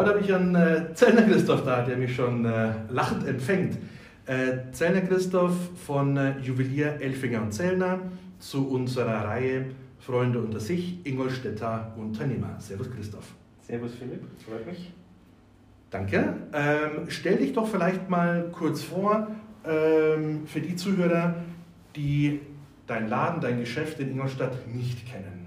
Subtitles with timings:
[0.00, 3.76] heute habe ich einen äh, Zellner Christoph da, der mich schon äh, lachend empfängt.
[4.24, 5.54] Äh, Zellner Christoph
[5.86, 8.00] von äh, Juwelier Elfinger und Zellner
[8.38, 9.66] zu unserer Reihe
[9.98, 12.56] Freunde unter sich, Ingolstädter Unternehmer.
[12.58, 13.34] Servus Christoph.
[13.60, 14.90] Servus Philipp, freut mich.
[15.90, 16.34] Danke.
[16.54, 19.28] Ähm, stell dich doch vielleicht mal kurz vor
[19.66, 21.34] ähm, für die Zuhörer,
[21.94, 22.40] die
[22.86, 25.46] dein Laden, dein Geschäft in Ingolstadt nicht kennen.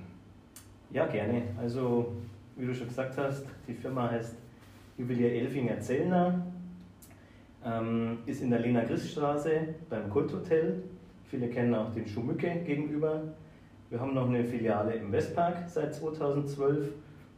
[0.92, 1.42] Ja, gerne.
[1.60, 2.14] Also,
[2.56, 4.43] wie du schon gesagt hast, die Firma heißt
[4.98, 6.46] Juwelier Elfinger Zellner,
[7.66, 10.84] ähm, ist in der Lena Christstraße beim Kulthotel.
[11.26, 13.24] Viele kennen auch den Schuhmücke gegenüber.
[13.90, 16.92] Wir haben noch eine Filiale im Westpark seit 2012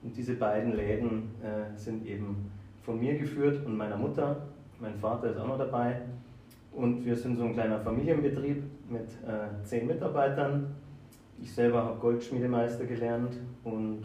[0.03, 2.51] und diese beiden Läden äh, sind eben
[2.83, 4.47] von mir geführt und meiner Mutter.
[4.79, 6.01] Mein Vater ist auch noch dabei.
[6.71, 10.75] Und wir sind so ein kleiner Familienbetrieb mit äh, zehn Mitarbeitern.
[11.41, 14.03] Ich selber habe Goldschmiedemeister gelernt und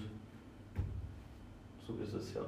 [1.87, 2.43] so ist es ja.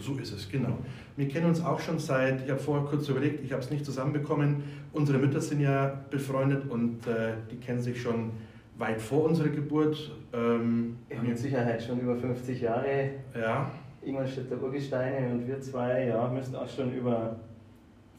[0.00, 0.78] So ist es, genau.
[1.16, 3.84] Wir kennen uns auch schon seit, ich habe vorher kurz überlegt, ich habe es nicht
[3.84, 4.62] zusammenbekommen.
[4.92, 8.30] Unsere Mütter sind ja befreundet und äh, die kennen sich schon
[8.78, 10.12] weit vor unserer Geburt.
[10.32, 13.10] Ähm, ja, mit Sicherheit schon über 50 Jahre.
[13.38, 13.70] Ja.
[14.02, 17.36] Ingolstädter Urgesteine und wir zwei, ja, müssten auch schon über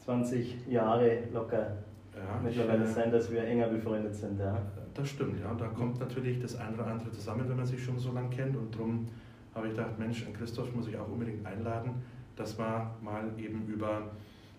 [0.04, 1.78] 20 Jahre locker
[2.14, 4.38] ja, mittlerweile ich, äh, sein, dass wir enger befreundet sind.
[4.38, 4.60] Ja.
[4.94, 5.54] Das stimmt, ja.
[5.54, 8.56] Da kommt natürlich das eine oder andere zusammen, wenn man sich schon so lange kennt.
[8.56, 9.08] Und darum
[9.54, 12.02] habe ich gedacht, Mensch, an Christoph muss ich auch unbedingt einladen,
[12.36, 14.02] dass wir mal eben über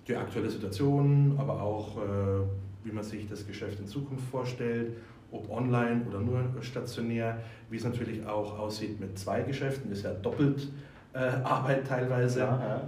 [0.07, 2.01] die aktuelle Situation, aber auch äh,
[2.83, 4.97] wie man sich das Geschäft in Zukunft vorstellt,
[5.31, 10.13] ob online oder nur stationär, wie es natürlich auch aussieht mit zwei Geschäften, ist ja
[10.13, 10.67] doppelt
[11.13, 12.39] äh, Arbeit teilweise.
[12.39, 12.81] Ja, ja.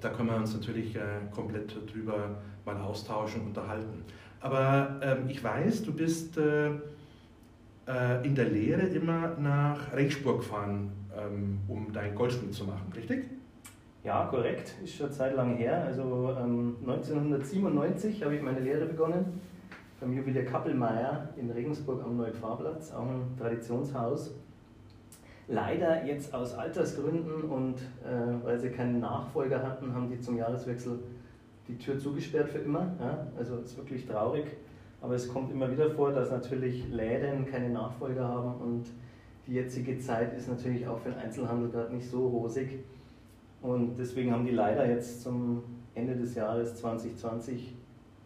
[0.00, 4.02] Da können wir uns natürlich äh, komplett drüber mal austauschen, unterhalten.
[4.40, 6.70] Aber ähm, ich weiß, du bist äh,
[7.86, 10.90] äh in der Lehre immer nach Regensburg gefahren,
[11.68, 13.24] um dein Goldschmied zu machen, richtig?
[14.04, 14.74] Ja, korrekt.
[14.82, 15.84] Ist schon Zeit lang her.
[15.84, 19.40] Also ähm, 1997 habe ich meine Lehre begonnen
[20.00, 24.32] beim Juwelier Kappelmeier in Regensburg am Neupfarrplatz, auch ein Traditionshaus
[25.48, 30.98] leider jetzt aus Altersgründen und äh, weil sie keinen Nachfolger hatten, haben die zum Jahreswechsel
[31.68, 32.92] die Tür zugesperrt für immer.
[33.00, 33.26] Ja?
[33.38, 34.46] Also ist wirklich traurig.
[35.00, 38.86] Aber es kommt immer wieder vor, dass natürlich Läden keine Nachfolger haben und
[39.46, 42.78] die jetzige Zeit ist natürlich auch für den Einzelhandel gerade nicht so rosig.
[43.60, 45.62] Und deswegen haben die leider jetzt zum
[45.94, 47.74] Ende des Jahres 2020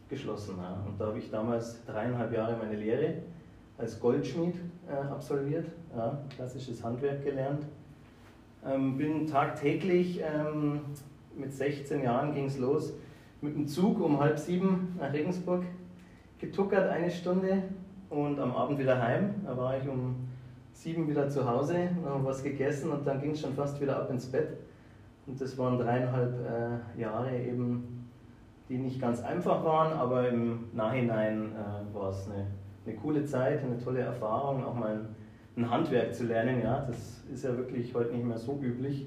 [0.09, 0.57] geschlossen.
[0.59, 0.83] Ja?
[0.87, 3.15] Und da habe ich damals dreieinhalb Jahre meine Lehre
[3.79, 4.55] als Goldschmied
[4.89, 7.67] äh, absolviert, ja, klassisches Handwerk gelernt.
[8.65, 10.81] Ähm, bin tagtäglich, ähm,
[11.37, 12.95] mit 16 Jahren ging es los,
[13.43, 15.65] mit dem Zug um halb sieben nach Regensburg,
[16.39, 17.65] getuckert eine Stunde
[18.09, 19.35] und am Abend wieder heim.
[19.45, 20.26] Da war ich um
[20.77, 24.11] sieben wieder zu Hause, noch was gegessen und dann ging es schon fast wieder ab
[24.11, 24.57] ins Bett.
[25.27, 26.35] Und das waren dreieinhalb
[26.97, 28.09] äh, Jahre eben,
[28.69, 32.47] die nicht ganz einfach waren, aber im Nachhinein äh, war es eine
[32.87, 35.09] eine coole Zeit, eine tolle Erfahrung, auch mal ein,
[35.57, 36.63] ein Handwerk zu lernen.
[36.63, 39.07] Ja, das ist ja wirklich heute nicht mehr so üblich.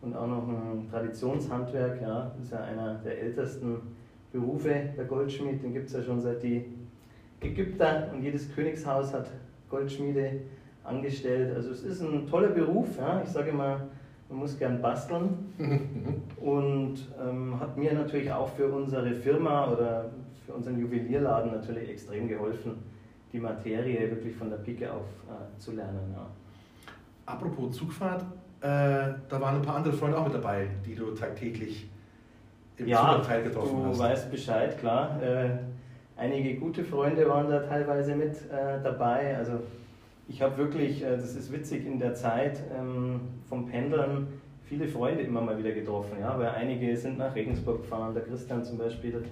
[0.00, 3.82] Und auch noch ein Traditionshandwerk, ja, ist ja einer der ältesten
[4.32, 6.64] Berufe, der Goldschmied, den gibt es ja schon seit die
[7.40, 9.30] Ägypter und jedes Königshaus hat
[9.68, 10.42] Goldschmiede
[10.84, 11.54] angestellt.
[11.54, 13.22] Also es ist ein toller Beruf, ja.
[13.22, 13.80] ich sage immer,
[14.28, 15.52] man muss gern basteln
[16.40, 20.10] und ähm, hat mir natürlich auch für unsere Firma oder
[20.46, 22.76] für unseren Juwelierladen natürlich extrem geholfen
[23.32, 26.14] die Materie wirklich von der Pike auf äh, zu lernen.
[26.14, 26.26] Ja.
[27.26, 28.22] Apropos Zugfahrt,
[28.60, 28.66] äh,
[29.28, 31.88] da waren ein paar andere Freunde auch mit dabei, die du tagtäglich
[32.76, 33.98] im ja, Zugabteil getroffen hast.
[33.98, 35.22] Ja, du weißt Bescheid, klar.
[35.22, 35.50] Äh,
[36.16, 39.36] einige gute Freunde waren da teilweise mit äh, dabei.
[39.36, 39.60] Also
[40.30, 44.28] ich habe wirklich, äh, das ist witzig, in der Zeit ähm, vom Pendeln
[44.64, 46.16] viele Freunde immer mal wieder getroffen.
[46.20, 46.38] Ja?
[46.38, 49.22] Weil einige sind nach Regensburg gefahren, der Christian zum Beispiel,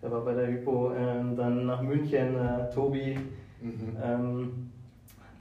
[0.00, 3.18] der war bei der Hypo, ähm, dann nach München, äh, Tobi,
[3.64, 3.96] Mhm.
[4.02, 4.52] Ähm,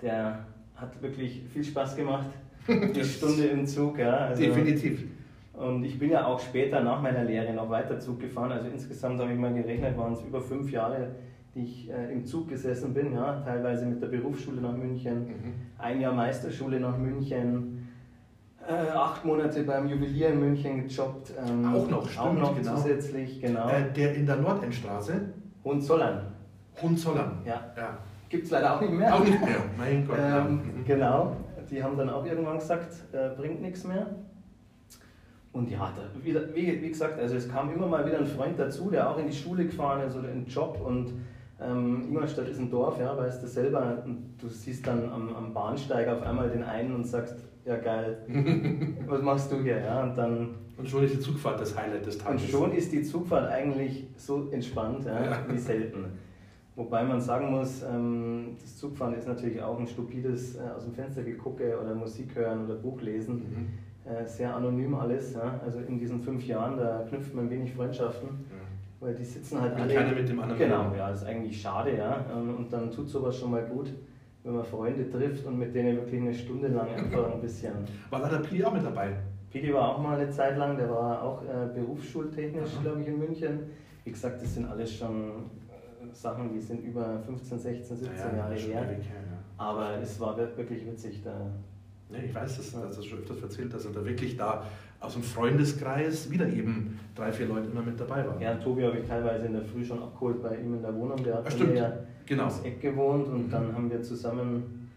[0.01, 0.45] der
[0.75, 2.27] hat wirklich viel Spaß gemacht,
[2.68, 4.00] die Stunde im Zug.
[4.00, 5.04] Ja, also, Definitiv.
[5.54, 8.51] Und ich bin ja auch später nach meiner Lehre noch weiter Zug gefahren.
[8.51, 11.10] Also insgesamt habe ich mal gerechnet, waren es über fünf Jahre,
[11.55, 13.13] die ich äh, im Zug gesessen bin.
[13.13, 15.53] Ja, teilweise mit der Berufsschule nach München, mhm.
[15.77, 17.88] ein Jahr Meisterschule nach München,
[18.67, 21.33] äh, acht Monate beim Juwelier in München gejobbt.
[21.38, 22.75] Ähm, auch noch, stimmt, auch noch genau.
[22.75, 23.67] zusätzlich, genau.
[23.69, 25.21] Äh, der in der Nordendstraße?
[25.63, 26.33] Hohenzollern.
[26.81, 27.41] Hohenzollern.
[27.45, 27.61] Ja.
[27.75, 27.97] ja.
[28.29, 29.13] Gibt es leider auch nicht mehr.
[29.13, 30.17] Auch nicht mehr, mein Gott.
[30.19, 30.85] ähm, mhm.
[30.85, 31.35] Genau,
[31.69, 34.07] die haben dann auch irgendwann gesagt, äh, bringt nichts mehr.
[35.51, 39.07] Und ja, wie, wie, gesagt, also es kam immer mal wieder ein Freund dazu, der
[39.07, 41.13] auch in die Schule gefahren ist oder in den Job und
[41.65, 46.07] ähm, ist ein Dorf, ja, weißt du selber, und du siehst dann am, am Bahnsteig
[46.07, 48.18] auf einmal den einen und sagst, ja geil,
[49.07, 49.80] was machst du hier?
[49.80, 52.44] Ja, und, dann, und schon ist die Zugfahrt das Highlight des Tages.
[52.44, 55.39] Und schon ist die Zugfahrt eigentlich so entspannt ja, ja.
[55.48, 56.06] wie selten.
[56.75, 60.94] Wobei man sagen muss, ähm, das Zugfahren ist natürlich auch ein stupides äh, aus dem
[60.94, 63.36] Fenster gegucke oder Musik hören oder Buch lesen.
[63.36, 64.12] Mhm.
[64.12, 65.33] Äh, sehr anonym alles.
[65.33, 65.60] Ja?
[65.63, 68.27] Also in diesen fünf Jahren, da knüpft man wenig Freundschaften.
[68.27, 68.62] Ja.
[69.03, 69.94] Weil die sitzen halt alle.
[69.94, 70.59] Keiner mit dem anderen.
[70.59, 72.25] Genau, ja, das ist eigentlich schade, ja.
[72.33, 73.91] Ähm, und dann tut sowas schon mal gut,
[74.44, 77.73] wenn man Freunde trifft und mit denen wirklich eine Stunde lang einfach ein bisschen.
[78.09, 79.17] War da der Pili auch mit dabei?
[79.51, 83.19] Pili war auch mal eine Zeit lang, der war auch äh, berufsschultechnisch, glaube ich, in
[83.19, 83.59] München.
[84.05, 85.50] Wie gesagt, das sind alles schon
[86.13, 88.89] Sachen, die sind über 15, 16, 17 ja, Jahre her.
[88.89, 89.13] Ewig, ja.
[89.57, 91.21] Aber es war wirklich witzig.
[91.23, 91.51] Da
[92.09, 94.65] ja, ich weiß, dass, dass das schon öfters erzählt, dass er da wirklich da
[95.03, 98.39] aus dem Freundeskreis wieder eben drei, vier Leute immer mit dabei waren.
[98.39, 101.21] Ja, Tobi habe ich teilweise in der Früh schon abgeholt bei ihm in der Wohnung.
[101.21, 101.94] Der hat ja, ja
[102.25, 102.44] genau.
[102.44, 103.51] ums Eck gewohnt und mhm.
[103.51, 104.89] dann haben wir zusammen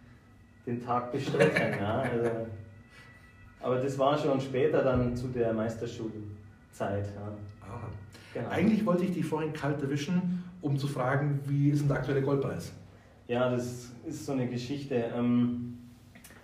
[0.64, 1.80] den Tag bestritten.
[1.80, 2.30] ja, also,
[3.60, 6.14] aber das war schon später dann zu der Meisterschulzeit.
[6.80, 7.32] Ja.
[7.62, 7.88] Ah.
[8.32, 8.48] Genau.
[8.50, 12.22] Eigentlich wollte ich dich vorhin kalt erwischen, um zu fragen, wie ist denn der aktuelle
[12.22, 12.72] Goldpreis?
[13.26, 15.10] Ja, das ist so eine Geschichte.
[15.16, 15.78] Ähm,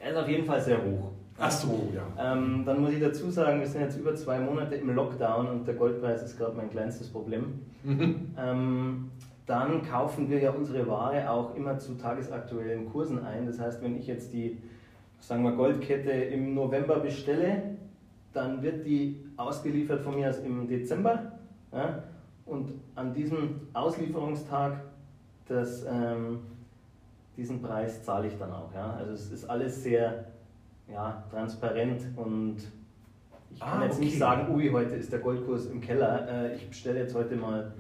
[0.01, 1.12] er ist auf jeden Fall sehr hoch.
[1.39, 2.33] Ach so, ja.
[2.33, 5.67] Ähm, dann muss ich dazu sagen, wir sind jetzt über zwei Monate im Lockdown und
[5.67, 7.61] der Goldpreis ist gerade mein kleinstes Problem.
[7.85, 8.35] Mhm.
[8.39, 9.11] Ähm,
[9.47, 13.47] dann kaufen wir ja unsere Ware auch immer zu tagesaktuellen Kursen ein.
[13.47, 14.57] Das heißt, wenn ich jetzt die
[15.23, 17.77] sagen wir Goldkette im November bestelle,
[18.33, 21.33] dann wird die ausgeliefert von mir im Dezember.
[21.73, 22.03] Ja?
[22.45, 24.81] Und an diesem Auslieferungstag,
[25.47, 26.41] das, ähm,
[27.37, 28.75] diesen Preis zahle ich dann auch.
[28.75, 28.95] Ja?
[28.95, 30.25] Also es ist alles sehr
[30.89, 32.57] ja, transparent und
[33.55, 34.05] ich kann ah, jetzt okay.
[34.05, 37.73] nicht sagen, ui, heute ist der Goldkurs im Keller, äh, ich bestelle jetzt heute mal.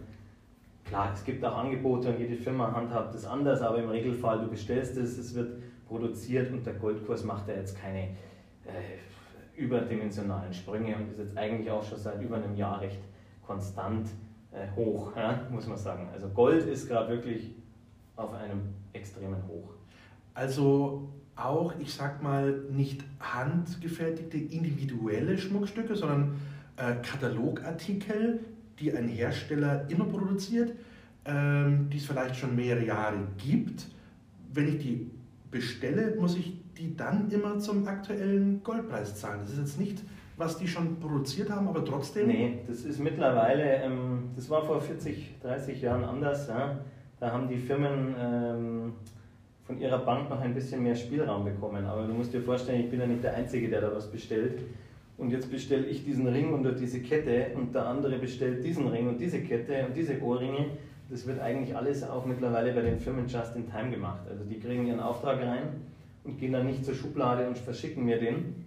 [0.84, 4.48] Klar, es gibt auch Angebote und jede Firma handhabt das anders, aber im Regelfall, du
[4.48, 8.08] bestellst es, es wird produziert und der Goldkurs macht ja jetzt keine
[8.66, 8.98] äh,
[9.56, 13.00] überdimensionalen Sprünge und ist jetzt eigentlich auch schon seit über einem Jahr recht
[13.46, 14.08] konstant
[14.50, 16.08] äh, hoch, ja, muss man sagen.
[16.12, 17.54] Also Gold ist gerade wirklich
[18.16, 19.70] auf einem extremen Hoch.
[20.34, 26.36] Also auch, ich sag mal, nicht handgefertigte individuelle Schmuckstücke, sondern
[26.76, 28.40] äh, Katalogartikel,
[28.78, 30.72] die ein Hersteller immer produziert,
[31.24, 33.86] ähm, die es vielleicht schon mehrere Jahre gibt.
[34.52, 35.10] Wenn ich die
[35.50, 39.40] bestelle, muss ich die dann immer zum aktuellen Goldpreis zahlen.
[39.42, 40.02] Das ist jetzt nicht
[40.36, 42.26] was die schon produziert haben, aber trotzdem?
[42.26, 46.48] Nee, das ist mittlerweile, ähm, das war vor 40, 30 Jahren anders.
[46.48, 46.78] Ja?
[47.20, 48.92] Da haben die Firmen ähm,
[49.72, 51.84] von ihrer Bank noch ein bisschen mehr Spielraum bekommen.
[51.86, 54.60] Aber du musst dir vorstellen, ich bin ja nicht der Einzige, der da was bestellt.
[55.16, 59.08] Und jetzt bestelle ich diesen Ring und diese Kette und der andere bestellt diesen Ring
[59.08, 60.66] und diese Kette und diese Ohrringe.
[61.10, 64.20] Das wird eigentlich alles auch mittlerweile bei den Firmen just in time gemacht.
[64.28, 65.68] Also die kriegen ihren Auftrag rein
[66.24, 68.66] und gehen dann nicht zur Schublade und verschicken mir den,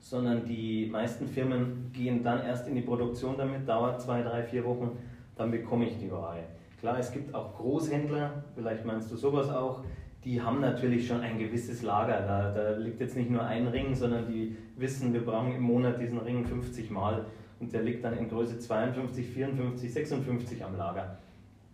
[0.00, 4.64] sondern die meisten Firmen gehen dann erst in die Produktion damit, dauert zwei, drei, vier
[4.64, 4.90] Wochen,
[5.36, 6.42] dann bekomme ich die Ware.
[6.78, 9.82] Klar, es gibt auch Großhändler, vielleicht meinst du sowas auch,
[10.24, 12.20] die haben natürlich schon ein gewisses Lager.
[12.20, 16.00] Da, da liegt jetzt nicht nur ein Ring, sondern die wissen, wir brauchen im Monat
[16.00, 17.26] diesen Ring 50 Mal
[17.60, 21.18] und der liegt dann in Größe 52, 54, 56 am Lager.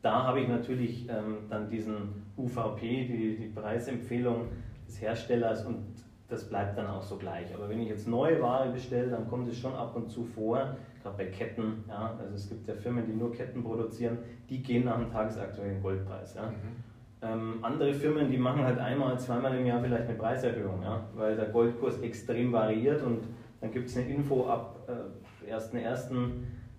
[0.02, 4.48] Da habe ich natürlich ähm, dann diesen UVP, die, die Preisempfehlung
[4.86, 5.84] des Herstellers und
[6.32, 7.54] das bleibt dann auch so gleich.
[7.54, 10.76] Aber wenn ich jetzt neue Ware bestelle, dann kommt es schon ab und zu vor,
[11.02, 14.86] gerade bei Ketten, ja, also es gibt ja Firmen, die nur Ketten produzieren, die gehen
[14.86, 16.34] nach dem tagesaktuellen Goldpreis.
[16.34, 16.46] Ja.
[16.46, 16.54] Mhm.
[17.20, 21.36] Ähm, andere Firmen, die machen halt einmal, zweimal im Jahr vielleicht eine Preiserhöhung, ja, weil
[21.36, 23.20] der Goldkurs extrem variiert und
[23.60, 24.88] dann gibt es eine Info ab
[25.46, 26.10] äh, 1.1.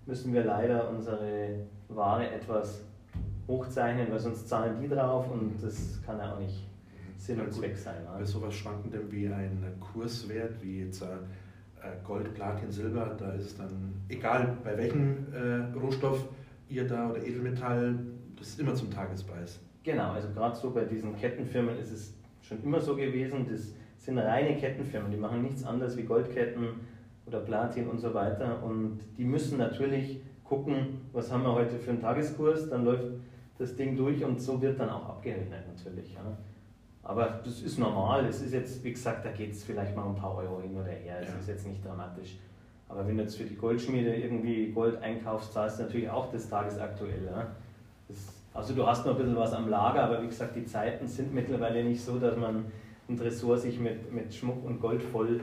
[0.04, 2.84] müssen wir leider unsere Ware etwas
[3.46, 6.66] hochzeichnen, weil sonst zahlen die drauf und das kann ja auch nicht
[7.24, 8.04] Sinn und Zweck sein.
[8.04, 8.10] Ne?
[8.18, 11.06] Bei sowas Schwankendem wie ein Kurswert, wie jetzt äh,
[12.04, 16.28] Gold, Platin, Silber, da ist es dann egal, bei welchem äh, Rohstoff
[16.68, 17.98] ihr da oder Edelmetall,
[18.38, 19.58] das ist immer zum Tagespreis.
[19.84, 24.18] Genau, also gerade so bei diesen Kettenfirmen ist es schon immer so gewesen, das sind
[24.18, 26.68] reine Kettenfirmen, die machen nichts anderes wie Goldketten
[27.24, 31.90] oder Platin und so weiter und die müssen natürlich gucken, was haben wir heute für
[31.90, 33.14] einen Tageskurs, dann läuft
[33.56, 36.12] das Ding durch und so wird dann auch abgerechnet natürlich.
[36.12, 36.36] Ja.
[37.04, 38.24] Aber das ist normal.
[38.26, 40.90] Es ist jetzt, wie gesagt, da geht es vielleicht mal ein paar Euro hin oder
[40.90, 41.18] her.
[41.20, 41.34] Es ja.
[41.38, 42.38] ist jetzt nicht dramatisch.
[42.88, 46.48] Aber wenn du jetzt für die Goldschmiede irgendwie Gold einkaufst, zahlst du natürlich auch das
[46.48, 47.26] tagesaktuelle.
[47.26, 47.46] Ja?
[48.08, 48.16] Das,
[48.54, 51.34] also du hast noch ein bisschen was am Lager, aber wie gesagt, die Zeiten sind
[51.34, 52.66] mittlerweile nicht so, dass man
[53.08, 55.40] ein Tresor sich mit, mit Schmuck und Gold voll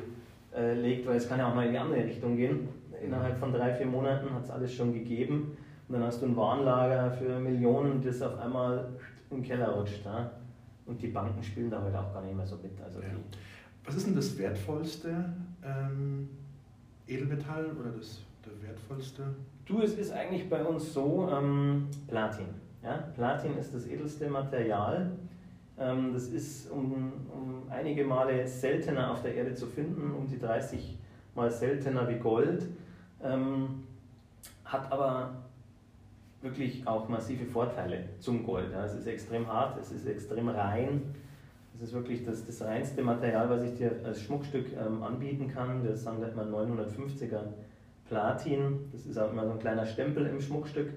[0.55, 2.69] äh, legt, weil es kann ja auch mal in die andere Richtung gehen.
[3.03, 5.57] Innerhalb von drei, vier Monaten hat es alles schon gegeben.
[5.87, 8.89] Und dann hast du ein Warenlager für Millionen, das auf einmal
[9.29, 10.05] im Keller rutscht.
[10.05, 10.31] Ja?
[10.85, 12.79] Und die Banken spielen da heute auch gar nicht mehr so mit.
[12.83, 13.07] Also ja.
[13.85, 15.25] Was ist denn das wertvollste
[15.63, 16.29] ähm,
[17.07, 19.23] Edelmetall oder das der wertvollste?
[19.65, 22.47] Du, es ist eigentlich bei uns so, ähm, Platin.
[22.83, 22.97] Ja?
[23.15, 25.11] Platin ist das edelste Material.
[25.79, 30.39] Ähm, das ist um, um einige Male seltener auf der Erde zu finden, um die
[30.39, 30.97] 30
[31.35, 32.67] mal seltener wie Gold.
[33.23, 33.83] Ähm,
[34.65, 35.35] hat aber
[36.41, 38.73] wirklich auch massive Vorteile zum Gold.
[38.73, 41.01] Es ist extrem hart, es ist extrem rein.
[41.75, 45.83] Es ist wirklich das, das reinste Material, was ich dir als Schmuckstück ähm, anbieten kann.
[45.83, 47.43] Wir sagen da immer 950er
[48.07, 48.89] Platin.
[48.91, 50.89] Das ist auch immer so ein kleiner Stempel im Schmuckstück.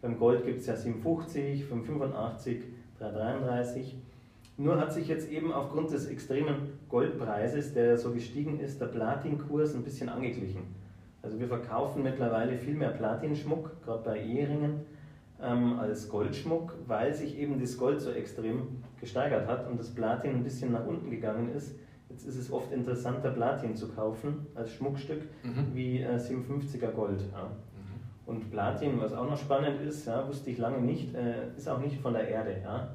[0.00, 2.62] Beim Gold gibt es ja 750, 585,
[2.98, 3.96] 333.
[4.58, 9.74] Nur hat sich jetzt eben aufgrund des extremen Goldpreises, der so gestiegen ist, der Platinkurs
[9.74, 10.62] ein bisschen angeglichen.
[11.22, 14.80] Also wir verkaufen mittlerweile viel mehr Platinschmuck, gerade bei Eheringen,
[15.42, 20.36] ähm, als Goldschmuck, weil sich eben das Gold so extrem gesteigert hat und das Platin
[20.36, 21.78] ein bisschen nach unten gegangen ist.
[22.08, 25.74] Jetzt ist es oft interessanter, Platin zu kaufen als Schmuckstück mhm.
[25.74, 27.22] wie äh, 57er Gold.
[27.32, 27.44] Ja.
[27.44, 28.00] Mhm.
[28.26, 31.80] Und Platin, was auch noch spannend ist, ja, wusste ich lange nicht, äh, ist auch
[31.80, 32.56] nicht von der Erde.
[32.62, 32.88] Ja.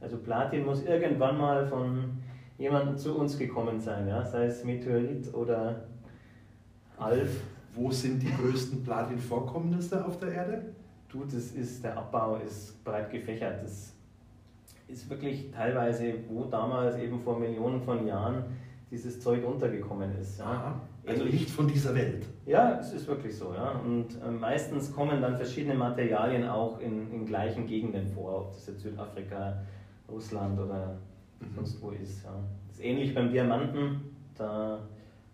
[0.00, 2.18] Also Platin muss irgendwann mal von
[2.58, 4.24] jemandem zu uns gekommen sein, ja?
[4.24, 5.84] sei es Meteorit oder
[6.98, 7.42] Alf.
[7.76, 10.62] Wo sind die größten Platin-Vorkommnisse auf der Erde?
[11.08, 13.62] Du, das ist, der Abbau ist breit gefächert.
[13.62, 13.92] Das
[14.88, 18.44] ist wirklich teilweise, wo damals eben vor Millionen von Jahren
[18.90, 20.38] dieses Zeug untergekommen ist.
[20.38, 20.80] Ja.
[21.06, 22.24] Also nicht von dieser Welt.
[22.46, 23.52] Ja, es ist wirklich so.
[23.54, 23.72] Ja.
[23.84, 28.66] Und äh, meistens kommen dann verschiedene Materialien auch in, in gleichen Gegenden vor, ob das
[28.68, 29.62] jetzt Südafrika,
[30.10, 30.96] Russland oder
[31.40, 31.54] mhm.
[31.54, 32.24] sonst wo ist.
[32.24, 32.30] Ja.
[32.68, 34.00] Das ist ähnlich beim Diamanten.
[34.34, 34.80] Da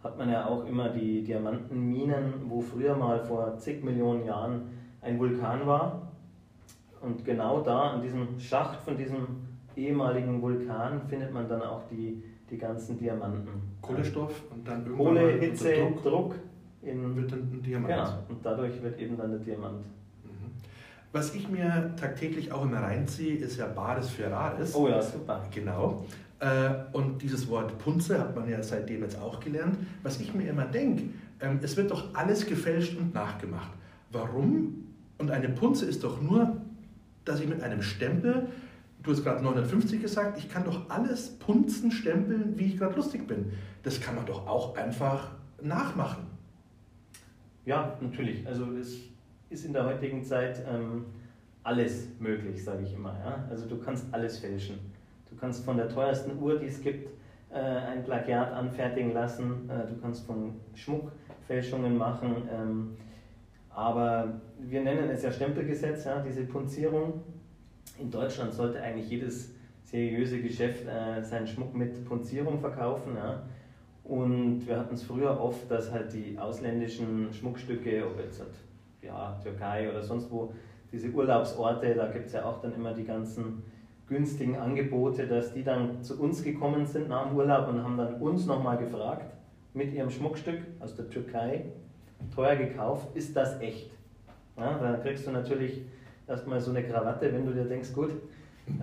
[0.03, 4.63] hat man ja auch immer die Diamantenminen, wo früher mal vor zig Millionen Jahren
[5.01, 6.09] ein Vulkan war.
[7.01, 9.27] Und genau da, an diesem Schacht von diesem
[9.77, 13.63] ehemaligen Vulkan, findet man dann auch die, die ganzen Diamanten.
[13.81, 16.35] Kohlenstoff und dann irgendwann Kohle, Hitze, Druck, Druck
[16.83, 17.89] in, wird dann ein Diamant.
[17.89, 19.85] Genau, und dadurch wird eben dann der Diamant
[21.13, 24.75] was ich mir tagtäglich auch immer reinziehe, ist ja Bares für Rares.
[24.75, 25.45] Oh ja, super.
[25.51, 26.05] Genau.
[26.43, 29.79] Äh, und dieses Wort Punze hat man ja seitdem jetzt auch gelernt.
[30.03, 31.05] Was ich mir immer denke,
[31.41, 33.71] ähm, es wird doch alles gefälscht und nachgemacht.
[34.11, 34.89] Warum?
[35.19, 36.57] Und eine Punze ist doch nur,
[37.25, 38.49] dass ich mit einem Stempel,
[39.05, 43.29] du hast gerade 950 gesagt, ich kann doch alles punzen, stempeln, wie ich gerade lustig
[43.29, 43.53] bin.
[43.85, 45.31] Das kann man doch auch einfach
[45.63, 46.25] nachmachen.
[47.65, 48.45] Ja, natürlich.
[48.49, 48.97] Also es
[49.49, 51.05] ist in der heutigen Zeit ähm,
[51.63, 53.17] alles möglich, sage ich immer.
[53.25, 53.45] Ja?
[53.49, 54.92] Also du kannst alles fälschen.
[55.43, 57.11] Du kannst von der teuersten Uhr, die es gibt,
[57.51, 59.69] äh, ein Plagiat anfertigen lassen.
[59.69, 61.11] Äh, du kannst von Schmuck
[61.49, 62.49] Fälschungen machen.
[62.49, 62.97] Ähm,
[63.69, 67.23] aber wir nennen es ja Stempelgesetz, ja, diese Punzierung.
[67.99, 73.17] In Deutschland sollte eigentlich jedes seriöse Geschäft äh, seinen Schmuck mit Punzierung verkaufen.
[73.17, 73.43] Ja.
[74.05, 78.55] Und wir hatten es früher oft, dass halt die ausländischen Schmuckstücke, ob jetzt halt
[79.03, 80.55] ja, Türkei oder sonst wo,
[80.93, 83.65] diese Urlaubsorte, da gibt es ja auch dann immer die ganzen
[84.09, 88.15] günstigen Angebote, dass die dann zu uns gekommen sind nach dem Urlaub und haben dann
[88.15, 89.33] uns nochmal gefragt,
[89.75, 91.65] mit ihrem Schmuckstück aus der Türkei,
[92.35, 93.91] teuer gekauft, ist das echt?
[94.57, 95.83] Ja, da kriegst du natürlich
[96.29, 98.13] erstmal so eine Krawatte, wenn du dir denkst, gut,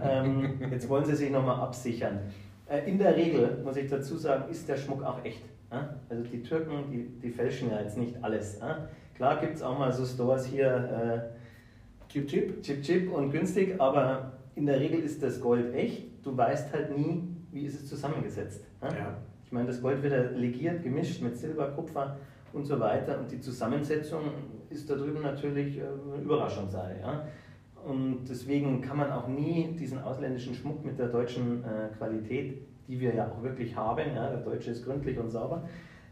[0.04, 2.20] ähm, jetzt wollen sie sich nochmal absichern.
[2.68, 5.44] Äh, in der Regel, muss ich dazu sagen, ist der Schmuck auch echt.
[5.72, 5.96] Ja?
[6.10, 8.60] Also die Türken, die, die fälschen ja jetzt nicht alles.
[8.60, 8.90] Ja?
[9.16, 13.80] Klar gibt es auch mal so Stores hier, äh, Chip Chip, Chip Chip und günstig,
[13.80, 16.26] aber in der Regel ist das Gold echt.
[16.26, 18.66] Du weißt halt nie, wie ist es zusammengesetzt.
[18.82, 18.90] Ja?
[18.90, 19.18] Ja.
[19.46, 22.18] Ich meine, das Gold wird ja legiert, gemischt mit Silber, Kupfer
[22.52, 24.20] und so weiter und die Zusammensetzung
[24.70, 26.98] ist da drüben natürlich äh, eine Überraschung sei.
[27.00, 27.26] Ja?
[27.86, 33.00] Und deswegen kann man auch nie diesen ausländischen Schmuck mit der deutschen äh, Qualität, die
[33.00, 35.64] wir ja auch wirklich haben, ja, der deutsche ist gründlich und sauber,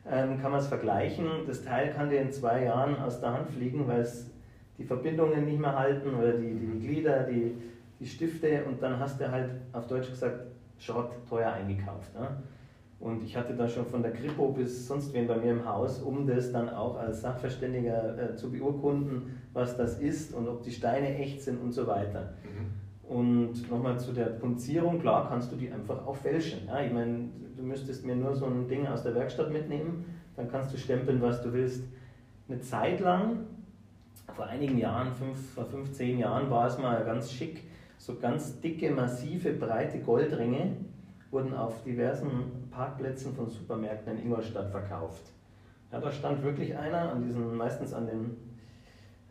[0.10, 1.26] ähm, kann man es vergleichen.
[1.46, 4.32] Das Teil kann dir in zwei Jahren aus der Hand fliegen, weil es
[4.78, 7.56] die Verbindungen nicht mehr halten oder die, die Glieder, die,
[8.00, 10.46] die Stifte und dann hast du halt auf Deutsch gesagt
[10.78, 12.14] Schrott teuer eingekauft.
[12.14, 12.38] Ne?
[13.00, 16.00] Und ich hatte da schon von der Kripo bis sonst wen bei mir im Haus,
[16.00, 20.72] um das dann auch als Sachverständiger äh, zu beurkunden, was das ist und ob die
[20.72, 22.34] Steine echt sind und so weiter.
[22.44, 23.10] Mhm.
[23.10, 26.68] Und nochmal zu der Punzierung, klar kannst du die einfach auch fälschen.
[26.68, 26.82] Ja?
[26.82, 30.74] Ich meine, du müsstest mir nur so ein Ding aus der Werkstatt mitnehmen, dann kannst
[30.74, 31.84] du stempeln, was du willst.
[32.50, 33.46] Eine Zeit lang,
[34.34, 37.64] vor einigen Jahren, fünf, vor 15 Jahren, war es mal ganz schick,
[37.98, 40.78] so ganz dicke, massive, breite Goldringe
[41.32, 45.32] wurden auf diversen Parkplätzen von Supermärkten in Ingolstadt verkauft.
[45.92, 48.38] Ja, da stand wirklich einer an diesen, meistens an den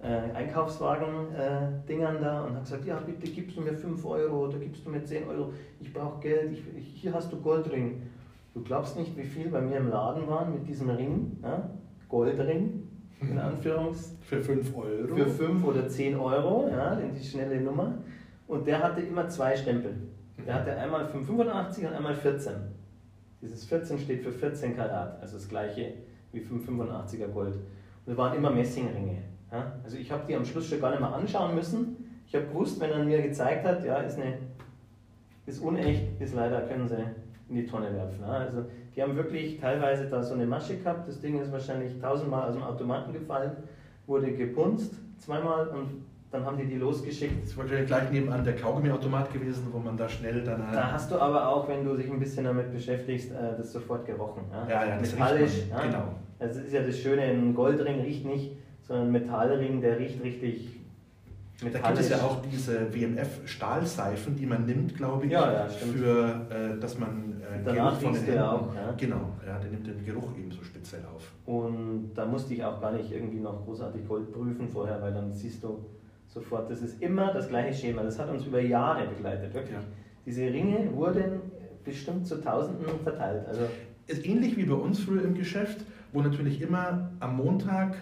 [0.02, 4.58] äh, Einkaufswagen-Dingern äh, da und hat gesagt, ja bitte gibst du mir 5 Euro oder
[4.58, 8.02] gibst du mir 10 Euro, ich brauche Geld, ich, ich, hier hast du Goldring.
[8.54, 11.70] Du glaubst nicht, wie viel bei mir im Laden waren mit diesem Ring, ja?
[12.08, 12.88] Goldring,
[13.20, 14.16] in Anführungs.
[14.22, 15.16] Für 5 Euro?
[15.16, 17.98] Für 5 oder 10 Euro, ja, die schnelle Nummer.
[18.46, 19.94] Und der hatte immer zwei Stempel.
[20.46, 22.52] Der hatte einmal 585 und einmal 14.
[23.42, 25.94] Dieses 14 steht für 14 Karat, also das gleiche
[26.32, 27.54] wie 585er Gold.
[27.54, 27.62] Und
[28.06, 29.22] das waren immer Messingringe.
[29.50, 29.72] Ja?
[29.82, 31.96] Also ich habe die am Schluss schon gar nicht mehr anschauen müssen.
[32.26, 34.38] Ich habe gewusst, wenn er mir gezeigt hat, ja, ist, eine,
[35.46, 36.96] ist unecht, ist leider, können sie
[37.48, 38.20] in die Tonne werfen.
[38.20, 38.32] Ja?
[38.32, 41.08] Also die haben wirklich teilweise da so eine Masche gehabt.
[41.08, 43.52] Das Ding ist wahrscheinlich tausendmal aus dem Automaten gefallen,
[44.06, 47.44] wurde gepunzt zweimal und dann haben die die losgeschickt.
[47.44, 50.76] Das war wahrscheinlich gleich nebenan der Kaugummiautomat gewesen, wo man da schnell dann halt.
[50.76, 54.04] Da hast du aber auch, wenn du dich ein bisschen damit beschäftigst, äh, das sofort
[54.04, 54.42] gerochen.
[54.50, 55.68] Ja, ja, ja das Metallisch.
[55.70, 55.80] Ja?
[55.80, 56.14] Genau.
[56.38, 58.52] Also das ist ja das Schöne, ein Goldring riecht nicht,
[58.82, 60.76] sondern ein Metallring, der riecht richtig
[61.60, 66.46] da gibt es ja auch diese WMF-Stahlseifen, die man nimmt, glaube ich, ja, ja, für,
[66.50, 68.74] äh, dass man äh, Danach Geruch von den ja auch.
[68.74, 68.92] Ja?
[68.96, 71.32] Genau, ja, der nimmt den Geruch eben so speziell auf.
[71.46, 75.32] Und da musste ich auch gar nicht irgendwie noch großartig Gold prüfen vorher, weil dann
[75.32, 75.86] siehst du
[76.36, 78.02] sofort, das ist immer das gleiche Schema.
[78.02, 79.74] Das hat uns über Jahre begleitet, wirklich.
[79.74, 79.82] Ja.
[80.24, 81.40] Diese Ringe wurden
[81.84, 83.46] bestimmt zu Tausenden verteilt.
[83.48, 83.62] Also
[84.06, 85.78] ist ähnlich wie bei uns früher im Geschäft,
[86.12, 87.96] wo natürlich immer am Montag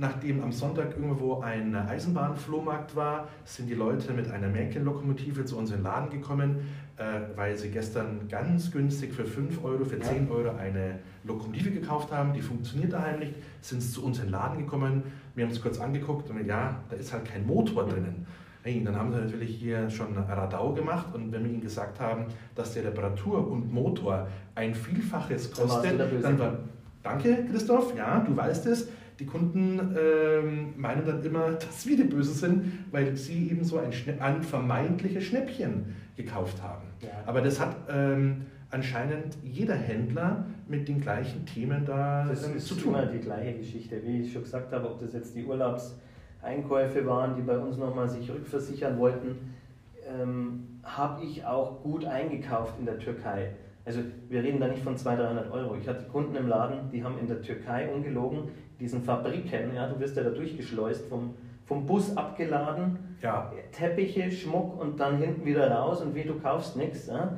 [0.00, 5.70] Nachdem am Sonntag irgendwo ein Eisenbahnflohmarkt war, sind die Leute mit einer Märklin-Lokomotive zu uns
[5.70, 7.02] in den Laden gekommen, äh,
[7.34, 12.32] weil sie gestern ganz günstig für 5 Euro, für 10 Euro eine Lokomotive gekauft haben.
[12.32, 15.02] Die funktioniert daheim nicht, sind zu uns in den Laden gekommen.
[15.38, 18.26] Wir haben es kurz angeguckt und ja, da ist halt kein Motor drinnen.
[18.64, 22.24] Hey, dann haben sie natürlich hier schon Radau gemacht und wenn wir ihnen gesagt haben,
[22.56, 24.26] dass die Reparatur und Motor
[24.56, 26.58] ein Vielfaches kostet, dann war,
[27.04, 28.88] danke Christoph, ja, du weißt es,
[29.20, 33.78] die Kunden ähm, meinen dann immer, dass wir die Böse sind, weil sie eben so
[33.78, 36.88] ein, ein vermeintliches Schnäppchen gekauft haben.
[37.00, 37.10] Ja.
[37.26, 42.74] Aber das hat ähm, anscheinend jeder Händler mit den gleichen Themen da das ähm, zu
[42.74, 42.92] tun.
[42.92, 45.44] Das ist immer die gleiche Geschichte, wie ich schon gesagt habe, ob das jetzt die
[45.44, 49.54] Urlaubseinkäufe waren, die bei uns nochmal sich rückversichern wollten,
[50.06, 53.50] ähm, habe ich auch gut eingekauft in der Türkei.
[53.84, 55.76] Also wir reden da nicht von 200, 300 Euro.
[55.76, 58.50] Ich hatte Kunden im Laden, die haben in der Türkei ungelogen
[58.80, 61.34] diesen Fabriken, ja, du wirst ja da durchgeschleust, vom,
[61.66, 63.52] vom Bus abgeladen, ja.
[63.72, 67.08] Teppiche, Schmuck und dann hinten wieder raus und wie du kaufst nichts.
[67.08, 67.36] Ja.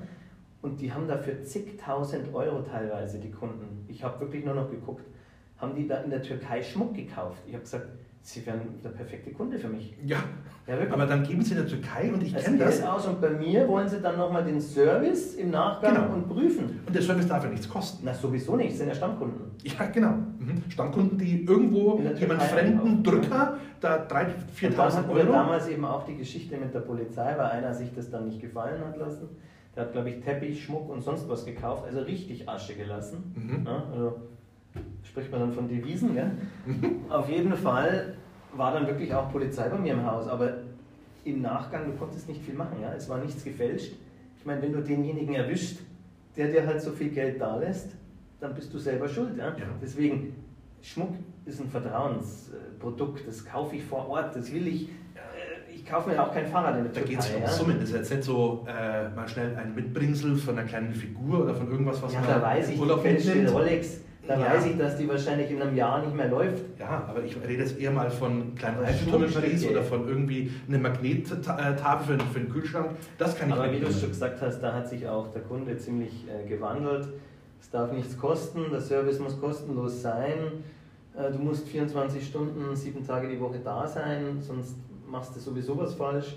[0.63, 3.85] Und die haben dafür zigtausend Euro teilweise, die Kunden.
[3.89, 5.07] Ich habe wirklich nur noch geguckt,
[5.57, 7.43] haben die da in der Türkei Schmuck gekauft.
[7.47, 7.87] Ich habe gesagt,
[8.23, 9.97] Sie wären der perfekte Kunde für mich.
[10.05, 10.19] Ja,
[10.67, 12.83] ja aber dann geben Sie in der Türkei und ich kenne das.
[12.83, 16.13] aus und bei mir wollen Sie dann nochmal den Service im Nachgang genau.
[16.13, 16.81] und prüfen.
[16.87, 18.03] Und der Service darf ja nichts kosten.
[18.05, 19.53] Na, sowieso nicht, sind ja Stammkunden.
[19.63, 20.13] Ja, genau.
[20.39, 20.63] Mhm.
[20.69, 25.33] Stammkunden, die irgendwo jemand fremden Drücker da 3.000, 4.000 Euro.
[25.33, 28.85] damals eben auch die Geschichte mit der Polizei, weil einer sich das dann nicht gefallen
[28.87, 29.29] hat lassen.
[29.75, 33.33] Der hat, glaube ich, Teppich, Schmuck und sonst was gekauft, also richtig Asche gelassen.
[33.37, 33.67] Mhm.
[33.67, 34.17] Ja, also
[35.03, 36.33] spricht man dann von Devisen, gell?
[37.09, 38.15] Auf jeden Fall
[38.55, 40.59] war dann wirklich auch Polizei bei mir im Haus, aber
[41.25, 42.93] im Nachgang, du konntest nicht viel machen, ja?
[42.95, 43.93] es war nichts gefälscht.
[44.39, 45.81] Ich meine, wenn du denjenigen erwischt,
[46.37, 47.91] der dir halt so viel Geld da lässt,
[48.41, 49.37] dann bist du selber schuld.
[49.37, 49.49] Ja?
[49.49, 49.67] ja.
[49.83, 50.35] Deswegen,
[50.81, 54.89] Schmuck ist ein Vertrauensprodukt, das kaufe ich vor Ort, das will ich.
[55.75, 57.49] Ich kaufe mir auch kein Fahrrad in der Da geht es um ja?
[57.49, 57.77] Summen.
[57.81, 61.55] Das ist jetzt nicht so äh, mal schnell ein Mitbringsel von einer kleinen Figur oder
[61.55, 63.53] von irgendwas, was ja, man da weiß ich, Urlaub mitnimmt.
[63.53, 64.55] Rolex dann ja.
[64.55, 66.63] weiß ich, dass die wahrscheinlich in einem Jahr nicht mehr läuft.
[66.79, 70.53] Ja, aber ich rede jetzt eher mal von kleinen Eiffelturm in Paris oder von irgendwie
[70.69, 72.91] einer Magnettafel für, für den Kühlschrank.
[73.19, 75.77] Das kann ich Aber wie du schon gesagt hast, da hat sich auch der Kunde
[75.79, 77.09] ziemlich äh, gewandelt.
[77.61, 80.63] Es darf nichts kosten, der Service muss kostenlos sein.
[81.17, 84.77] Äh, du musst 24 Stunden, sieben Tage die Woche da sein, sonst
[85.11, 86.37] machst du sowieso was falsch.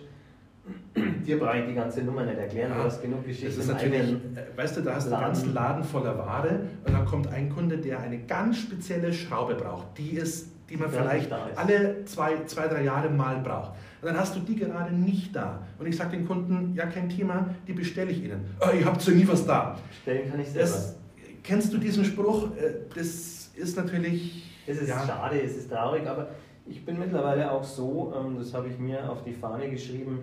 [1.26, 3.48] Dir brauche ich die ganze Nummer nicht erklären, ja, du hast genug Geschichten.
[3.48, 6.94] Das ist natürlich, äh, weißt du, da hast du einen ganzen Laden voller Ware und
[6.94, 11.02] dann kommt ein Kunde, der eine ganz spezielle Schraube braucht, die, ist, die man ja,
[11.02, 13.74] vielleicht alle zwei, zwei, drei Jahre mal braucht.
[14.02, 15.62] Und dann hast du die gerade nicht da.
[15.80, 18.46] Und ich sage den Kunden, ja kein Thema, die bestelle ich Ihnen.
[18.60, 19.78] Oh, ihr habt so nie was da.
[19.90, 20.62] Bestellen kann ich selber.
[20.62, 20.96] Das,
[21.44, 22.56] kennst du diesen Spruch?
[22.56, 24.50] Äh, das ist natürlich...
[24.66, 25.06] Es ist ja.
[25.06, 26.30] schade, es ist traurig, aber
[26.66, 30.20] ich bin mittlerweile auch so, ähm, das habe ich mir auf die Fahne geschrieben,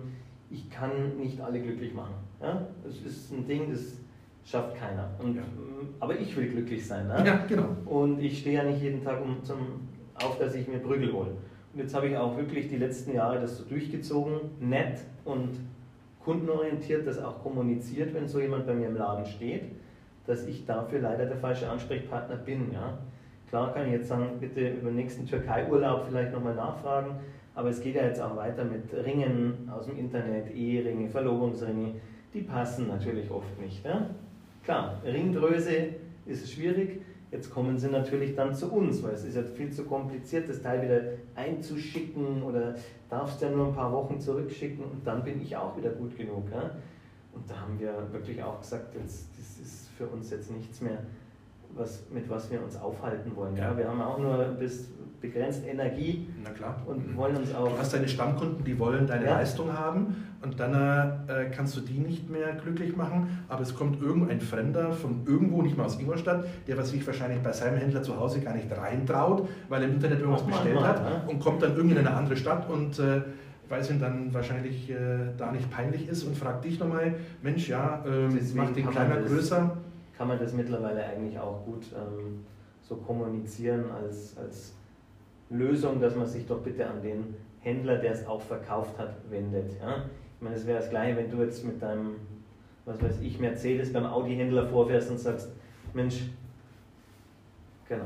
[0.49, 2.15] ich kann nicht alle glücklich machen.
[2.41, 2.67] Ja?
[2.83, 3.97] Das ist ein Ding, das
[4.43, 5.09] schafft keiner.
[5.19, 5.43] Und, ja.
[5.99, 7.07] Aber ich will glücklich sein.
[7.07, 7.23] Ne?
[7.25, 7.75] Ja, genau.
[7.85, 11.31] Und ich stehe ja nicht jeden Tag um zum, auf, dass ich mir Prügel hole.
[11.73, 15.51] Und jetzt habe ich auch wirklich die letzten Jahre das so durchgezogen, nett und
[16.19, 19.63] kundenorientiert, das auch kommuniziert, wenn so jemand bei mir im Laden steht,
[20.27, 22.71] dass ich dafür leider der falsche Ansprechpartner bin.
[22.73, 22.97] Ja?
[23.51, 27.15] Klar kann ich jetzt sagen, bitte über den nächsten Türkei-Urlaub vielleicht nochmal nachfragen,
[27.53, 31.95] aber es geht ja jetzt auch weiter mit Ringen aus dem Internet, Eheringe, Verlobungsringe.
[32.33, 33.83] Die passen natürlich oft nicht.
[33.83, 34.09] Ja?
[34.63, 35.89] Klar, Ringgröße
[36.27, 37.01] ist schwierig.
[37.29, 40.61] Jetzt kommen sie natürlich dann zu uns, weil es ist ja viel zu kompliziert, das
[40.61, 41.01] Teil wieder
[41.35, 42.75] einzuschicken oder
[43.09, 46.49] darfst ja nur ein paar Wochen zurückschicken und dann bin ich auch wieder gut genug.
[46.53, 46.71] Ja?
[47.33, 50.99] Und da haben wir wirklich auch gesagt, jetzt, das ist für uns jetzt nichts mehr,
[51.75, 53.55] was, mit was wir uns aufhalten wollen.
[53.55, 53.75] Ja?
[53.77, 54.89] Wir haben auch nur bis
[55.21, 56.81] begrenzt Energie Na klar.
[56.87, 57.69] und wollen uns auch.
[57.69, 59.33] Du hast deine Stammkunden, die wollen deine Ja.
[59.35, 64.01] Leistung haben und dann äh, kannst du die nicht mehr glücklich machen, aber es kommt
[64.01, 68.01] irgendein Fremder von irgendwo, nicht mal aus Ingolstadt, der was sich wahrscheinlich bei seinem Händler
[68.01, 71.29] zu Hause gar nicht reintraut, weil er im Internet irgendwas bestellt manchmal, hat ja.
[71.29, 73.21] und kommt dann irgendwie in eine andere Stadt und äh,
[73.69, 74.95] weil es ihm dann wahrscheinlich äh,
[75.37, 79.77] da nicht peinlich ist und fragt dich nochmal, Mensch, ja, ähm, mach den kleiner, größer.
[80.21, 82.45] Kann man das mittlerweile eigentlich auch gut ähm,
[82.83, 84.75] so kommunizieren als, als
[85.49, 89.71] Lösung, dass man sich doch bitte an den Händler, der es auch verkauft hat, wendet.
[89.81, 90.03] Ja?
[90.35, 92.17] Ich meine, es wäre das Gleiche, wenn du jetzt mit deinem,
[92.85, 95.49] was weiß ich, Mercedes beim Audi-Händler vorfährst und sagst,
[95.95, 96.29] Mensch,
[97.89, 98.05] genau.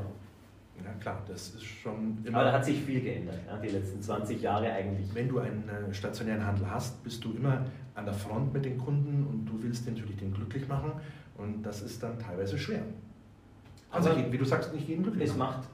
[0.82, 2.38] Ja klar, das ist schon immer...
[2.38, 3.58] Aber da hat sich viel geändert, ja?
[3.58, 5.14] die letzten 20 Jahre eigentlich.
[5.14, 8.78] Wenn du einen äh, stationären Handel hast, bist du immer an der Front mit den
[8.78, 10.94] Kunden und du willst natürlich den glücklich machen
[11.38, 12.84] und das ist dann teilweise schwer.
[13.92, 15.68] Also jeden- wie du sagst, nicht jeden glücklich Es macht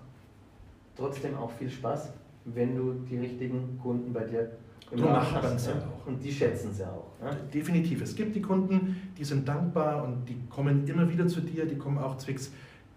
[0.96, 2.10] trotzdem auch viel Spaß,
[2.46, 4.52] wenn du die richtigen Kunden bei dir
[4.92, 5.68] im macht man's hast.
[5.68, 5.80] ja Ja?
[5.88, 6.08] auch.
[6.08, 7.08] Und die schätzen sie auch.
[7.24, 7.32] Ja?
[7.54, 8.02] Definitiv.
[8.02, 11.78] Es gibt die Kunden, die sind dankbar und die kommen immer wieder zu dir, die
[11.78, 12.52] kommen auch zwecks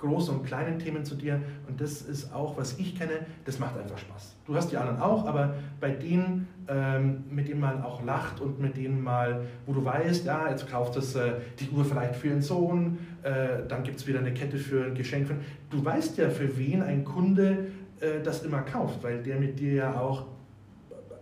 [0.05, 3.77] großen und kleinen Themen zu dir und das ist auch, was ich kenne, das macht
[3.79, 4.37] einfach Spaß.
[4.47, 8.61] Du hast die anderen auch, aber bei denen, ähm, mit denen man auch lacht und
[8.61, 12.29] mit denen mal, wo du weißt, ja, jetzt kauft es äh, die Uhr vielleicht für
[12.29, 15.27] ihren Sohn, äh, dann gibt es wieder eine Kette für ein Geschenk.
[15.27, 15.37] Für,
[15.71, 17.67] du weißt ja, für wen ein Kunde
[18.01, 20.27] äh, das immer kauft, weil der mit dir ja auch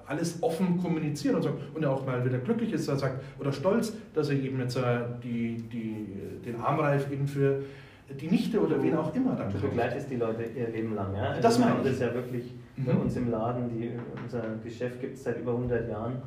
[0.06, 3.52] alles offen kommuniziert und, so, und er auch mal wieder glücklich ist, er sagt, oder
[3.52, 6.06] stolz, dass er eben jetzt äh, die, die,
[6.44, 7.62] den Armreif eben für
[8.20, 9.70] die Nichte oder wen auch immer dann Du kauft.
[9.70, 11.14] begleitest die Leute ihr Leben lang.
[11.14, 11.30] Ja?
[11.30, 11.86] Also Das wir meine ich.
[11.88, 13.00] das ja wirklich bei Mhm.
[13.00, 13.68] uns im Laden.
[13.70, 13.90] Die,
[14.22, 16.20] unser Geschäft gibt es seit über 100 Jahren.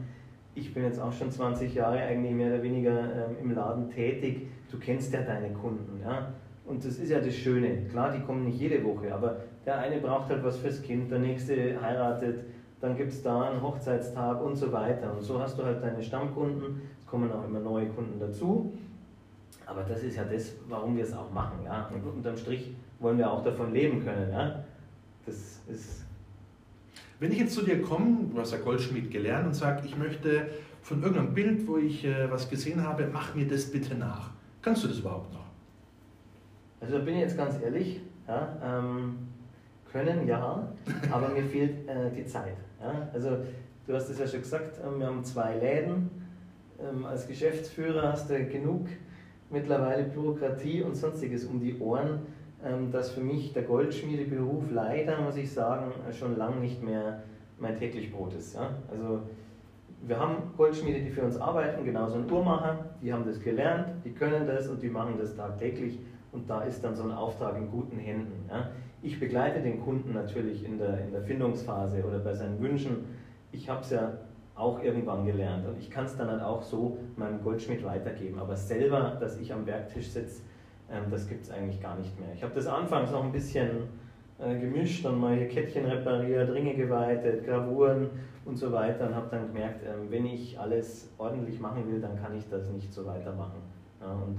[0.55, 4.47] Ich bin jetzt auch schon 20 Jahre eigentlich mehr oder weniger ähm, im Laden tätig.
[4.71, 5.99] Du kennst ja deine Kunden.
[6.03, 6.31] Ja?
[6.65, 7.83] Und das ist ja das Schöne.
[7.91, 11.19] Klar, die kommen nicht jede Woche, aber der eine braucht halt was fürs Kind, der
[11.19, 12.39] nächste heiratet,
[12.81, 15.11] dann gibt es da einen Hochzeitstag und so weiter.
[15.13, 16.81] Und so hast du halt deine Stammkunden.
[16.99, 18.73] Es kommen auch immer neue Kunden dazu.
[19.65, 21.59] Aber das ist ja das, warum wir es auch machen.
[21.65, 21.89] Ja?
[21.93, 24.31] Und unterm Strich wollen wir auch davon leben können.
[24.31, 24.63] Ja?
[25.25, 25.35] Das
[25.67, 26.05] ist
[27.19, 30.47] Wenn ich jetzt zu dir komme, du hast ja Goldschmied gelernt und sag, ich möchte
[30.81, 34.29] von irgendeinem Bild, wo ich äh, was gesehen habe, mach mir das bitte nach.
[34.61, 35.45] Kannst du das überhaupt noch?
[36.79, 39.17] Also da bin ich jetzt ganz ehrlich, ja, ähm,
[39.91, 40.67] können ja,
[41.11, 42.57] aber mir fehlt äh, die Zeit.
[42.79, 43.09] Ja?
[43.13, 43.37] Also
[43.87, 46.11] du hast es ja schon gesagt, ähm, wir haben zwei Läden.
[46.79, 48.87] Ähm, als Geschäftsführer hast du genug
[49.49, 52.21] mittlerweile Bürokratie und sonstiges um die Ohren,
[52.63, 57.23] ähm, dass für mich der Goldschmiedeberuf leider, muss ich sagen, schon lang nicht mehr
[57.59, 58.57] mein täglich Brot ist.
[58.57, 59.21] Also
[60.01, 64.11] wir haben Goldschmiede, die für uns arbeiten, genauso ein Uhrmacher, die haben das gelernt, die
[64.11, 65.99] können das und die machen das tagtäglich
[66.31, 68.49] und da ist dann so ein Auftrag in guten Händen.
[69.01, 73.05] Ich begleite den Kunden natürlich in der, in der Findungsphase oder bei seinen Wünschen.
[73.51, 74.13] Ich habe es ja
[74.55, 78.39] auch irgendwann gelernt und ich kann es dann halt auch so meinem Goldschmied weitergeben.
[78.39, 80.41] Aber selber, dass ich am Werktisch sitze,
[80.89, 82.29] ähm, das gibt es eigentlich gar nicht mehr.
[82.33, 83.89] Ich habe das anfangs noch ein bisschen
[84.39, 88.09] äh, gemischt, dann mal hier Kettchen repariert, Ringe geweitet, Gravuren
[88.45, 92.15] und so weiter und habe dann gemerkt, ähm, wenn ich alles ordentlich machen will, dann
[92.21, 93.59] kann ich das nicht so weitermachen.
[94.01, 94.37] Und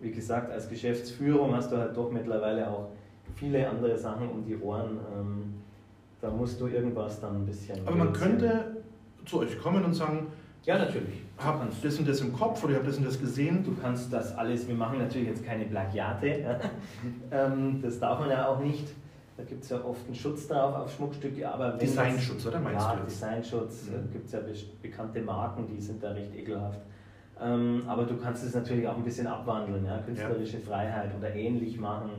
[0.00, 2.90] wie gesagt, als Geschäftsführung hast du halt doch mittlerweile auch
[3.34, 4.98] viele andere Sachen um die Ohren.
[5.14, 5.54] Ähm,
[6.20, 7.78] da musst du irgendwas dann ein bisschen.
[7.86, 8.38] Aber man reduzieren.
[8.38, 8.75] könnte
[9.26, 10.28] zu euch kommen und sagen,
[10.64, 11.22] Ja, natürlich.
[11.38, 13.62] ich habe das und das im Kopf oder ich habe das und das gesehen.
[13.64, 16.58] Du kannst das alles, wir machen natürlich jetzt keine Plagiate, ja.
[17.30, 18.88] ähm, das darf man ja auch nicht.
[19.36, 22.86] Da gibt es ja oft einen Schutz drauf auf Schmuckstücke, aber wenn Designschutz, oder meinst
[22.86, 23.22] ja, du jetzt?
[23.22, 23.92] Designschutz, Mhm.
[23.92, 26.80] da gibt es ja be bekannte Marken, die sind da recht ekelhaft.
[27.38, 29.98] Ähm, aber du kannst es natürlich auch ein bisschen abwandeln, ja?
[29.98, 32.10] künstlerische Freiheit oder ähnlich machen.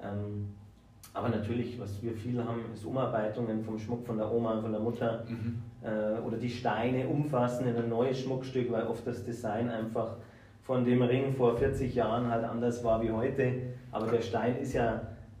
[0.00, 0.54] Ähm,
[1.12, 4.80] aber natürlich, was wir viel haben, ist Umarbeitungen vom Schmuck von der Oma, von der
[4.80, 5.60] Mutter Mhm.
[5.84, 10.16] Äh, oder die Steine umfassen in ein neues Schmuckstück, weil oft das Design einfach
[10.62, 13.52] von dem Ring vor 40 Jahren halt anders war wie heute.
[13.92, 14.94] Aber der Stein ist ja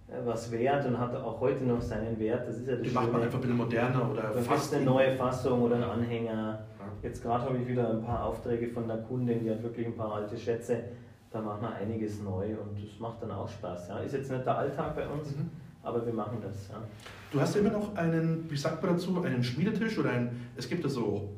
[0.08, 2.46] äh, was wert und hat auch heute noch seinen Wert.
[2.46, 3.24] Das ist ja das Die macht man Schöne.
[3.24, 6.60] einfach ein bisschen moderner oder fast eine neue Fassung oder einen Anhänger.
[7.02, 9.96] Jetzt gerade habe ich wieder ein paar Aufträge von der Kundin, die hat wirklich ein
[9.96, 10.84] paar alte Schätze.
[11.30, 13.88] Da machen wir einiges neu und das macht dann auch Spaß.
[13.88, 13.98] Ja.
[13.98, 15.50] Ist jetzt nicht der Alltag bei uns, Mhm.
[15.84, 16.68] Aber wir machen das.
[16.68, 16.82] Ja.
[17.30, 20.68] Du hast ja immer noch einen, wie sagt man dazu, einen Schmiedetisch oder ein, es
[20.68, 21.30] gibt ja so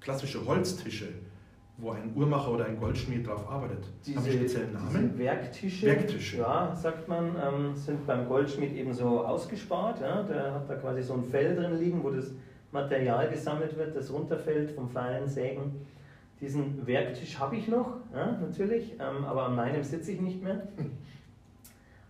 [0.00, 1.08] klassische Holztische,
[1.76, 3.84] wo ein Uhrmacher oder ein Goldschmied drauf arbeitet?
[4.04, 5.18] Diese, Haben speziellen Namen?
[5.18, 6.38] Werktische, Werktische.
[6.38, 10.00] Ja, sagt man, ähm, sind beim Goldschmied eben so ausgespart.
[10.00, 10.22] Ja?
[10.22, 12.32] Der hat da quasi so ein Fell drin liegen, wo das
[12.72, 15.86] Material gesammelt wird, das runterfällt vom feinen Sägen.
[16.40, 20.68] Diesen Werktisch habe ich noch, ja, natürlich, ähm, aber an meinem sitze ich nicht mehr.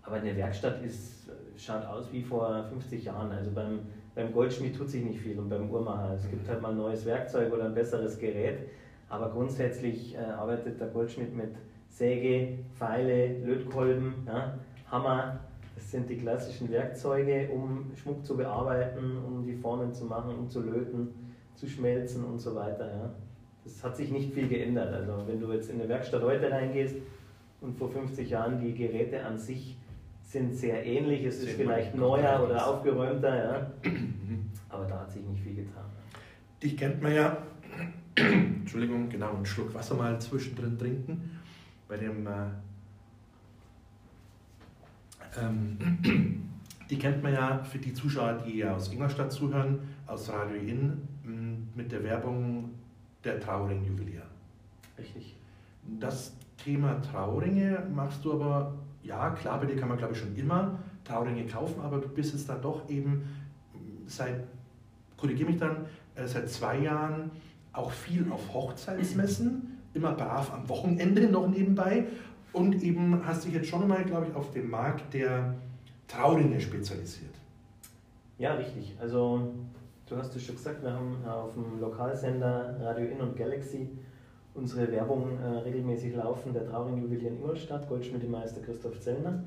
[0.02, 1.30] Aber eine Werkstatt ist,
[1.64, 3.30] schaut aus wie vor 50 Jahren.
[3.32, 3.80] Also beim,
[4.14, 6.14] beim Goldschmied tut sich nicht viel und beim Uhrmacher.
[6.14, 8.68] Es gibt halt mal ein neues Werkzeug oder ein besseres Gerät,
[9.08, 11.54] aber grundsätzlich äh, arbeitet der Goldschmied mit
[11.88, 14.58] Säge, Pfeile, Lötkolben, ja,
[14.90, 15.40] Hammer.
[15.74, 20.48] Das sind die klassischen Werkzeuge, um Schmuck zu bearbeiten, um die Formen zu machen, um
[20.48, 21.08] zu löten,
[21.54, 22.86] zu schmelzen und so weiter.
[22.86, 23.10] Ja.
[23.64, 24.92] Das hat sich nicht viel geändert.
[24.92, 26.96] Also wenn du jetzt in eine Werkstatt heute reingehst
[27.60, 29.76] und vor 50 Jahren die Geräte an sich
[30.30, 33.72] sind sehr ähnlich, es ist vielleicht neuer oder aufgeräumter, ja.
[34.68, 35.82] aber da hat sich nicht viel getan.
[36.62, 37.36] Dich kennt man ja,
[38.14, 41.40] Entschuldigung, genau, einen Schluck Wasser mal zwischendrin trinken.
[41.88, 42.30] Bei dem, äh,
[45.42, 46.46] ähm,
[46.90, 51.08] die kennt man ja für die Zuschauer, die aus Ingolstadt zuhören, aus Radio In,
[51.74, 52.70] mit der Werbung
[53.24, 54.22] der Trauring-Juwelier.
[54.96, 55.36] Richtig.
[55.98, 60.34] Das Thema Trauringe machst du aber ja, klar, bei dir kann man, glaube ich, schon
[60.36, 63.24] immer Trauringe kaufen, aber du bist jetzt dann doch eben
[64.06, 64.44] seit,
[65.16, 67.30] korrigiere mich dann, äh, seit zwei Jahren
[67.72, 72.06] auch viel auf Hochzeitsmessen, immer brav am Wochenende noch nebenbei
[72.52, 75.54] und eben hast dich jetzt schon mal, glaube ich, auf den Markt der
[76.08, 77.34] Trauringe spezialisiert.
[78.38, 78.96] Ja, richtig.
[79.00, 79.52] Also
[80.06, 83.88] du hast es schon gesagt, wir haben auf dem Lokalsender Radio In und Galaxy
[84.60, 89.42] unsere Werbung äh, regelmäßig laufen, der Trauring Juwelier in Ingolstadt, Goldschmiedemeister Christoph Zellner.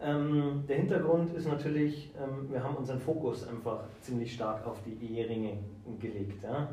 [0.00, 5.04] Ähm, der Hintergrund ist natürlich, ähm, wir haben unseren Fokus einfach ziemlich stark auf die
[5.04, 5.58] Eheringe
[5.98, 6.42] gelegt.
[6.44, 6.68] Ja.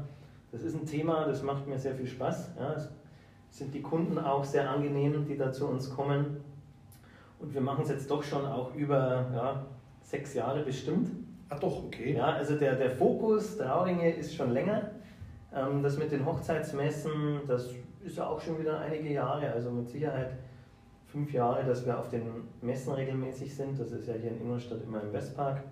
[0.52, 2.52] Das ist ein Thema, das macht mir sehr viel Spaß.
[2.58, 2.74] Ja.
[2.74, 6.38] Es sind die Kunden auch sehr angenehm, die da zu uns kommen.
[7.40, 9.66] Und wir machen es jetzt doch schon auch über ja,
[10.04, 11.10] sechs Jahre bestimmt.
[11.50, 12.14] Ah doch, okay.
[12.14, 14.92] Ja, also der, der Fokus Trauringe ist schon länger.
[15.58, 17.72] Ähm, das mit den Hochzeitsmessen, das
[18.04, 20.32] ist ja auch schon wieder einige Jahre, also mit Sicherheit
[21.08, 22.24] fünf Jahre, dass wir auf den
[22.62, 23.80] Messen regelmäßig sind.
[23.80, 25.64] Das ist ja hier in Ingolstadt immer im Westpark.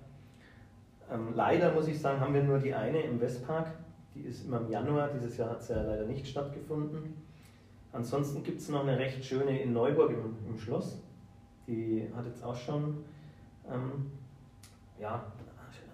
[1.11, 3.67] Ähm, leider muss ich sagen, haben wir nur die eine im Westpark.
[4.15, 5.09] Die ist immer im Januar.
[5.09, 7.15] Dieses Jahr hat sie ja leider nicht stattgefunden.
[7.91, 11.01] Ansonsten gibt es noch eine recht schöne in Neuburg im, im, Schloss.
[11.67, 13.03] Die hat jetzt auch schon
[13.71, 14.11] ähm,
[14.99, 15.25] ja,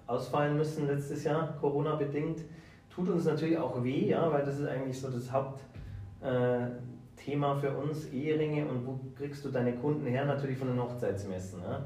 [0.07, 2.41] ausfallen müssen letztes Jahr, Corona-bedingt
[2.93, 5.63] tut uns natürlich auch weh, ja, weil das ist eigentlich so das Hauptthema
[6.23, 10.25] äh, für uns, Eheringe und wo kriegst du deine Kunden her?
[10.25, 11.61] Natürlich von den Hochzeitsmessen.
[11.61, 11.85] Ja.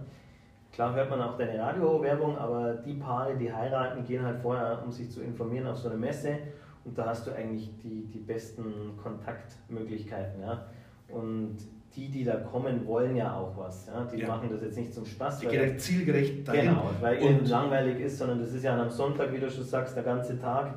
[0.71, 4.91] Klar hört man auch deine Radiowerbung, aber die Paare, die heiraten, gehen halt vorher, um
[4.91, 6.37] sich zu informieren, auf so eine Messe
[6.83, 10.41] und da hast du eigentlich die, die besten Kontaktmöglichkeiten.
[10.41, 10.65] Ja.
[11.07, 11.57] Und
[11.95, 13.87] die, die da kommen, wollen ja auch was.
[13.87, 14.03] Ja?
[14.03, 14.27] Die ja.
[14.27, 15.39] machen das jetzt nicht zum Spaß.
[15.39, 16.69] Die gehen zielgerecht dahin.
[16.69, 19.95] Genau, weil ihnen langweilig ist, sondern das ist ja am Sonntag, wie du schon sagst,
[19.95, 20.75] der ganze Tag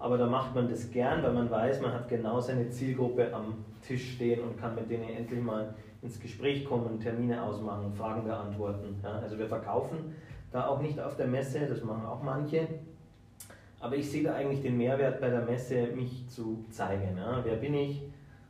[0.00, 3.64] aber da macht man das gern, weil man weiß, man hat genau seine Zielgruppe am
[3.86, 8.98] Tisch stehen und kann mit denen endlich mal ins Gespräch kommen, Termine ausmachen, Fragen beantworten.
[9.02, 10.14] Ja, also wir verkaufen
[10.50, 12.66] da auch nicht auf der Messe, das machen auch manche.
[13.78, 17.16] Aber ich sehe da eigentlich den Mehrwert bei der Messe, mich zu zeigen.
[17.16, 18.02] Ja, wer bin ich?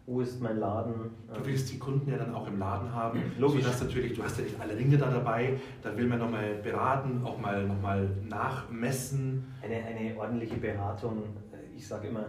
[0.07, 1.11] Wo ist mein Laden?
[1.33, 3.23] Du willst die Kunden ja dann auch im Laden haben.
[3.39, 3.63] Logisch.
[3.63, 7.23] Sodass natürlich, du hast ja nicht alle Ringe da dabei, da will man nochmal beraten,
[7.25, 9.45] auch mal nochmal nachmessen.
[9.63, 12.27] Eine, eine ordentliche Beratung, äh, ich sage immer,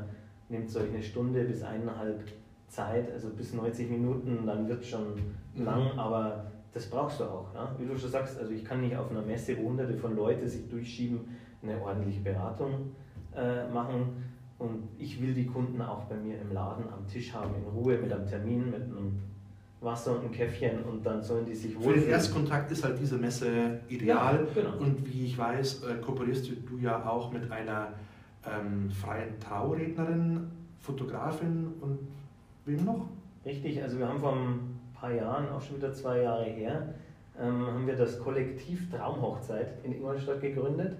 [0.50, 2.24] nimmt so eine Stunde bis eineinhalb
[2.68, 5.16] Zeit, also bis 90 Minuten, dann wird es schon
[5.56, 5.66] mhm.
[5.66, 7.54] lang, aber das brauchst du auch.
[7.54, 7.76] Ja?
[7.78, 10.48] Wie du schon sagst, also ich kann nicht auf einer Messe, wo hunderte von Leuten
[10.48, 11.22] sich durchschieben,
[11.64, 12.92] eine ordentliche Beratung
[13.36, 14.31] äh, machen
[14.62, 17.98] und ich will die Kunden auch bei mir im Laden am Tisch haben, in Ruhe,
[17.98, 19.20] mit einem Termin, mit einem
[19.82, 21.94] Wasser und einem Käffchen und dann sollen die sich wohl.
[21.94, 24.46] Für den Erstkontakt ist halt diese Messe ideal.
[24.56, 24.78] Ja, genau.
[24.78, 27.94] Und wie ich weiß, äh, kooperierst du ja auch mit einer
[28.46, 31.98] ähm, freien Traurednerin, Fotografin und
[32.66, 33.08] wem noch?
[33.44, 36.94] Richtig, also wir haben vor ein paar Jahren, auch schon wieder zwei Jahre her,
[37.40, 40.98] ähm, haben wir das Kollektiv Traumhochzeit in Ingolstadt gegründet.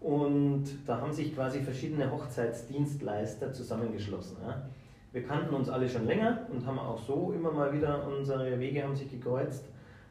[0.00, 4.36] Und da haben sich quasi verschiedene Hochzeitsdienstleister zusammengeschlossen.
[4.46, 4.62] Ja.
[5.10, 8.82] Wir kannten uns alle schon länger und haben auch so immer mal wieder unsere Wege
[8.82, 9.64] haben sich gekreuzt.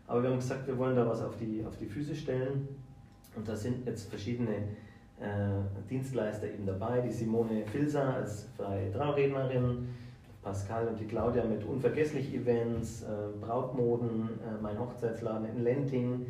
[0.07, 2.67] Aber wir haben gesagt, wir wollen da was auf die, auf die Füße stellen.
[3.35, 4.55] Und da sind jetzt verschiedene
[5.19, 7.01] äh, Dienstleister eben dabei.
[7.01, 9.89] Die Simone Filser als freie Traurednerin,
[10.41, 13.05] Pascal und die Claudia mit Unvergesslich Events, äh,
[13.39, 16.25] Brautmoden, äh, mein Hochzeitsladen in Lenting,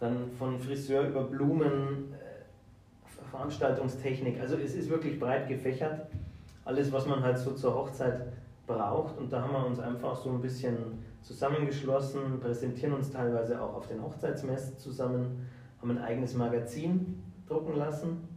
[0.00, 2.14] dann von Friseur über Blumen,
[3.32, 4.40] Veranstaltungstechnik.
[4.40, 6.06] Also es ist wirklich breit gefächert.
[6.64, 8.32] alles, was man halt so zur Hochzeit
[8.66, 9.18] braucht.
[9.18, 10.76] Und da haben wir uns einfach so ein bisschen
[11.22, 15.46] zusammengeschlossen, präsentieren uns teilweise auch auf den Hochzeitsmessen zusammen,
[15.80, 18.28] haben ein eigenes Magazin drucken lassen,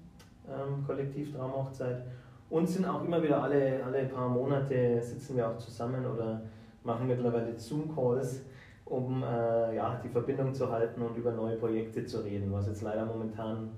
[0.48, 2.04] ähm, Kollektiv Traumhochzeit.
[2.50, 6.42] Und sind auch immer wieder alle, alle paar Monate sitzen wir auch zusammen oder
[6.84, 8.44] machen mittlerweile Zoom-Calls,
[8.86, 12.84] um äh, ja, die Verbindung zu halten und über neue Projekte zu reden, was jetzt
[12.84, 13.70] leider momentan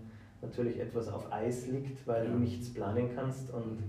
[0.42, 2.32] natürlich etwas auf Eis liegt, weil ja.
[2.32, 3.52] du nichts planen kannst.
[3.54, 3.80] Und,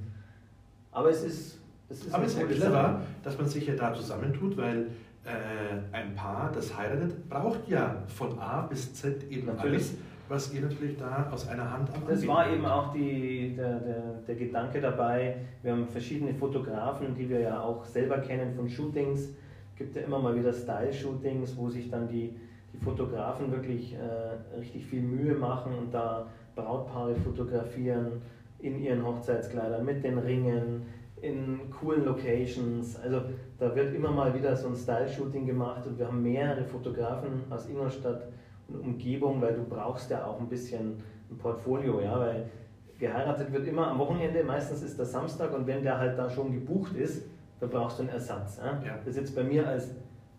[0.92, 1.58] aber es ist,
[1.88, 3.00] es ist aber es ist ja clever, Sache.
[3.22, 4.88] dass man sich ja da zusammentut, weil
[5.24, 9.74] äh, ein Paar, das heiratet, braucht ja von A bis Z eben natürlich.
[9.74, 9.94] alles,
[10.28, 14.02] was ihr natürlich da aus einer Hand am Das war eben auch die, der, der,
[14.26, 15.36] der Gedanke dabei.
[15.62, 19.20] Wir haben verschiedene Fotografen, die wir ja auch selber kennen von Shootings.
[19.20, 22.34] Es gibt ja immer mal wieder Style-Shootings, wo sich dann die,
[22.78, 28.22] die Fotografen wirklich äh, richtig viel Mühe machen und da Brautpaare fotografieren
[28.58, 30.86] in ihren Hochzeitskleidern mit den Ringen,
[31.20, 32.98] in coolen Locations.
[33.00, 33.22] Also
[33.58, 37.68] da wird immer mal wieder so ein Style-Shooting gemacht und wir haben mehrere Fotografen aus
[37.68, 38.28] Ingolstadt
[38.68, 42.50] und Umgebung, weil du brauchst ja auch ein bisschen ein Portfolio, ja, weil
[42.98, 46.52] geheiratet wird immer am Wochenende, meistens ist das Samstag und wenn der halt da schon
[46.52, 47.26] gebucht ist,
[47.60, 48.58] dann brauchst du einen Ersatz.
[48.58, 48.80] Ja?
[48.84, 48.98] Ja.
[48.98, 49.90] Das ist jetzt bei mir als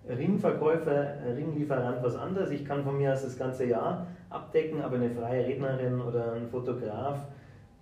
[0.09, 2.51] Ringverkäufer, Ringlieferant was anderes.
[2.51, 6.47] Ich kann von mir aus das ganze Jahr abdecken, aber eine freie Rednerin oder ein
[6.47, 7.27] Fotograf,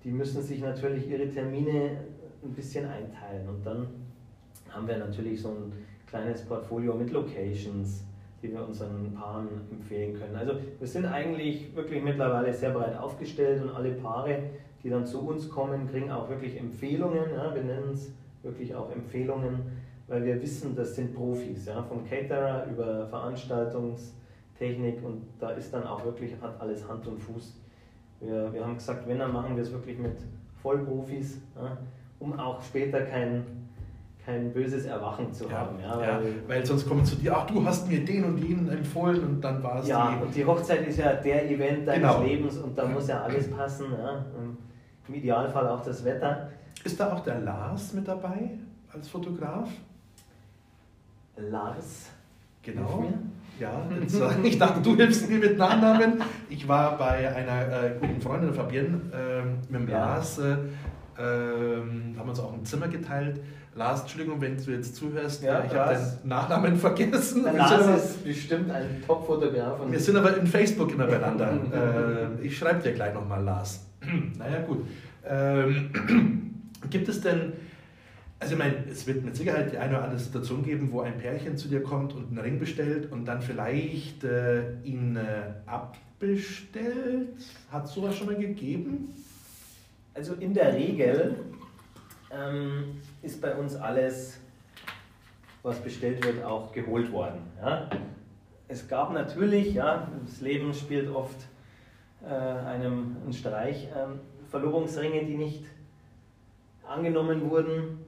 [0.04, 1.98] die müssen sich natürlich ihre Termine
[2.44, 3.48] ein bisschen einteilen.
[3.48, 3.88] Und dann
[4.70, 5.74] haben wir natürlich so ein
[6.08, 8.06] kleines Portfolio mit Locations,
[8.42, 10.36] die wir unseren Paaren empfehlen können.
[10.36, 14.44] Also wir sind eigentlich wirklich mittlerweile sehr breit aufgestellt und alle Paare,
[14.84, 17.32] die dann zu uns kommen, kriegen auch wirklich Empfehlungen.
[17.36, 18.14] Ja, wir nennen es
[18.44, 19.60] wirklich auch Empfehlungen,
[20.08, 25.84] weil wir wissen, das sind Profis, ja, vom Caterer über Veranstaltungstechnik und da ist dann
[25.84, 27.56] auch wirklich, hat alles Hand und Fuß.
[28.22, 30.18] Wir, wir haben gesagt, wenn, dann machen wir es wirklich mit
[30.62, 31.40] Vollprofis.
[31.56, 31.78] Ja,
[32.20, 33.44] um auch später kein,
[34.26, 35.80] kein böses Erwachen zu ja, haben.
[35.80, 38.70] Ja, weil, ja, weil sonst kommen zu dir, ach du hast mir den und jenen
[38.70, 42.12] empfohlen und dann war es Ja, die, und die Hochzeit ist ja der Event deines
[42.12, 42.24] genau.
[42.24, 43.88] Lebens und da muss ja alles passen.
[43.92, 44.26] Ja.
[45.08, 46.50] Im Idealfall auch das Wetter.
[46.84, 48.52] Ist da auch der Lars mit dabei
[48.92, 49.70] als Fotograf?
[51.38, 52.10] Lars?
[52.64, 53.06] Genau.
[53.60, 53.88] Ja,
[54.44, 56.22] ich dachte, du hilfst mir mit Nachnamen.
[56.50, 60.00] Ich war bei einer äh, guten Freundin Fabienne äh, mit dem ja.
[60.00, 60.58] Lars äh,
[61.20, 63.40] ähm, haben uns auch ein Zimmer geteilt.
[63.76, 67.44] Lars, Entschuldigung, wenn du jetzt zuhörst, ja, ich habe deinen Nachnamen vergessen.
[67.44, 69.80] Der Lars ist bestimmt ein Top-Fotograf.
[69.90, 71.52] Wir sind aber in Facebook immer beieinander.
[72.42, 73.86] äh, ich schreibe dir gleich nochmal, Lars.
[74.38, 74.86] naja, gut.
[75.28, 75.92] Ähm,
[76.90, 77.54] gibt es denn,
[78.40, 81.18] also ich meine, es wird mit Sicherheit die eine oder andere Situation geben, wo ein
[81.18, 87.30] Pärchen zu dir kommt und einen Ring bestellt und dann vielleicht äh, ihn äh, abbestellt.
[87.72, 89.14] Hat es sowas schon mal gegeben?
[90.14, 91.36] Also in der Regel
[92.32, 94.40] ähm, ist bei uns alles,
[95.64, 97.40] was bestellt wird, auch geholt worden.
[97.60, 97.90] Ja?
[98.68, 101.38] Es gab natürlich, ja, das Leben spielt oft
[102.24, 104.20] äh, einem einen Streich, ähm,
[104.50, 105.64] Verlobungsringe, die nicht
[106.88, 108.07] angenommen wurden.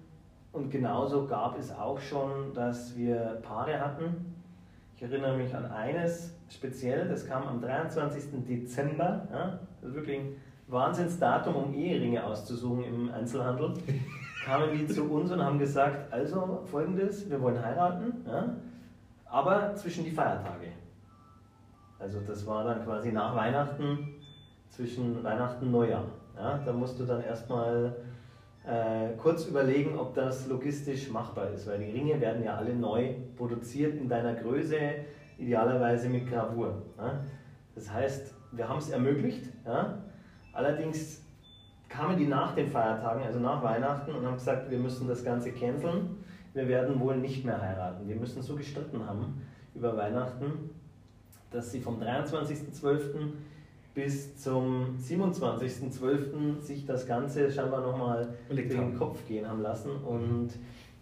[0.60, 4.36] Und genauso gab es auch schon, dass wir Paare hatten.
[4.94, 8.46] Ich erinnere mich an eines speziell, das kam am 23.
[8.46, 10.20] Dezember, ja, also wirklich
[10.68, 13.74] Wahnsinnsdatum, um Eheringe auszusuchen im Einzelhandel,
[14.46, 18.50] kamen die zu uns und haben gesagt, also folgendes, wir wollen heiraten, ja,
[19.28, 20.74] aber zwischen die Feiertage.
[22.00, 24.16] Also das war dann quasi nach Weihnachten,
[24.68, 26.04] zwischen Weihnachten und Neujahr.
[26.36, 27.96] Ja, da musst du dann erstmal
[28.66, 33.14] äh, kurz überlegen, ob das logistisch machbar ist, weil die Ringe werden ja alle neu
[33.38, 34.78] produziert in deiner Größe,
[35.38, 36.82] idealerweise mit Gravur.
[36.98, 37.22] Ja.
[37.76, 40.00] Das heißt, wir haben es ermöglicht, ja,
[40.54, 41.24] Allerdings
[41.88, 45.52] kamen die nach den Feiertagen, also nach Weihnachten, und haben gesagt, wir müssen das Ganze
[45.52, 46.18] canceln.
[46.54, 48.08] Wir werden wohl nicht mehr heiraten.
[48.08, 49.42] Wir müssen so gestritten haben
[49.76, 50.72] über Weihnachten,
[51.52, 53.32] dass sie vom 23.12.
[54.02, 56.60] bis zum 27.12.
[56.60, 59.92] sich das Ganze scheinbar nochmal durch den Kopf gehen haben lassen.
[59.92, 60.52] Und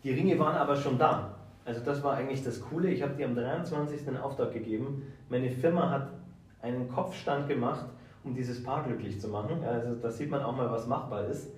[0.04, 1.36] die Ringe waren aber schon da.
[1.64, 2.90] Also das war eigentlich das Coole.
[2.90, 4.08] Ich habe die am 23.
[4.08, 5.04] in Auftrag gegeben.
[5.30, 6.10] Meine Firma hat
[6.62, 7.86] einen Kopfstand gemacht
[8.28, 9.64] um dieses Paar glücklich zu machen.
[9.64, 11.50] Also da sieht man auch mal, was machbar ist.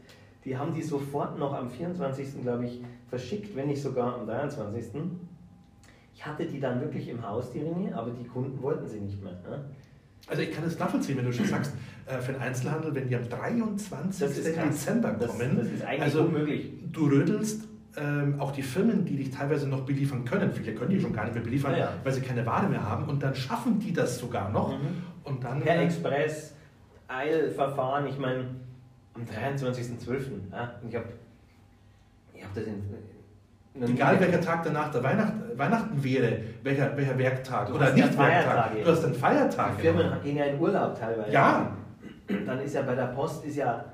[0.46, 2.42] Die haben die sofort noch am 24.
[2.42, 5.02] glaube ich verschickt, wenn nicht sogar am 23.
[6.14, 9.22] Ich hatte die dann wirklich im Haus, die Ringe, aber die Kunden wollten sie nicht
[9.22, 9.34] mehr.
[9.34, 9.66] Ne?
[10.28, 11.74] Also ich kann es nachvollziehen, wenn du schon sagst,
[12.06, 14.56] äh, für den Einzelhandel, wenn die am 23.
[14.56, 16.72] Dezember kommen, das, das ist eigentlich also unmöglich.
[16.92, 17.64] Du rödelst
[17.98, 21.26] ähm, auch die Firmen, die dich teilweise noch beliefern können, viele können die schon gar
[21.26, 21.94] nicht mehr beliefern, ja, ja.
[22.04, 24.78] weil sie keine Ware mehr haben und dann schaffen die das sogar noch.
[24.78, 25.04] Mhm.
[25.24, 26.56] Und dann, per Express,
[27.08, 28.46] Eilverfahren, ich meine,
[29.16, 30.52] am 23.12.
[30.52, 31.06] Ja, ich habe
[32.34, 32.84] Ich habe das in,
[33.76, 38.84] Egal welcher Tag danach der Weihnacht, Weihnachten wäre, welcher, welcher Werktag oder nicht Werktag.
[38.84, 39.78] Du hast einen Feiertag.
[39.78, 41.32] Die Firmen gehen ja in Urlaub teilweise.
[41.32, 41.72] Ja.
[42.28, 43.86] Dann ist ja bei der Post ist ja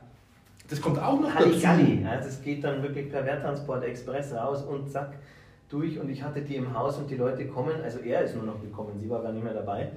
[0.69, 2.01] das kommt auch noch Halligalli.
[2.01, 2.03] dazu.
[2.03, 5.13] Ja, das geht dann wirklich per Werttransport Express raus und zack
[5.69, 5.99] durch.
[5.99, 8.59] Und ich hatte die im Haus und die Leute kommen, also er ist nur noch
[8.61, 9.91] gekommen, sie war gar nicht mehr dabei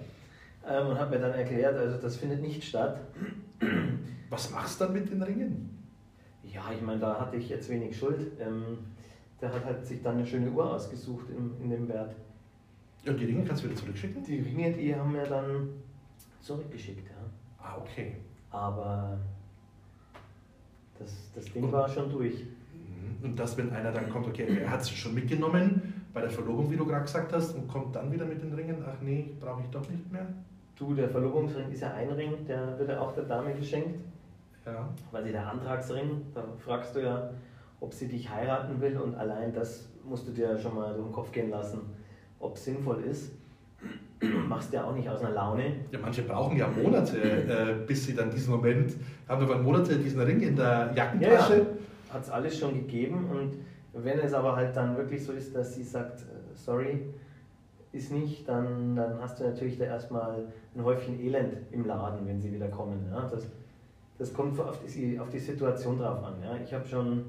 [0.69, 3.01] ähm, und hat mir dann erklärt, also das findet nicht statt.
[4.31, 5.87] Was machst du dann mit den Ringen?
[6.43, 8.33] Ja, ich meine, da hatte ich jetzt wenig Schuld.
[8.41, 8.79] Ähm,
[9.41, 12.15] der hat halt sich dann eine schöne Uhr ausgesucht in, in dem Wert.
[13.05, 14.23] Ja, und die Ringe kannst du wieder zurückschicken?
[14.25, 15.69] Die Ringe, die haben wir dann
[16.41, 17.65] zurückgeschickt, ja.
[17.65, 18.17] Ah, okay.
[18.51, 19.19] Aber
[20.99, 22.45] das, das Ding und, war schon durch.
[22.73, 23.25] Mhm.
[23.25, 26.71] Und das, wenn einer dann kommt, okay, er hat es schon mitgenommen bei der Verlobung,
[26.71, 29.63] wie du gerade gesagt hast, und kommt dann wieder mit den Ringen, ach nee, brauche
[29.63, 30.27] ich doch nicht mehr?
[30.77, 34.01] Du, der Verlobungsring ist ja ein Ring, der wird ja auch der Dame geschenkt.
[34.65, 34.89] Ja.
[35.11, 37.31] Weil sie der Antragsring, da fragst du ja,
[37.81, 41.13] ob sie dich heiraten will und allein das musst du dir schon mal durch den
[41.13, 41.81] Kopf gehen lassen,
[42.41, 43.33] ob es sinnvoll ist.
[44.49, 45.77] Machst ja auch nicht aus einer Laune.
[45.93, 48.97] Ja, manche brauchen ja Monate, äh, bis sie dann diesen Moment
[49.29, 51.53] haben, aber Monate diesen Ring in der Jackentasche.
[51.53, 52.15] Ja, ja.
[52.15, 55.75] Hat es alles schon gegeben und wenn es aber halt dann wirklich so ist, dass
[55.75, 56.25] sie sagt, äh,
[56.55, 57.03] sorry,
[57.93, 62.41] ist nicht, dann, dann hast du natürlich da erstmal ein Häufchen Elend im Laden, wenn
[62.41, 63.07] sie wieder kommen.
[63.11, 63.29] Ja?
[63.31, 63.47] Das,
[64.19, 66.35] das kommt auf die, auf die Situation drauf an.
[66.43, 66.57] Ja?
[66.63, 67.25] Ich habe schon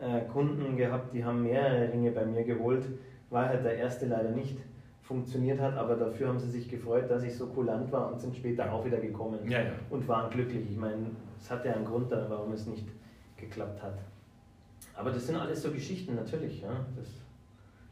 [0.00, 2.84] äh, Kunden gehabt, die haben mehrere Ringe bei mir geholt,
[3.30, 4.58] weil halt der erste leider nicht
[5.02, 8.36] funktioniert hat, aber dafür haben sie sich gefreut, dass ich so kulant war und sind
[8.36, 9.70] später auch wieder gekommen ja, ja.
[9.88, 10.70] und waren glücklich.
[10.70, 11.06] Ich meine,
[11.40, 12.86] es hat ja einen Grund, warum es nicht
[13.36, 13.98] geklappt hat.
[14.94, 16.60] Aber das sind alles so Geschichten, natürlich.
[16.60, 16.84] Ja?
[16.96, 17.08] Das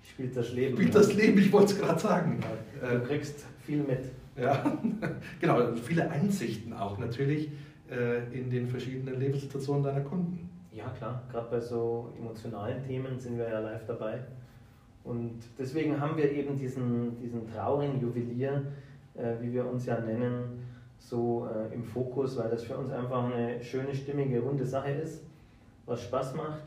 [0.02, 0.76] spielt das Leben.
[0.76, 2.40] Spielt das Leben, ich wollte es gerade sagen.
[2.80, 4.10] Du kriegst viel mit.
[4.36, 4.78] Ja,
[5.40, 7.50] genau, viele Einsichten auch natürlich
[7.90, 10.45] äh, in den verschiedenen Lebenssituationen deiner Kunden.
[10.76, 11.22] Ja, klar.
[11.32, 14.20] Gerade bei so emotionalen Themen sind wir ja live dabei.
[15.04, 18.62] Und deswegen haben wir eben diesen, diesen traurigen Juwelier,
[19.14, 20.66] äh, wie wir uns ja nennen,
[20.98, 25.24] so äh, im Fokus, weil das für uns einfach eine schöne, stimmige, runde Sache ist,
[25.86, 26.64] was Spaß macht,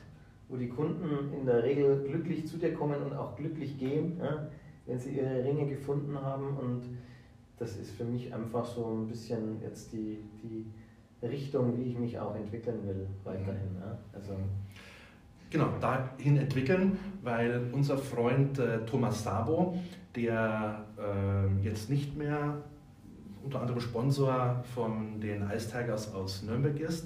[0.48, 4.48] wo die Kunden in der Regel glücklich zu dir kommen und auch glücklich gehen, ja,
[4.88, 6.58] wenn sie ihre Ringe gefunden haben.
[6.58, 6.82] Und
[7.60, 10.66] das ist für mich einfach so ein bisschen jetzt die, die
[11.22, 13.76] Richtung, wie ich mich auch entwickeln will, weiterhin.
[13.80, 13.98] Ja?
[14.14, 14.34] Also,
[15.52, 19.80] Genau, dahin entwickeln, weil unser Freund äh, Thomas Sabo,
[20.16, 22.62] der äh, jetzt nicht mehr
[23.44, 27.06] unter anderem Sponsor von den Ice Tigers aus Nürnberg ist,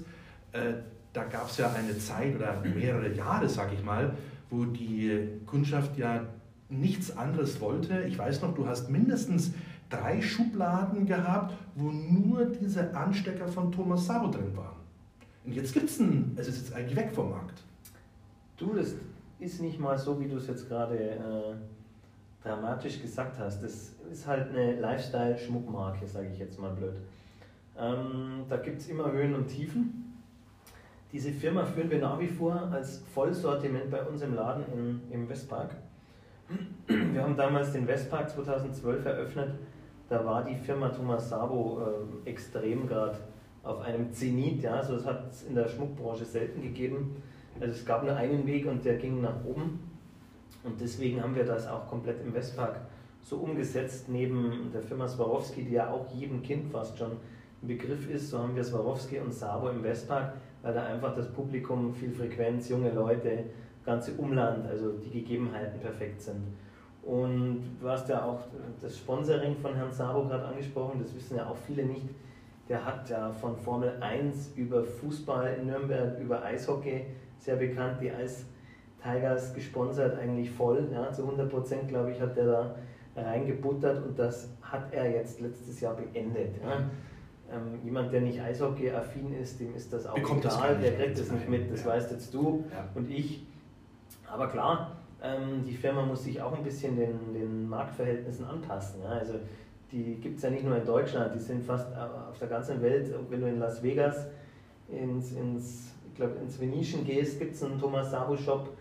[0.52, 0.74] äh,
[1.14, 4.14] da gab es ja eine Zeit oder mehrere Jahre, sag ich mal,
[4.50, 6.26] wo die Kundschaft ja
[6.68, 8.02] nichts anderes wollte.
[8.02, 9.54] Ich weiß noch, du hast mindestens
[9.88, 14.76] drei Schubladen gehabt, wo nur diese Anstecker von Thomas Sabo drin waren.
[15.44, 17.62] Und jetzt gibt es einen, es ist jetzt eigentlich weg vom Markt.
[18.56, 18.94] Du, das
[19.38, 21.54] ist nicht mal so, wie du es jetzt gerade äh,
[22.42, 23.62] dramatisch gesagt hast.
[23.62, 26.94] Das ist halt eine Lifestyle-Schmuckmarke, sage ich jetzt mal blöd.
[27.78, 30.14] Ähm, da gibt es immer Höhen und Tiefen.
[31.12, 35.28] Diese Firma führen wir nach wie vor als Vollsortiment bei uns im Laden in, im
[35.28, 35.74] Westpark.
[36.86, 39.54] Wir haben damals den Westpark 2012 eröffnet
[40.08, 41.80] da war die Firma Thomas Sabo
[42.24, 43.16] äh, extrem gerade
[43.62, 44.62] auf einem Zenit.
[44.62, 44.74] Ja?
[44.74, 47.16] Also das hat es in der Schmuckbranche selten gegeben.
[47.60, 49.80] Also es gab nur einen Weg und der ging nach oben.
[50.62, 52.80] Und deswegen haben wir das auch komplett im Westpark
[53.22, 57.12] so umgesetzt, neben der Firma Swarovski, die ja auch jedem Kind fast schon
[57.62, 58.30] ein Begriff ist.
[58.30, 62.68] So haben wir Swarovski und Sabo im Westpark, weil da einfach das Publikum, viel Frequenz,
[62.68, 63.44] junge Leute,
[63.84, 66.42] ganze Umland, also die Gegebenheiten perfekt sind.
[67.04, 68.40] Und du hast ja auch
[68.80, 72.08] das Sponsoring von Herrn Sabo gerade angesprochen, das wissen ja auch viele nicht.
[72.68, 77.04] Der hat ja von Formel 1 über Fußball in Nürnberg, über Eishockey,
[77.38, 78.46] sehr bekannt, die Eis
[79.02, 80.88] Tigers gesponsert, eigentlich voll.
[80.90, 82.74] Ja, zu 100 Prozent, glaube ich, hat der da
[83.16, 86.56] reingebuttert und das hat er jetzt letztes Jahr beendet.
[86.62, 86.88] Ja.
[87.52, 91.30] Ähm, jemand, der nicht Eishockey-affin ist, dem ist das auch Bekommt egal, der kriegt das
[91.30, 91.90] nicht mit, das ja.
[91.90, 93.46] weißt jetzt du und ich.
[94.26, 99.02] Aber klar, ähm, die Firma muss sich auch ein bisschen den, den Marktverhältnissen anpassen.
[99.02, 99.10] Ja?
[99.10, 99.34] Also
[99.90, 102.82] die gibt es ja nicht nur in Deutschland, die sind fast äh, auf der ganzen
[102.82, 103.12] Welt.
[103.30, 104.26] Wenn du in Las Vegas
[104.88, 108.76] ins, ins, ich glaub, ins Venetian gehst, gibt es einen Thomas Sabo Shop.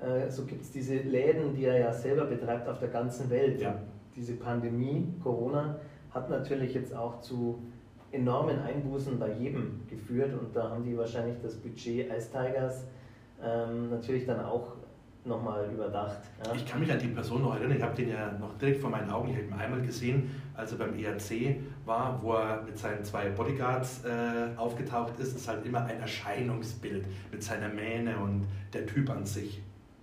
[0.00, 3.60] Äh, so gibt es diese Läden, die er ja selber betreibt auf der ganzen Welt.
[3.60, 3.74] Ja.
[4.14, 5.80] Diese Pandemie, Corona,
[6.10, 7.58] hat natürlich jetzt auch zu
[8.12, 12.86] enormen Einbußen bei jedem geführt und da haben die wahrscheinlich das Budget Ice Tigers
[13.42, 14.77] ähm, natürlich dann auch
[15.28, 16.18] nochmal überdacht.
[16.44, 16.52] Ja.
[16.54, 18.90] Ich kann mich an die Person noch erinnern, ich habe den ja noch direkt vor
[18.90, 22.78] meinen Augen, ich habe ihn einmal gesehen, als er beim ERC war, wo er mit
[22.78, 25.34] seinen zwei Bodyguards äh, aufgetaucht ist.
[25.34, 29.62] Das ist halt immer ein Erscheinungsbild mit seiner Mähne und der Typ an sich.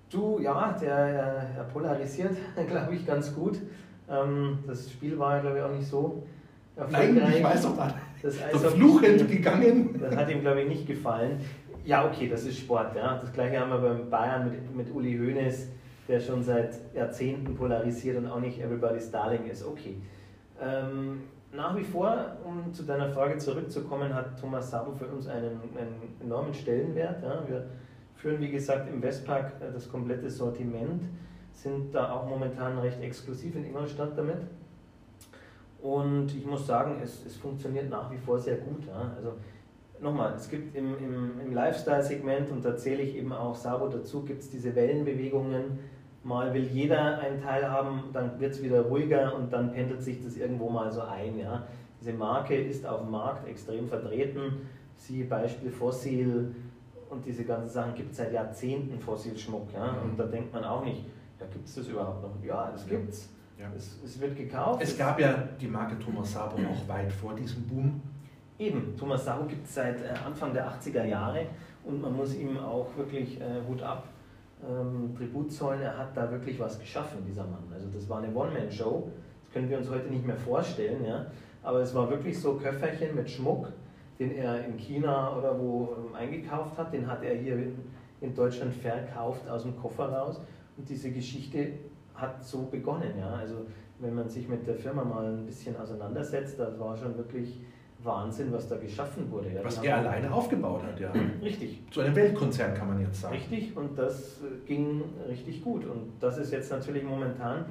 [0.10, 3.58] Du, ja, der, der polarisiert, glaube ich, ganz gut.
[4.10, 6.24] Ähm, das Spiel war, glaube ich, auch nicht so
[6.76, 7.14] erfolgreich.
[7.14, 7.78] Nein, ich weiß doch,
[8.22, 10.00] das ist fluchend gegangen.
[10.00, 11.40] Das hat ihm, glaube ich, nicht gefallen.
[11.86, 12.96] Ja, okay, das ist Sport.
[12.96, 13.20] Ja.
[13.20, 15.70] Das gleiche haben wir beim Bayern mit, mit Uli Hoeneß,
[16.08, 19.64] der schon seit Jahrzehnten polarisiert und auch nicht everybody's darling ist.
[19.64, 19.98] Okay.
[20.60, 21.22] Ähm,
[21.52, 26.02] nach wie vor, um zu deiner Frage zurückzukommen, hat Thomas Sabo für uns einen, einen
[26.20, 27.22] enormen Stellenwert.
[27.22, 27.44] Ja.
[27.48, 27.68] Wir
[28.16, 31.04] führen, wie gesagt, im Westpark äh, das komplette Sortiment,
[31.52, 34.42] sind da auch momentan recht exklusiv in Ingolstadt damit.
[35.84, 38.88] Und ich muss sagen, es, es funktioniert nach wie vor sehr gut.
[38.88, 39.14] Ja.
[39.16, 39.34] Also
[40.06, 44.24] nochmal, es gibt im, im, im Lifestyle-Segment, und da zähle ich eben auch Sabo dazu,
[44.24, 45.80] gibt es diese Wellenbewegungen.
[46.24, 50.24] Mal will jeder einen Teil haben, dann wird es wieder ruhiger und dann pendelt sich
[50.24, 51.38] das irgendwo mal so ein.
[51.38, 51.68] Ja.
[52.00, 54.68] Diese Marke ist auf dem Markt extrem vertreten.
[54.96, 56.56] Siehe Beispiel Fossil
[57.10, 59.72] und diese ganzen Sachen gibt es seit Jahrzehnten Fossilschmuck.
[59.74, 59.98] Ja.
[60.04, 61.06] Und da denkt man auch nicht,
[61.40, 62.44] ja, gibt es das überhaupt noch?
[62.44, 63.30] Ja, das gibt es.
[63.60, 63.68] Ja.
[63.76, 64.82] Es, es wird gekauft.
[64.82, 68.02] Es gab ja die Marke Thomas Sabo auch weit vor diesem Boom.
[68.58, 71.48] Eben, Thomas Sabo gibt es seit äh, Anfang der 80er Jahre
[71.84, 74.08] und man muss ihm auch wirklich äh, Hut ab
[74.66, 75.82] ähm, Tribut zollen.
[75.82, 77.64] Er hat da wirklich was geschaffen, dieser Mann.
[77.74, 81.26] Also das war eine One-Man-Show, das können wir uns heute nicht mehr vorstellen, ja?
[81.64, 83.74] aber es war wirklich so Köfferchen mit Schmuck,
[84.20, 87.58] den er in China oder wo ähm, eingekauft hat, den hat er hier
[88.22, 90.42] in, Deutschland verkauft aus dem Koffer raus
[90.78, 91.74] und diese Geschichte
[92.16, 93.20] hat so begonnen.
[93.20, 93.34] Ja?
[93.34, 93.68] Also
[94.00, 97.60] wenn man sich mit der Firma mal ein bisschen auseinandersetzt, das war schon wirklich
[98.06, 99.52] Wahnsinn, was da geschaffen wurde.
[99.54, 99.64] Ja.
[99.64, 101.12] Was er alleine aufgebaut hat, ja.
[101.42, 101.84] Richtig.
[101.92, 103.36] Zu einem Weltkonzern kann man jetzt sagen.
[103.36, 105.86] Richtig, und das äh, ging richtig gut.
[105.86, 107.66] Und das ist jetzt natürlich momentan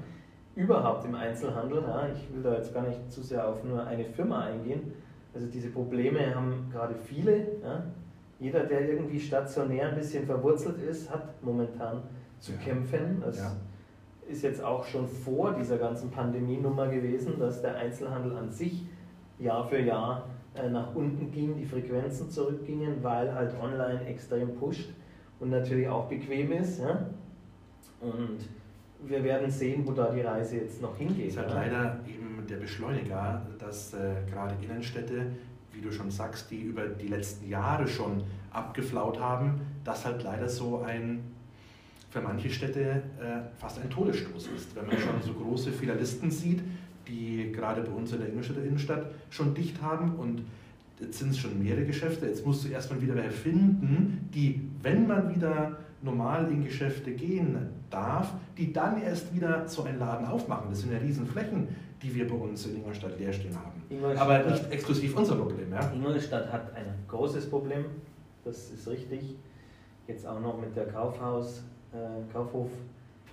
[0.57, 1.83] überhaupt im Einzelhandel.
[1.83, 2.09] Ja.
[2.13, 4.93] Ich will da jetzt gar nicht zu sehr auf nur eine Firma eingehen.
[5.35, 7.39] Also diese Probleme haben gerade viele.
[7.63, 7.85] Ja.
[8.39, 12.03] Jeder, der irgendwie stationär ein bisschen verwurzelt ist, hat momentan
[12.41, 12.59] zu ja.
[12.59, 13.23] kämpfen.
[13.25, 13.57] Das
[14.29, 18.85] ist jetzt auch schon vor dieser ganzen Pandemienummer gewesen, dass der Einzelhandel an sich
[19.45, 24.91] Jahr für Jahr äh, nach unten ging, die Frequenzen zurückgingen, weil halt online extrem pusht
[25.41, 26.81] und natürlich auch bequem ist.
[26.81, 27.07] Ja?
[28.01, 28.39] Und
[29.05, 31.29] wir werden sehen, wo da die Reise jetzt noch hingeht.
[31.29, 31.55] Es ist halt ja?
[31.57, 35.27] leider eben der Beschleuniger, dass äh, gerade Innenstädte,
[35.73, 40.49] wie du schon sagst, die über die letzten Jahre schon abgeflaut haben, dass halt leider
[40.49, 41.35] so ein
[42.11, 44.77] für manche Städte äh, fast ein Todesstoß ist.
[44.77, 46.63] Wenn man schon so große Filialisten sieht,
[47.09, 50.43] die gerade bei uns in der Innenstadt schon dicht haben und
[51.01, 52.27] jetzt sind es schon mehrere Geschäfte.
[52.27, 57.57] Jetzt musst du erstmal wieder welche finden, die, wenn man wieder normal in Geschäfte gehen
[57.91, 60.69] darf, die dann erst wieder so einen Laden aufmachen.
[60.71, 61.69] Das sind ja Riesenflächen,
[62.03, 64.19] die wir bei uns in Ingolstadt leer stehen haben.
[64.19, 65.73] Aber nicht exklusiv unser Problem.
[65.73, 65.91] Ja?
[65.93, 67.87] Ingolstadt hat ein großes Problem,
[68.45, 69.37] das ist richtig.
[70.07, 72.69] Jetzt auch noch mit der Kaufhaus, äh, Kaufhof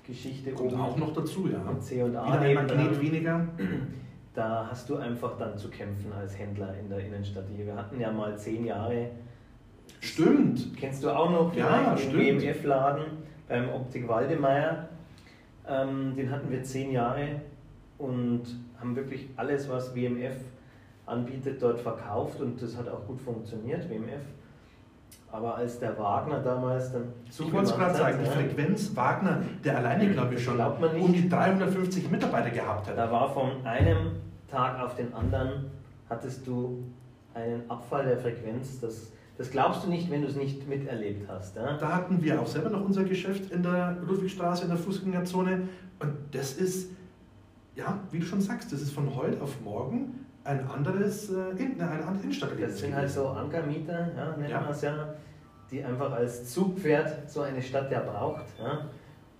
[0.05, 1.79] Geschichte Kommt oben auch noch dazu, ja.
[1.79, 3.47] C und A Wieder ein Magnet weniger.
[4.33, 7.65] Da hast du einfach dann zu kämpfen als Händler in der Innenstadt hier.
[7.65, 9.09] Wir hatten ja mal zehn Jahre.
[9.99, 10.77] Stimmt.
[10.77, 13.03] Kennst du auch noch ja, den BMF-Laden
[13.49, 14.87] beim Optik Waldemeier?
[15.67, 17.41] Ähm, den hatten wir zehn Jahre
[17.97, 18.43] und
[18.79, 20.35] haben wirklich alles, was WMF
[21.05, 23.89] anbietet, dort verkauft und das hat auch gut funktioniert.
[23.89, 24.21] WMF
[25.31, 29.41] aber als der Wagner damals dann so Ich wollte es gerade sagen, die Frequenz Wagner,
[29.63, 32.97] der alleine, glaube ich, schon um die 350 Mitarbeiter gehabt hat.
[32.97, 34.11] Da war von einem
[34.49, 35.71] Tag auf den anderen,
[36.09, 36.83] hattest du
[37.33, 41.55] einen Abfall der Frequenz, das, das glaubst du nicht, wenn du es nicht miterlebt hast.
[41.55, 41.77] Ja?
[41.77, 45.69] Da hatten wir auch selber noch unser Geschäft in der Ludwigstraße, in der Fußgängerzone
[45.99, 46.91] und das ist,
[47.75, 52.05] ja, wie du schon sagst, das ist von heute auf morgen ein anderes, äh, eine
[52.05, 52.51] andere Innenstadt.
[52.59, 54.61] Das sind halt so Ankermieter, ja, nennt ja.
[54.61, 55.13] man es ja,
[55.69, 58.45] die einfach als Zugpferd so eine Stadt ja braucht.
[58.59, 58.89] Ja.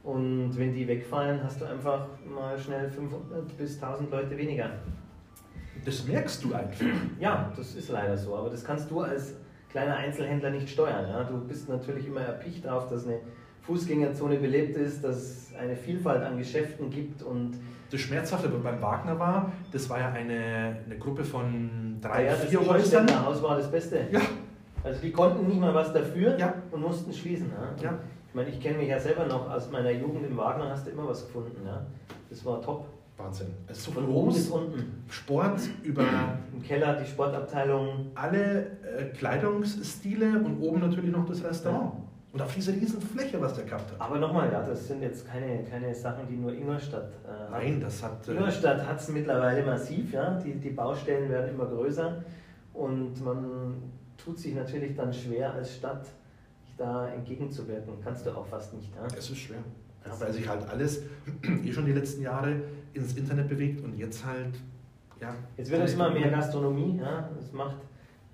[0.04, 4.72] Und wenn die wegfallen, hast du einfach mal schnell 500 bis 1000 Leute weniger.
[5.86, 6.86] Das merkst du einfach.
[7.20, 8.36] Ja, das ist leider so.
[8.36, 9.36] Aber das kannst du als
[9.70, 11.08] kleiner Einzelhändler nicht steuern.
[11.08, 11.24] Ja.
[11.24, 13.20] Du bist natürlich immer erpicht darauf, dass eine
[13.62, 17.60] Fußgängerzone belebt ist, dass es eine Vielfalt an Geschäften gibt und
[17.92, 22.66] das Schmerzhafte beim Wagner war, das war ja eine, eine Gruppe von drei, ja, vier
[22.66, 23.06] Häusern.
[23.06, 24.08] Das war das Beste.
[24.12, 24.22] Ja.
[24.84, 26.54] Also die konnten nicht mal was dafür ja.
[26.72, 27.52] und mussten schließen.
[27.52, 27.84] Ja.
[27.84, 28.00] ja.
[28.28, 30.92] Ich meine, ich kenne mich ja selber noch aus meiner Jugend im Wagner, hast du
[30.92, 31.62] immer was gefunden.
[31.66, 31.86] Ja.
[32.30, 32.88] Das war top.
[33.18, 33.54] Wahnsinn.
[33.68, 35.04] Also von oben bis unten.
[35.10, 36.04] Sport über.
[36.52, 38.12] Im Keller die Sportabteilung.
[38.16, 41.94] Alle äh, Kleidungsstile und oben natürlich noch das Restaurant.
[42.34, 44.00] Und auf diese riesen Fläche, was der gehabt hat.
[44.00, 48.02] Aber nochmal, ja, das sind jetzt keine, keine Sachen, die nur Ingolstadt äh, Nein, das
[48.02, 48.26] hat.
[48.28, 50.40] Äh, Ingolstadt hat es mittlerweile massiv, ja.
[50.40, 52.24] Die, die Baustellen werden immer größer
[52.74, 53.76] und man
[54.18, 56.08] tut sich natürlich dann schwer als Stadt,
[56.78, 57.96] da entgegenzuwirken.
[58.02, 58.96] Kannst du auch fast nicht.
[58.96, 59.06] Ja?
[59.18, 59.60] Es ist schwer.
[60.06, 61.04] Ja, weil sich halt alles
[61.66, 62.62] eh schon die letzten Jahre
[62.94, 64.56] ins Internet bewegt und jetzt halt,
[65.20, 65.36] ja.
[65.58, 67.30] Jetzt wird es immer mehr Gastronomie, ja.
[67.38, 67.76] Es macht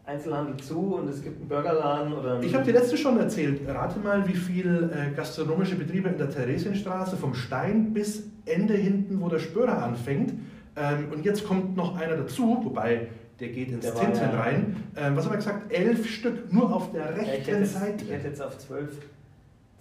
[0.08, 2.42] Einzelhandel zu und es gibt einen Burgerladen oder.
[2.42, 6.30] Ich habe dir letzte schon erzählt, rate mal, wie viele äh, gastronomische Betriebe in der
[6.30, 10.34] Theresienstraße vom Stein bis Ende hinten, wo der Spörer anfängt.
[10.78, 13.08] Ähm, und jetzt kommt noch einer dazu, wobei
[13.40, 14.78] der geht ins Tinten ja, rein.
[14.96, 15.72] Ähm, was haben wir gesagt?
[15.72, 18.06] Elf Stück nur auf der rechten ja, ich Seite.
[18.06, 18.98] Ich hätte jetzt auf zwölf,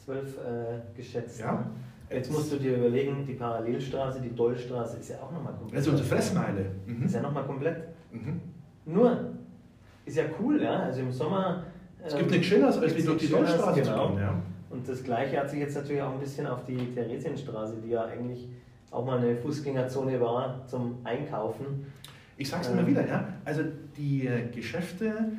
[0.05, 1.41] zwölf äh, geschätzt.
[1.41, 1.53] Ja.
[1.53, 1.67] Ne?
[2.11, 5.79] Jetzt musst du dir überlegen, die Parallelstraße, die Dollstraße ist ja auch nochmal komplett.
[5.79, 6.67] Also unsere Fressmeile.
[6.87, 7.05] Mhm.
[7.05, 7.83] Ist ja nochmal komplett.
[8.13, 8.41] Mhm.
[8.85, 9.33] Nur,
[10.07, 10.81] ist ja cool, ja.
[10.81, 11.65] Also im Sommer.
[12.03, 13.93] Es gibt nichts Schöneres, als wie durch die Dollstraße genau.
[13.93, 14.35] zu kommen, ja.
[14.71, 18.05] Und das Gleiche hat sich jetzt natürlich auch ein bisschen auf die Theresienstraße, die ja
[18.05, 18.49] eigentlich
[18.91, 21.87] auch mal eine Fußgängerzone war zum Einkaufen.
[22.37, 22.87] Ich sage es immer ähm.
[22.87, 23.29] wieder, ja.
[23.45, 23.63] Also
[23.97, 25.33] die äh, Geschäfte,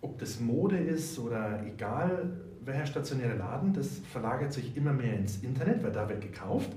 [0.00, 2.30] ob das Mode ist oder egal
[2.62, 6.70] welcher stationäre Laden, das verlagert sich immer mehr ins Internet, weil da wird gekauft.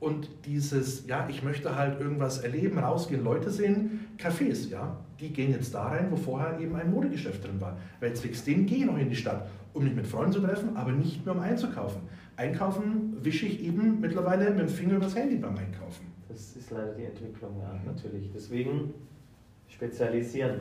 [0.00, 5.52] Und dieses, ja, ich möchte halt irgendwas erleben, rausgehen, Leute sehen, Cafés, ja, die gehen
[5.52, 7.76] jetzt da rein, wo vorher eben ein Modegeschäft drin war.
[8.00, 10.74] Weil zwecks denen gehe ich noch in die Stadt, um mich mit Freunden zu treffen,
[10.74, 12.00] aber nicht mehr um einzukaufen.
[12.36, 16.06] Einkaufen wische ich eben mittlerweile mit dem Finger übers Handy beim Einkaufen.
[16.28, 17.94] Das ist leider die Entwicklung, ja, mhm.
[17.94, 18.30] natürlich.
[18.34, 18.94] Deswegen
[19.68, 20.60] spezialisieren,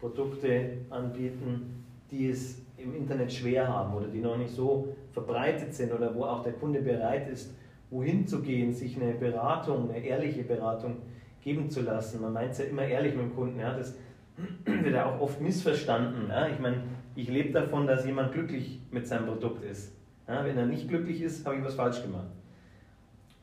[0.00, 5.92] Produkte anbieten, die es im Internet schwer haben oder die noch nicht so verbreitet sind
[5.92, 7.52] oder wo auch der Kunde bereit ist,
[7.94, 10.96] wohin zu gehen, sich eine Beratung, eine ehrliche Beratung
[11.42, 12.20] geben zu lassen.
[12.20, 13.60] Man meint es ja immer ehrlich mit dem Kunden.
[13.60, 13.96] Ja, das
[14.64, 16.28] wird ja auch oft missverstanden.
[16.28, 16.48] Ja.
[16.48, 16.82] Ich meine,
[17.14, 19.96] ich lebe davon, dass jemand glücklich mit seinem Produkt ist.
[20.26, 22.26] Ja, wenn er nicht glücklich ist, habe ich was falsch gemacht.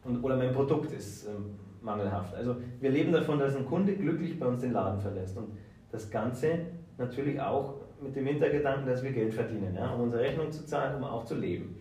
[0.04, 2.36] Und, oder mein Produkt ist ähm, mangelhaft.
[2.36, 5.38] Also wir leben davon, dass ein Kunde glücklich bei uns den Laden verlässt.
[5.38, 5.58] Und
[5.92, 6.60] das Ganze
[6.98, 10.98] natürlich auch mit dem Hintergedanken, dass wir Geld verdienen, ja, um unsere Rechnung zu zahlen,
[10.98, 11.81] um auch zu leben.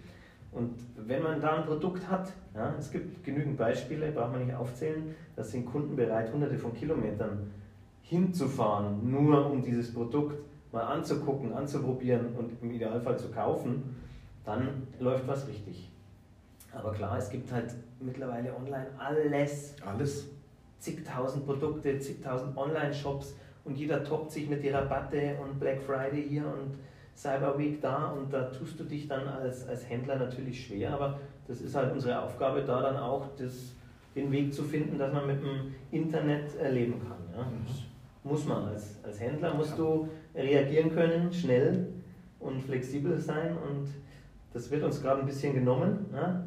[0.53, 4.55] Und wenn man da ein Produkt hat, ja, es gibt genügend Beispiele, braucht man nicht
[4.55, 7.51] aufzählen, da sind Kunden bereit, hunderte von Kilometern
[8.03, 10.42] hinzufahren, nur um dieses Produkt
[10.72, 13.96] mal anzugucken, anzuprobieren und im Idealfall zu kaufen,
[14.44, 15.90] dann läuft was richtig.
[16.72, 19.74] Aber klar, es gibt halt mittlerweile online alles.
[19.84, 20.28] Alles.
[20.78, 26.46] Zigtausend Produkte, zigtausend Online-Shops und jeder toppt sich mit die Rabatte und Black Friday hier
[26.46, 26.78] und
[27.20, 31.18] Cyber Week da und da tust du dich dann als, als Händler natürlich schwer, aber
[31.46, 33.74] das ist halt unsere Aufgabe, da dann auch das,
[34.14, 37.18] den Weg zu finden, dass man mit dem Internet erleben kann.
[37.36, 37.42] Ja?
[37.42, 37.66] Mhm.
[38.24, 41.88] Muss man als, als Händler, musst du reagieren können, schnell
[42.38, 43.88] und flexibel sein und
[44.54, 46.42] das wird uns gerade ein bisschen genommen, ja?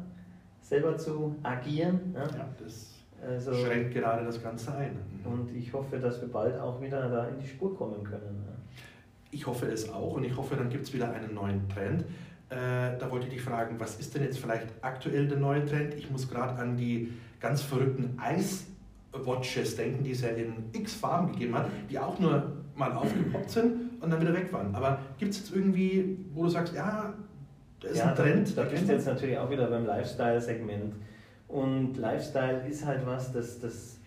[0.60, 2.12] selber zu agieren.
[2.14, 2.22] Ja?
[2.22, 2.94] ja das
[3.24, 4.96] also, schränkt gerade das Ganze ein.
[5.24, 5.32] Mhm.
[5.32, 8.53] Und ich hoffe, dass wir bald auch wieder da in die Spur kommen können.
[9.34, 12.02] Ich hoffe es auch und ich hoffe, dann gibt es wieder einen neuen Trend.
[12.50, 15.94] Äh, da wollte ich dich fragen, was ist denn jetzt vielleicht aktuell der neue Trend?
[15.94, 21.32] Ich muss gerade an die ganz verrückten Ice-Watches denken, die es ja in x Farben
[21.32, 24.72] gegeben hat, die auch nur mal aufgepoppt sind und dann wieder weg waren.
[24.72, 27.12] Aber gibt es jetzt irgendwie, wo du sagst, ja,
[27.80, 28.56] da ist ja, ein Trend?
[28.56, 30.94] Da, da bist du jetzt natürlich auch wieder beim Lifestyle-Segment.
[31.48, 33.98] Und Lifestyle ist halt was, das, das,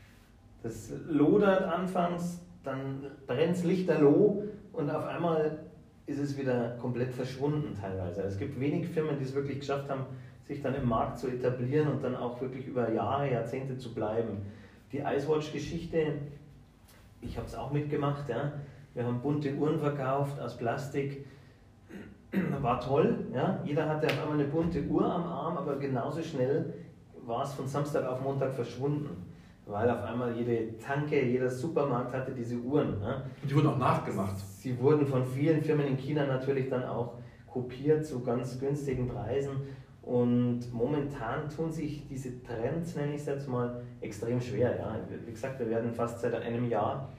[0.64, 4.44] das lodert anfangs, dann brennt es lichterloh
[4.78, 5.58] und auf einmal
[6.06, 8.22] ist es wieder komplett verschwunden teilweise.
[8.22, 10.06] Es gibt wenig Firmen, die es wirklich geschafft haben,
[10.48, 14.46] sich dann im Markt zu etablieren und dann auch wirklich über Jahre, Jahrzehnte zu bleiben.
[14.92, 16.14] Die Icewatch-Geschichte,
[17.22, 18.30] ich habe es auch mitgemacht.
[18.30, 18.54] Ja.
[18.94, 21.26] Wir haben bunte Uhren verkauft aus Plastik.
[22.62, 23.26] War toll.
[23.34, 23.60] Ja.
[23.66, 26.74] Jeder hatte auf einmal eine bunte Uhr am Arm, aber genauso schnell
[27.26, 29.28] war es von Samstag auf Montag verschwunden
[29.68, 33.00] weil auf einmal jede Tanke, jeder Supermarkt hatte diese Uhren.
[33.00, 33.24] Ne?
[33.42, 34.36] Und die wurden auch nachgemacht.
[34.68, 37.14] Sie wurden von vielen Firmen in China natürlich dann auch
[37.48, 39.62] kopiert zu ganz günstigen Preisen.
[40.02, 44.76] Und momentan tun sich diese Trends, nenne ich es jetzt mal, extrem schwer.
[44.78, 44.98] Ja.
[45.26, 47.14] Wie gesagt, wir werden fast seit einem Jahr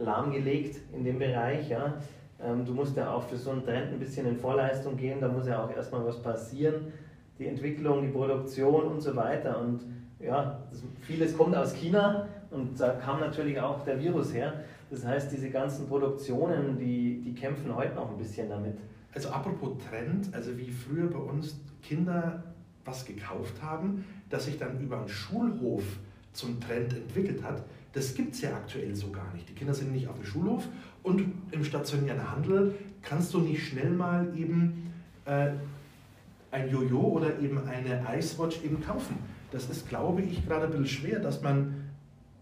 [0.00, 1.68] lahmgelegt in dem Bereich.
[1.68, 1.98] Ja.
[2.44, 5.28] Ähm, du musst ja auch für so einen Trend ein bisschen in Vorleistung gehen, da
[5.28, 6.92] muss ja auch erstmal was passieren.
[7.38, 9.60] Die Entwicklung, die Produktion und so weiter.
[9.60, 9.82] Und
[10.18, 10.64] ja,
[11.02, 14.64] vieles kommt aus China und da kam natürlich auch der Virus her.
[14.90, 18.78] Das heißt, diese ganzen Produktionen, die, die kämpfen heute noch ein bisschen damit.
[19.14, 22.44] Also apropos Trend, also wie früher bei uns Kinder
[22.84, 25.84] was gekauft haben, das sich dann über einen Schulhof
[26.32, 29.48] zum Trend entwickelt hat, das gibt es ja aktuell so gar nicht.
[29.48, 30.68] Die Kinder sind nicht auf dem Schulhof
[31.02, 34.92] und im stationären Handel kannst du nicht schnell mal eben
[35.24, 35.50] äh,
[36.50, 39.16] ein Jojo oder eben eine Icewatch eben kaufen.
[39.50, 41.87] Das ist, glaube ich, gerade ein bisschen schwer, dass man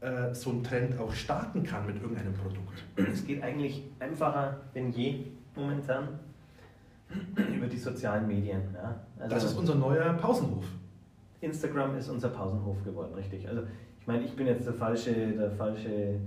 [0.07, 2.85] äh, so einen Trend auch starten kann mit irgendeinem Produkt.
[3.13, 5.25] Es geht eigentlich einfacher denn je
[5.57, 6.21] momentan
[7.37, 8.63] über die sozialen Medien.
[8.75, 9.01] Ja.
[9.19, 10.65] Also das ist unser neuer Pausenhof.
[11.41, 13.49] Instagram ist unser Pausenhof geworden, richtig.
[13.49, 13.63] Also
[14.01, 16.21] ich meine, ich bin jetzt der falsche, der falsche,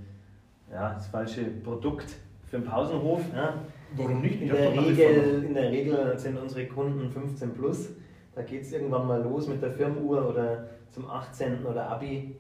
[0.71, 2.15] ja, das falsche Produkt
[2.47, 3.21] für einen Pausenhof.
[3.34, 3.53] Ja.
[3.95, 4.41] Warum nicht?
[4.41, 7.89] In der, Regel, in der Regel sind unsere Kunden 15 plus.
[8.36, 11.65] Da geht es irgendwann mal los mit der Firmenuhr oder zum 18.
[11.65, 12.36] oder Abi,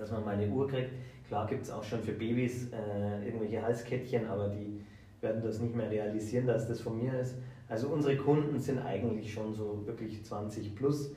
[0.00, 0.90] dass man mal eine Uhr kriegt.
[1.28, 4.80] Klar gibt es auch schon für Babys äh, irgendwelche Halskettchen, aber die
[5.20, 7.36] werden das nicht mehr realisieren, dass das von mir ist.
[7.68, 11.12] Also unsere Kunden sind eigentlich schon so wirklich 20 plus.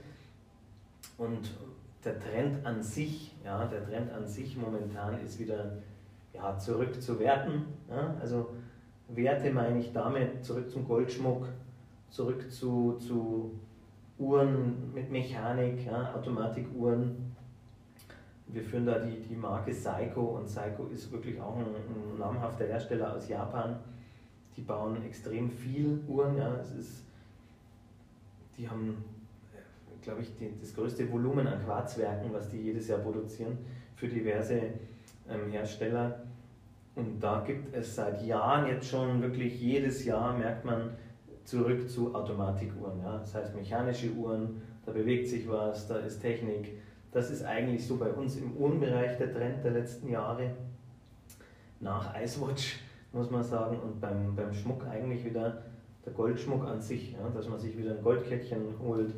[1.17, 1.49] Und
[2.05, 5.77] der Trend an sich, ja, der Trend an sich momentan ist wieder
[6.33, 7.65] ja, zurück zu Werten.
[7.89, 8.49] Ja, also
[9.07, 11.47] Werte meine ich damit zurück zum Goldschmuck,
[12.09, 13.51] zurück zu, zu
[14.17, 17.32] Uhren mit Mechanik, ja, Automatikuhren.
[18.53, 22.67] Wir führen da die, die Marke Seiko und Seiko ist wirklich auch ein, ein namhafter
[22.67, 23.79] Hersteller aus Japan.
[24.55, 26.37] Die bauen extrem viel Uhren.
[26.37, 26.55] Ja.
[26.61, 27.03] Es ist,
[28.55, 29.03] die haben,
[30.03, 33.57] glaube ich, die, das größte Volumen an Quarzwerken, was die jedes Jahr produzieren
[33.95, 34.61] für diverse
[35.27, 36.21] ähm, Hersteller.
[36.95, 40.91] Und da gibt es seit Jahren jetzt schon wirklich jedes Jahr, merkt man,
[41.43, 43.01] zurück zu Automatikuhren.
[43.01, 43.17] Ja?
[43.17, 46.77] Das heißt mechanische Uhren, da bewegt sich was, da ist Technik.
[47.13, 50.51] Das ist eigentlich so bei uns im Uhrenbereich der Trend der letzten Jahre.
[51.79, 52.79] Nach Icewatch
[53.11, 55.63] muss man sagen und beim, beim Schmuck eigentlich wieder
[56.05, 57.29] der Goldschmuck an sich, ja?
[57.29, 59.13] dass man sich wieder ein Goldkettchen holt,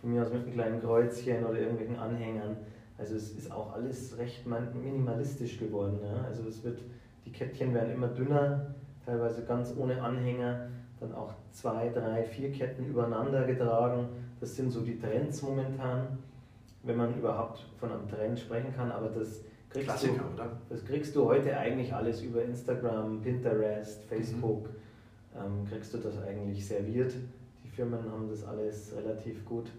[0.00, 2.56] von mir aus mit einem kleinen Kreuzchen oder irgendwelchen Anhängern.
[2.96, 5.98] Also es ist auch alles recht minimalistisch geworden.
[6.02, 6.24] Ja?
[6.24, 6.80] Also es wird
[7.26, 8.74] die Kettchen werden immer dünner,
[9.04, 10.68] teilweise ganz ohne Anhänger,
[11.00, 14.08] dann auch zwei, drei, vier Ketten übereinander getragen.
[14.40, 16.18] Das sind so die Trends momentan,
[16.84, 18.90] wenn man überhaupt von einem Trend sprechen kann.
[18.90, 20.52] Aber das kriegst, Klassiker, du, oder?
[20.68, 24.68] das kriegst du heute eigentlich alles über Instagram, Pinterest, Facebook.
[24.68, 24.74] Mhm.
[25.36, 27.12] Ähm, kriegst du das eigentlich serviert.
[27.64, 29.70] Die Firmen haben das alles relativ gut.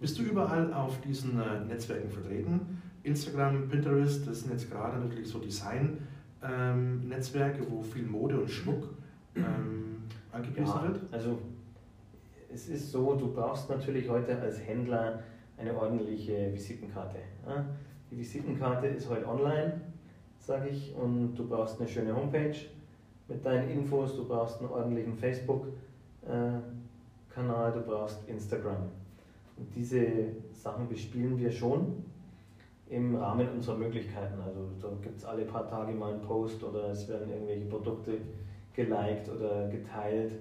[0.00, 2.82] Bist du überall auf diesen äh, Netzwerken vertreten?
[3.02, 5.98] Instagram, Pinterest, das sind jetzt gerade natürlich so Design
[6.42, 7.02] ähm,
[7.68, 8.88] wo viel Mode und Schmuck
[9.36, 11.00] ähm, angepriesen ja, wird?
[11.12, 11.38] Also
[12.52, 15.22] es ist so, du brauchst natürlich heute als Händler
[15.62, 17.18] eine ordentliche Visitenkarte.
[18.10, 19.80] Die Visitenkarte ist heute online,
[20.38, 22.56] sage ich, und du brauchst eine schöne Homepage
[23.28, 25.72] mit deinen Infos, du brauchst einen ordentlichen Facebook-Kanal,
[27.72, 28.88] du brauchst Instagram.
[29.56, 30.04] Und diese
[30.52, 32.04] Sachen bespielen wir schon
[32.90, 34.40] im Rahmen unserer Möglichkeiten.
[34.44, 38.18] Also da gibt es alle paar Tage mal einen Post oder es werden irgendwelche Produkte
[38.74, 40.32] geliked oder geteilt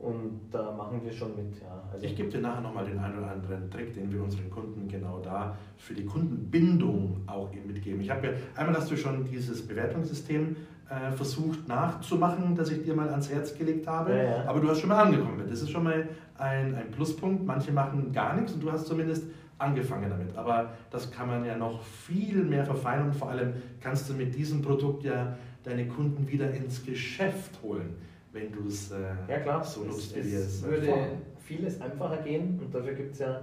[0.00, 1.60] und da machen wir schon mit.
[1.60, 1.82] Ja.
[1.92, 4.88] Also ich gebe dir nachher nochmal den einen oder anderen Trick, den wir unseren Kunden
[4.88, 8.00] genau da für die Kundenbindung auch eben mitgeben.
[8.00, 10.56] Ich habe ja, einmal hast du schon dieses Bewertungssystem
[10.88, 14.44] äh, versucht nachzumachen, das ich dir mal ans Herz gelegt habe, ja, ja.
[14.46, 15.44] aber du hast schon mal angekommen.
[15.48, 17.44] Das ist schon mal ein, ein Pluspunkt.
[17.44, 19.24] Manche machen gar nichts und du hast zumindest
[19.58, 20.34] angefangen damit.
[20.36, 24.34] Aber das kann man ja noch viel mehr verfeinern und vor allem kannst du mit
[24.34, 27.94] diesem Produkt ja deine Kunden wieder ins Geschäft holen,
[28.32, 29.64] wenn du es äh, ja, klar.
[29.64, 30.16] so nutzt.
[30.16, 31.06] Es, es würde vor.
[31.38, 33.42] vieles einfacher gehen und dafür gibt es ja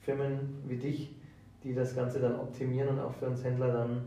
[0.00, 1.14] Firmen wie dich,
[1.62, 4.02] die das Ganze dann optimieren und auch für uns Händler dann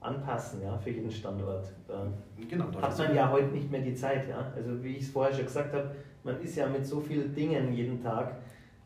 [0.00, 1.66] anpassen, ja, für jeden Standort.
[1.88, 2.06] Da
[2.48, 4.52] genau, hat man ja heute nicht mehr die Zeit, ja.
[4.54, 7.72] Also wie ich es vorher schon gesagt habe, man ist ja mit so vielen Dingen
[7.72, 8.36] jeden Tag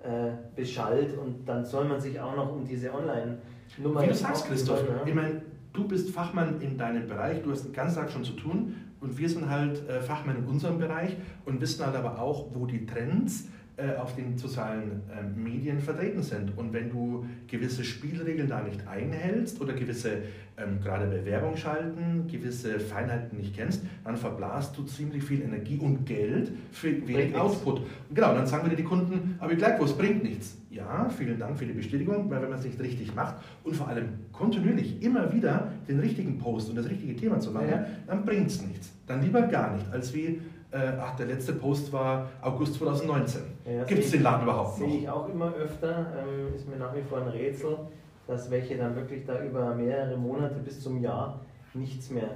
[0.03, 4.03] äh, beschallt und dann soll man sich auch noch um diese Online-Nummer.
[4.03, 5.03] Wie du sagst, Christoph, ja?
[5.05, 5.43] ich meine,
[5.73, 9.19] du bist Fachmann in deinem Bereich, du hast den ganzen Tag schon zu tun und
[9.19, 12.87] wir sind halt äh, Fachmann in unserem Bereich und wissen halt aber auch, wo die
[12.87, 16.59] Trends äh, auf den sozialen ähm, Medien vertreten sind.
[16.59, 20.23] Und wenn du gewisse Spielregeln da nicht einhältst oder gewisse,
[20.57, 26.05] ähm, gerade Bewerbung schalten, gewisse Feinheiten nicht kennst, dann verblasst du ziemlich viel Energie und
[26.07, 27.79] Geld für wenig Output.
[27.79, 30.57] Und genau, dann sagen wir dir die Kunden, aber ich gleich, wo es bringt nichts.
[30.71, 33.87] Ja, vielen Dank für die Bestätigung, weil wenn man es nicht richtig macht und vor
[33.87, 37.87] allem kontinuierlich immer wieder den richtigen Post und das richtige Thema zu machen, ja.
[38.09, 38.91] dann bringt es nichts.
[39.07, 40.41] Dann lieber gar nicht, als wie
[40.71, 43.43] äh, ach, der letzte Post war August 2019.
[43.65, 44.87] Ja, Gibt es den Laden überhaupt noch?
[44.87, 47.79] Sehe ich auch immer öfter, ähm, ist mir nach wie vor ein Rätsel,
[48.27, 51.41] dass welche dann wirklich da über mehrere Monate bis zum Jahr
[51.75, 52.31] nichts mehr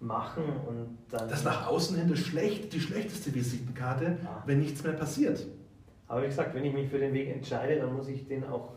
[0.00, 1.28] machen und dann.
[1.28, 4.42] Das nach außen hin das schlecht, die schlechteste Visitenkarte, ja.
[4.46, 5.46] wenn nichts mehr passiert.
[6.06, 8.72] Aber wie gesagt, wenn ich mich für den Weg entscheide, dann muss ich den auch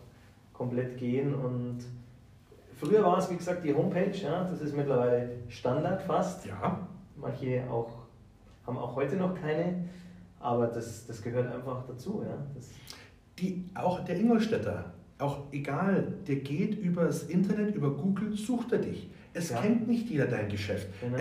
[0.53, 1.79] komplett gehen und
[2.75, 6.45] früher war es, wie gesagt, die Homepage, ja, das ist mittlerweile Standard fast.
[6.45, 6.87] Ja.
[7.15, 8.00] Manche auch
[8.65, 9.85] haben auch heute noch keine.
[10.39, 12.23] Aber das, das gehört einfach dazu.
[12.25, 12.37] Ja?
[12.55, 12.69] Das
[13.39, 19.09] Die, auch der Ingolstädter, auch egal, der geht übers Internet, über Google, sucht er dich.
[19.33, 19.61] Es ja.
[19.61, 20.87] kennt nicht jeder dein Geschäft.
[20.99, 21.17] Genau.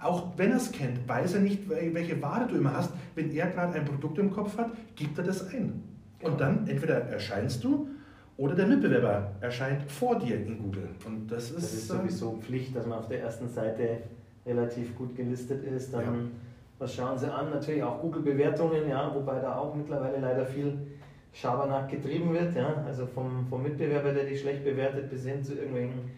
[0.00, 2.92] auch wenn er es kennt, weiß er nicht, welche Ware du immer hast.
[3.14, 5.82] Wenn er gerade ein Produkt im Kopf hat, gibt er das ein.
[6.18, 6.32] Genau.
[6.32, 7.88] Und dann entweder erscheinst du
[8.36, 10.88] oder der Mitbewerber erscheint vor dir in Google.
[11.04, 14.02] Und das ist, das ist sowieso Pflicht, dass man auf der ersten Seite
[14.46, 15.92] relativ gut gelistet ist.
[15.92, 16.12] Dann, ja.
[16.78, 17.50] Was schauen Sie an?
[17.50, 20.78] Natürlich auch Google-Bewertungen, ja, wobei da auch mittlerweile leider viel
[21.32, 22.54] Schabernack getrieben wird.
[22.54, 22.84] Ja?
[22.86, 26.10] Also vom, vom Mitbewerber, der dich schlecht bewertet, bis hin zu irgendwelchen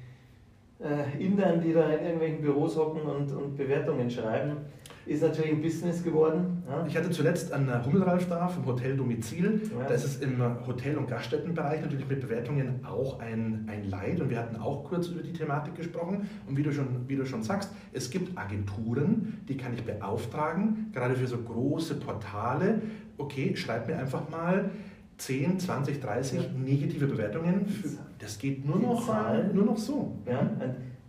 [0.81, 4.59] äh, Indern, die da in irgendwelchen Büros hocken und, und Bewertungen schreiben
[5.11, 6.63] ist natürlich ein Business geworden.
[6.69, 6.87] Ja.
[6.87, 9.61] Ich hatte zuletzt an Hummelralf da vom Hotel Domizil.
[9.77, 9.85] Ja.
[9.89, 14.21] Da ist es im Hotel- und Gaststättenbereich natürlich mit Bewertungen auch ein, ein Leid.
[14.21, 16.29] Und wir hatten auch kurz über die Thematik gesprochen.
[16.47, 20.91] Und wie du, schon, wie du schon sagst, es gibt Agenturen, die kann ich beauftragen,
[20.93, 22.81] gerade für so große Portale.
[23.19, 24.71] Okay, schreib mir einfach mal
[25.19, 26.49] 10, 20, 30 ja.
[26.57, 27.67] negative Bewertungen.
[28.21, 30.17] Das geht nur noch, Zahlen, nur noch so.
[30.25, 30.49] Ja,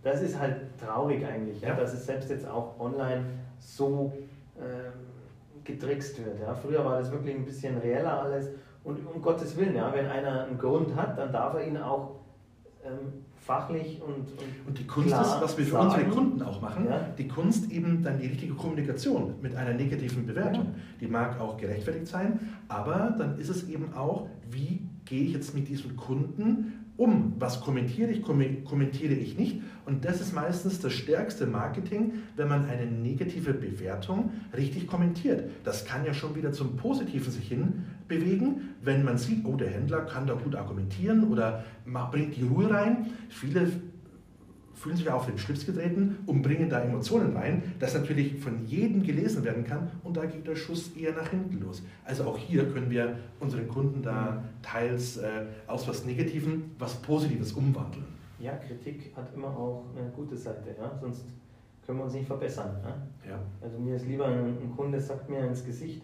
[0.02, 1.76] das ist halt traurig eigentlich, ja.
[1.76, 3.24] dass es selbst jetzt auch online
[3.62, 4.12] so
[4.58, 4.92] ähm,
[5.64, 6.40] getrickst wird.
[6.40, 6.54] Ja.
[6.54, 8.48] Früher war das wirklich ein bisschen reeller alles.
[8.84, 12.16] Und um Gottes Willen, ja, wenn einer einen Grund hat, dann darf er ihn auch
[12.84, 16.60] ähm, fachlich und, und, und die Kunst ist, was wir für sagen, unsere Kunden auch
[16.60, 17.08] machen, ja.
[17.16, 20.64] die Kunst eben dann die richtige Kommunikation mit einer negativen Bewertung.
[20.64, 20.74] Ja.
[21.00, 22.38] Die mag auch gerechtfertigt sein,
[22.68, 27.34] aber dann ist es eben auch, wie gehe ich jetzt mit diesem Kunden um.
[27.38, 29.60] Was kommentiere ich, kommentiere ich nicht.
[29.84, 35.50] Und das ist meistens das stärkste Marketing, wenn man eine negative Bewertung richtig kommentiert.
[35.64, 39.70] Das kann ja schon wieder zum Positiven sich hin bewegen, wenn man sieht, oh, der
[39.70, 41.64] Händler kann da gut argumentieren oder
[42.12, 43.06] bringt die Ruhe rein.
[43.28, 43.68] Viele
[44.82, 49.04] fühlen sich auf den Schlips getreten und bringen da Emotionen rein, das natürlich von jedem
[49.04, 51.84] gelesen werden kann und da geht der Schuss eher nach hinten los.
[52.04, 57.52] Also auch hier können wir unseren Kunden da teils äh, aus was Negativen was Positives
[57.52, 58.06] umwandeln.
[58.40, 60.90] Ja, Kritik hat immer auch eine gute Seite, ja?
[61.00, 61.26] sonst
[61.86, 62.76] können wir uns nicht verbessern.
[62.82, 63.30] Ja?
[63.30, 63.38] ja.
[63.60, 66.02] Also mir ist lieber ein, ein, Kunde sagt mir ins Gesicht,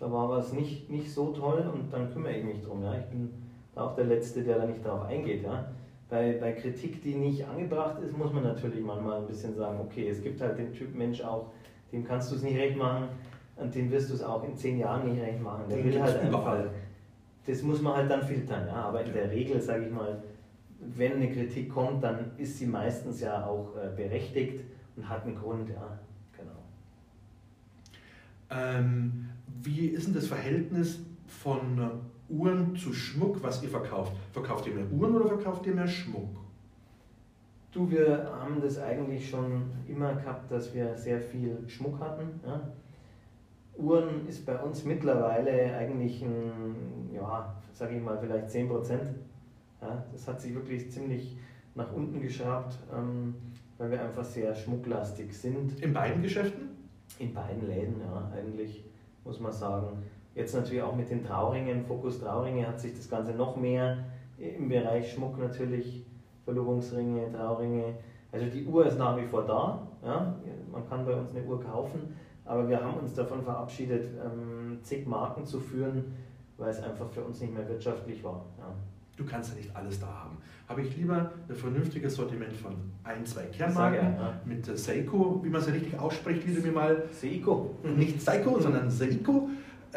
[0.00, 2.82] da war was nicht, nicht so toll und dann kümmere ich mich drum.
[2.82, 2.98] Ja?
[2.98, 3.30] Ich bin
[3.76, 5.44] da auch der Letzte, der da nicht darauf eingeht.
[5.44, 5.70] Ja?
[6.08, 10.08] Bei, bei Kritik, die nicht angebracht ist, muss man natürlich manchmal ein bisschen sagen, okay,
[10.08, 11.50] es gibt halt den Typ Mensch auch,
[11.92, 13.08] dem kannst du es nicht recht machen
[13.56, 15.64] und dem wirst du es auch in zehn Jahren nicht recht machen.
[15.68, 16.64] Der den will halt einfach.
[17.46, 18.74] Das muss man halt dann filtern, ja.
[18.74, 20.22] Aber in der Regel, sage ich mal,
[20.80, 24.60] wenn eine Kritik kommt, dann ist sie meistens ja auch äh, berechtigt
[24.96, 25.98] und hat einen Grund, ja.
[26.36, 26.52] Genau.
[28.50, 29.28] Ähm,
[29.62, 34.12] wie ist denn das Verhältnis von Uhren zu Schmuck, was ihr verkauft.
[34.32, 36.28] Verkauft ihr mehr Uhren oder verkauft ihr mehr Schmuck?
[37.72, 42.40] Du, wir haben das eigentlich schon immer gehabt, dass wir sehr viel Schmuck hatten.
[42.46, 42.60] Ja.
[43.76, 49.14] Uhren ist bei uns mittlerweile eigentlich ein, ja, sage ich mal, vielleicht 10 Prozent.
[49.80, 51.36] Ja, das hat sich wirklich ziemlich
[51.74, 53.34] nach unten geschraubt, ähm,
[53.78, 55.80] weil wir einfach sehr schmucklastig sind.
[55.80, 56.70] In beiden Geschäften?
[57.18, 58.84] In beiden Läden, ja, eigentlich,
[59.24, 60.02] muss man sagen.
[60.38, 64.04] Jetzt natürlich auch mit den Trauringen, Fokus Trauringe hat sich das Ganze noch mehr
[64.38, 66.06] im Bereich Schmuck natürlich,
[66.44, 67.96] Verlobungsringe, Trauringe.
[68.30, 70.36] Also die Uhr ist nach wie vor da, ja?
[70.70, 72.14] man kann bei uns eine Uhr kaufen,
[72.44, 76.04] aber wir haben uns davon verabschiedet, ähm, zig Marken zu führen,
[76.56, 78.44] weil es einfach für uns nicht mehr wirtschaftlich war.
[78.58, 78.72] Ja.
[79.16, 80.36] Du kannst ja nicht alles da haben.
[80.68, 84.40] Habe ich lieber ein vernünftiges Sortiment von ein, zwei Kernmarken ja.
[84.44, 87.02] mit Seiko, wie man es richtig ausspricht, wie du mir mal.
[87.10, 87.74] Seiko.
[87.82, 89.48] Nicht Seiko, sondern Seiko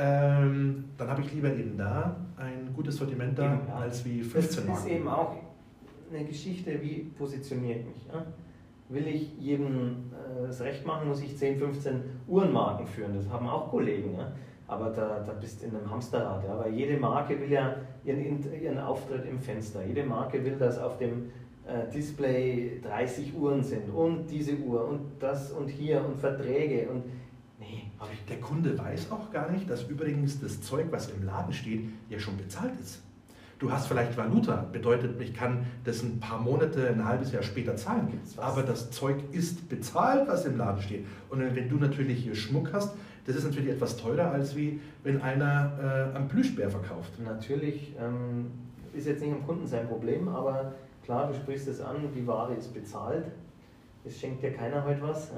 [0.02, 4.66] ähm, dann habe ich lieber eben da ein gutes Sortiment da, eben, als wie 15
[4.66, 4.74] Marken.
[4.74, 5.36] Das ist eben auch
[6.12, 8.08] eine Geschichte, wie positioniere ich mich.
[8.12, 8.26] Ja?
[8.90, 13.16] Will ich jedem äh, das Recht machen, muss ich 10, 15 Uhrenmarken führen.
[13.16, 14.16] Das haben auch Kollegen.
[14.16, 14.32] Ja?
[14.68, 16.44] Aber da, da bist du in einem Hamsterrad.
[16.46, 16.58] Ja?
[16.58, 19.86] Weil jede Marke will ja ihren, ihren Auftritt im Fenster.
[19.86, 21.30] Jede Marke will, dass auf dem
[21.68, 27.04] äh, Display 30 Uhren sind und diese Uhr und das und hier und Verträge und
[28.30, 32.20] der Kunde weiß auch gar nicht, dass übrigens das Zeug, was im Laden steht, ja
[32.20, 33.02] schon bezahlt ist.
[33.60, 37.76] Du hast vielleicht Valuta, bedeutet, ich kann das ein paar Monate, ein halbes Jahr später
[37.76, 38.20] zahlen.
[38.38, 41.06] Aber das Zeug ist bezahlt, was im Laden steht.
[41.30, 42.96] Und wenn du natürlich hier Schmuck hast,
[43.28, 47.12] das ist natürlich etwas teurer, als wie wenn einer äh, am Plüschbär verkauft.
[47.24, 48.48] Natürlich ähm,
[48.94, 50.74] ist jetzt nicht am Kunden sein Problem, aber
[51.04, 53.26] klar, du sprichst es an, die Ware ist bezahlt.
[54.04, 55.30] Es schenkt dir keiner heute was.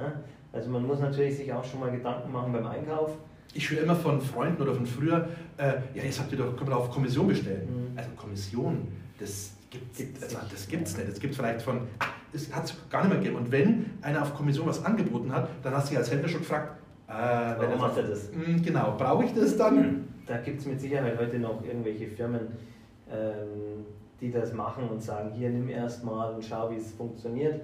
[0.54, 3.12] Also man muss natürlich sich auch schon mal Gedanken machen beim Einkauf.
[3.56, 5.28] Ich höre immer von Freunden oder von früher,
[5.58, 7.92] äh, ja, jetzt habt ihr doch, könnt ihr auf Kommission bestellen.
[7.92, 7.98] Mhm.
[7.98, 8.88] Also Kommission,
[9.20, 11.10] das gibt es also, das gibt's nicht.
[11.10, 13.38] Das gibt es vielleicht von, ach, das hat es gar nicht mehr gegeben.
[13.38, 16.40] Und wenn einer auf Kommission was angeboten hat, dann hast du dich als Händler schon
[16.42, 16.80] gefragt,
[17.10, 18.32] äh, Äh, Warum macht er das?
[18.32, 20.08] Mh, Genau, brauche ich das dann?
[20.26, 22.42] Da gibt es mit Sicherheit heute noch irgendwelche Firmen,
[23.12, 23.86] ähm,
[24.22, 27.62] die das machen und sagen, hier nimm erstmal und schau, wie es funktioniert.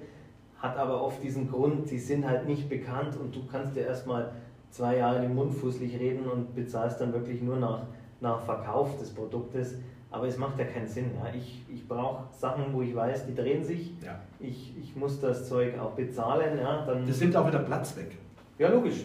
[0.60, 4.32] Hat aber oft diesen Grund, die sind halt nicht bekannt und du kannst dir erstmal
[4.70, 7.80] zwei Jahre den Mund fußlich reden und bezahlst dann wirklich nur nach,
[8.20, 9.76] nach Verkauf des Produktes.
[10.12, 11.12] Aber es macht ja keinen Sinn.
[11.22, 11.30] Ja.
[11.34, 13.92] Ich, ich brauche Sachen, wo ich weiß, die drehen sich.
[14.04, 14.18] Ja.
[14.40, 16.58] Ich, ich muss das Zeug auch bezahlen.
[16.58, 16.84] Ja.
[16.84, 18.18] Dann, Das nimmt auch wieder Platz weg.
[18.58, 19.04] ja, logisch.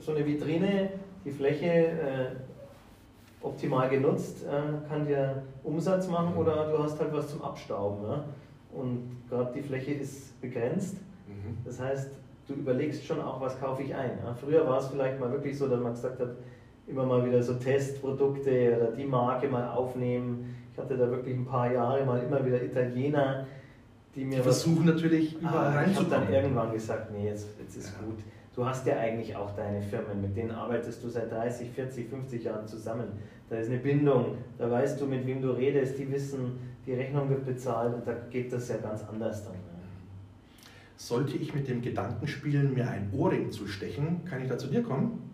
[0.00, 0.90] So eine Vitrine,
[1.24, 2.26] die Fläche äh,
[3.40, 6.38] optimal genutzt, äh, kann dir Umsatz machen Mhm.
[6.38, 8.04] oder du hast halt was zum Abstauben.
[8.06, 8.24] Ja?
[8.74, 10.96] Und gerade die Fläche ist begrenzt.
[11.28, 11.56] Mhm.
[11.64, 12.10] Das heißt,
[12.48, 14.18] du überlegst schon auch, was kaufe ich ein.
[14.24, 14.34] Ja?
[14.34, 16.30] Früher war es vielleicht mal wirklich so, dass man gesagt hat,
[16.86, 20.54] immer mal wieder so Testprodukte oder die Marke mal aufnehmen.
[20.72, 23.46] Ich hatte da wirklich ein paar Jahre mal immer wieder Italiener,
[24.14, 27.48] die Die mir was versuchen natürlich überall Ah, ich habe dann irgendwann gesagt, nee, jetzt,
[27.60, 28.06] jetzt ist Ja.
[28.06, 28.18] gut.
[28.54, 32.44] Du hast ja eigentlich auch deine Firmen, mit denen arbeitest du seit 30, 40, 50
[32.44, 33.06] Jahren zusammen.
[33.50, 37.28] Da ist eine Bindung, da weißt du, mit wem du redest, die wissen, die Rechnung
[37.30, 39.52] wird bezahlt und da geht das ja ganz anders dann.
[39.52, 39.58] ne?
[40.96, 44.68] Sollte ich mit dem Gedanken spielen, mir ein Ohrring zu stechen, kann ich da zu
[44.68, 45.30] dir kommen?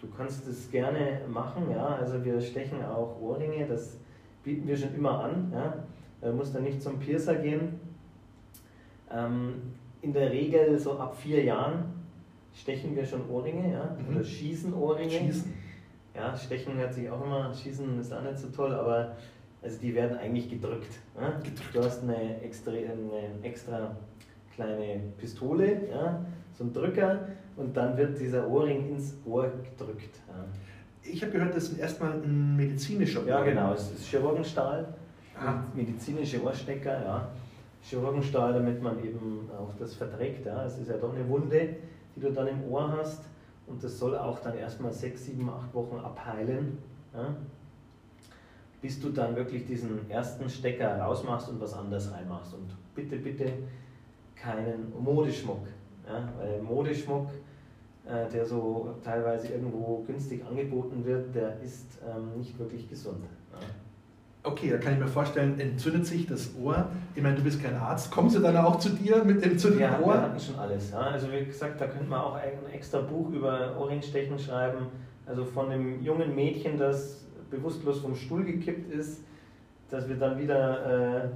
[0.00, 1.86] Du kannst es gerne machen, ja.
[1.86, 3.96] Also wir stechen auch Ohrringe, das
[4.42, 5.50] bieten wir schon immer an.
[5.52, 5.74] Ja.
[6.20, 7.80] Du musst dann nicht zum Piercer gehen.
[9.10, 9.54] Ähm,
[10.02, 11.84] in der Regel so ab vier Jahren
[12.52, 13.96] stechen wir schon Ohrringe, ja.
[13.98, 14.16] Mhm.
[14.16, 15.10] Oder schießen Ohrringe.
[15.10, 15.52] Schießen.
[16.14, 19.16] Ja, stechen hört sich auch immer, schießen ist auch nicht so toll, aber
[19.64, 20.92] also die werden eigentlich gedrückt.
[21.20, 21.30] Ja.
[21.38, 21.62] Gedrückt.
[21.74, 23.96] Du hast eine extra, eine extra
[24.54, 26.24] kleine Pistole, ja,
[26.56, 30.20] so ein Drücker und dann wird dieser Ohrring ins Ohr gedrückt.
[30.28, 30.44] Ja.
[31.02, 33.54] Ich habe gehört, das ist erstmal ein medizinischer Ja, Ohrring.
[33.54, 34.94] genau, es ist Chirurgenstahl,
[35.36, 35.62] Ah.
[35.74, 37.28] medizinische Ohrstecker, ja.
[37.82, 40.46] Chirurgenstahl, damit man eben auch das verträgt.
[40.46, 40.64] Ja.
[40.64, 41.70] Es ist ja doch eine Wunde,
[42.14, 43.24] die du dann im Ohr hast
[43.66, 46.78] und das soll auch dann erstmal sechs, sieben, acht Wochen abheilen.
[47.12, 47.34] Ja.
[48.84, 52.52] Bis du dann wirklich diesen ersten Stecker rausmachst und was anderes reinmachst.
[52.52, 53.46] Und bitte, bitte
[54.36, 55.66] keinen Modeschmuck.
[56.06, 56.28] Ja.
[56.38, 57.28] Weil Modeschmuck,
[58.06, 63.24] äh, der so teilweise irgendwo günstig angeboten wird, der ist ähm, nicht wirklich gesund.
[63.54, 63.58] Ja.
[64.42, 66.90] Okay, da kann ich mir vorstellen, entzündet sich das Ohr.
[67.14, 68.10] Ich meine, du bist kein Arzt.
[68.10, 70.20] Kommen sie dann auch zu dir mit entzündetem Ja, wir Ohr?
[70.20, 70.90] hatten schon alles.
[70.90, 70.98] Ja.
[70.98, 74.88] Also wie gesagt, da könnte man auch ein extra Buch über Ohrringstechen schreiben.
[75.24, 79.22] Also von dem jungen Mädchen, das bewusstlos vom Stuhl gekippt ist,
[79.90, 81.28] dass wir dann wieder äh,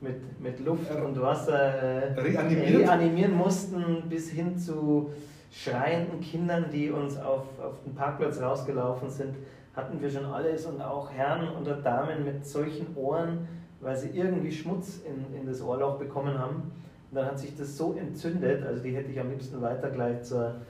[0.00, 5.12] mit, mit Luft und Wasser äh, reanimieren mussten, bis hin zu
[5.50, 9.36] schreienden Kindern, die uns auf, auf den Parkplatz rausgelaufen sind,
[9.76, 13.46] hatten wir schon alles und auch Herren oder Damen mit solchen Ohren,
[13.80, 16.72] weil sie irgendwie Schmutz in, in das Ohrloch bekommen haben.
[17.10, 20.22] Und dann hat sich das so entzündet, also die hätte ich am liebsten weiter gleich
[20.22, 20.62] zur,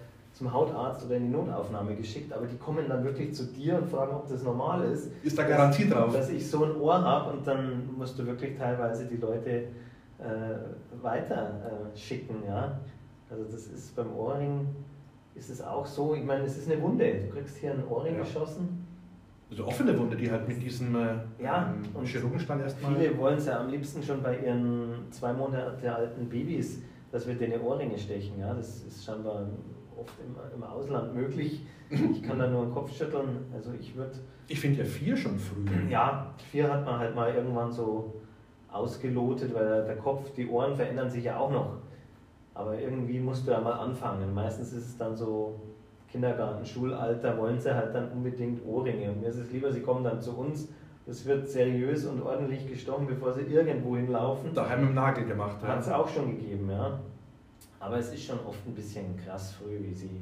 [0.42, 3.88] zum Hautarzt oder in die Notaufnahme geschickt, aber die kommen dann wirklich zu dir und
[3.88, 5.10] fragen, ob das normal ist.
[5.22, 6.12] Ist da Garantie dass, drauf?
[6.12, 11.00] Dass ich so ein Ohr habe und dann musst du wirklich teilweise die Leute äh,
[11.00, 11.60] weiter
[11.94, 12.42] äh, schicken.
[12.46, 12.80] Ja?
[13.30, 14.66] Also das ist beim Ohrring
[15.34, 17.22] ist es auch so, ich meine, es ist eine Wunde.
[17.26, 18.20] Du kriegst hier einen Ohrring Ja.
[18.22, 18.86] geschossen.
[19.48, 22.96] Also offene Wunde, die halt mit diesem äh, Ja, ähm, Chirurgenstand erstmal.
[22.96, 26.82] Viele wollen es ja am liebsten schon bei ihren zwei Monate alten Babys,
[27.12, 28.40] dass wir denen Ohrringe stechen.
[28.40, 28.52] Ja?
[28.54, 29.46] Das ist scheinbar
[30.02, 31.64] oft im, im Ausland möglich.
[31.90, 33.46] Ich kann da nur den Kopf schütteln.
[33.54, 34.12] Also ich würde,
[34.48, 35.64] Ich finde ja vier schon früh.
[35.90, 38.14] ja, vier hat man halt mal irgendwann so
[38.70, 41.76] ausgelotet, weil der Kopf, die Ohren verändern sich ja auch noch.
[42.54, 44.32] Aber irgendwie musst du ja mal anfangen.
[44.34, 45.60] Meistens ist es dann so
[46.10, 49.10] Kindergarten, Schulalter, wollen sie halt dann unbedingt Ohrringe.
[49.10, 50.68] Und mir ist es lieber, sie kommen dann zu uns.
[51.06, 54.54] Das wird seriös und ordentlich gestochen, bevor sie irgendwo hinlaufen.
[54.54, 55.56] Daheim dem Nagel gemacht.
[55.62, 55.96] Hat es Ja.
[55.98, 57.00] auch schon gegeben, ja.
[57.82, 60.20] Aber es ist schon oft ein bisschen krass früh, wie sie.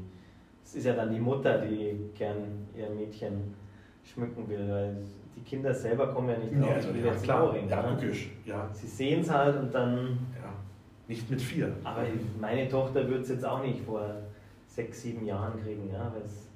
[0.64, 3.54] Es ist ja dann die Mutter, die gern ihr Mädchen
[4.02, 4.96] schmücken will, weil
[5.36, 6.68] die Kinder selber kommen ja nicht drauf.
[6.70, 7.44] Ja, also, ich will ja jetzt klar.
[7.44, 7.90] Ohrring, Ja, ja.
[7.90, 8.30] logisch.
[8.46, 10.18] Ja, Sie sehen es halt und dann.
[10.42, 10.50] ja.
[11.06, 11.72] Nicht mit vier.
[11.84, 12.02] Aber
[12.40, 14.08] meine Tochter wird es jetzt auch nicht vor
[14.68, 16.10] sechs, sieben Jahren kriegen, ja.
[16.14, 16.48] Weil es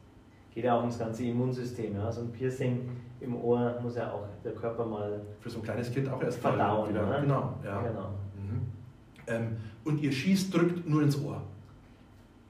[0.54, 2.10] geht ja auch ums ganze Immunsystem, ja.
[2.10, 2.88] So ein Piercing
[3.20, 6.38] im Ohr muss ja auch der Körper mal Für so ein kleines Kind auch erst
[6.38, 6.88] verdauen.
[6.88, 7.04] wieder.
[7.04, 7.18] ne?
[7.22, 7.82] Genau, ja.
[7.82, 8.08] genau.
[9.26, 11.42] Ähm, und ihr schießt, drückt nur ins Ohr.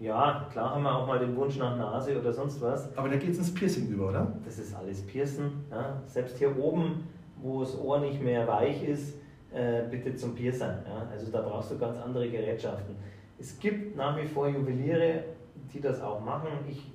[0.01, 2.97] Ja, klar haben wir auch mal den Wunsch nach Nase oder sonst was.
[2.97, 4.33] Aber da geht es ins Piercing über, oder?
[4.45, 5.64] Das ist alles Piercen.
[5.70, 6.03] Ja.
[6.07, 7.05] Selbst hier oben,
[7.41, 9.16] wo das Ohr nicht mehr weich ist,
[9.53, 10.68] äh, bitte zum Piercen.
[10.87, 11.09] Ja.
[11.11, 12.97] Also da brauchst du ganz andere Gerätschaften.
[13.39, 15.25] Es gibt nach wie vor Juweliere,
[15.72, 16.49] die das auch machen.
[16.68, 16.93] Ich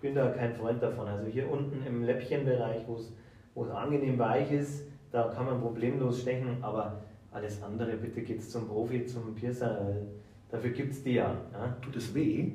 [0.00, 1.06] bin da kein Freund davon.
[1.08, 3.12] Also hier unten im Läppchenbereich, wo es
[3.54, 7.00] wo es angenehm weich ist, da kann man problemlos stechen, aber
[7.32, 10.06] alles andere, bitte geht's zum Profi, zum Piercer, weil
[10.50, 11.36] dafür gibt es die ja.
[11.52, 11.76] ja.
[11.80, 12.52] Tut es weh?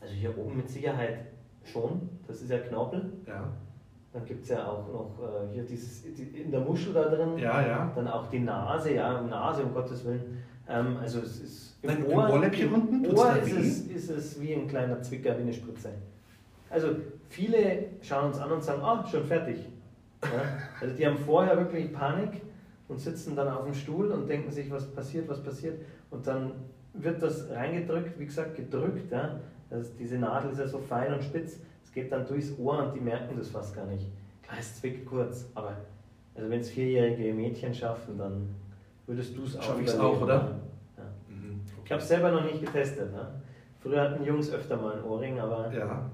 [0.00, 1.26] Also hier oben mit Sicherheit
[1.64, 2.08] schon.
[2.26, 3.12] Das ist ja Knorpel.
[3.26, 3.52] Ja.
[4.12, 7.36] Dann gibt es ja auch noch äh, hier dieses die, in der Muschel da drin.
[7.38, 7.92] Ja, ja.
[7.94, 10.42] Dann auch die Nase, ja, Nase, um Gottes Willen.
[10.68, 14.54] Ähm, also es ist Nein, im Ohrläppchen unten tut's Ohr ist es, ist es wie
[14.54, 15.90] ein kleiner Zwicker, wie eine Spritze.
[16.70, 16.88] Also
[17.28, 19.58] viele schauen uns an und sagen, ah, schon fertig.
[20.22, 20.30] Ja?
[20.80, 22.40] Also die haben vorher wirklich Panik
[22.88, 25.80] und sitzen dann auf dem Stuhl und denken sich, was passiert, was passiert.
[26.10, 26.52] Und dann
[26.92, 29.10] wird das reingedrückt, wie gesagt, gedrückt.
[29.10, 29.40] Ja?
[29.70, 32.94] Also diese Nadel ist ja so fein und spitz, es geht dann durchs Ohr und
[32.94, 34.06] die merken das fast gar nicht.
[34.42, 35.76] Klar, es zwickt kurz, aber
[36.34, 38.48] also wenn es vierjährige Mädchen schaffen, dann
[39.06, 40.16] würdest du es auch Schaff ich's überleben.
[40.16, 40.34] auch, oder?
[40.96, 41.04] Ja.
[41.28, 41.60] Mhm.
[41.84, 43.12] Ich habe es selber noch nicht getestet.
[43.12, 43.26] Ne?
[43.80, 46.08] Früher hatten Jungs öfter mal einen Ohrring, aber Ja,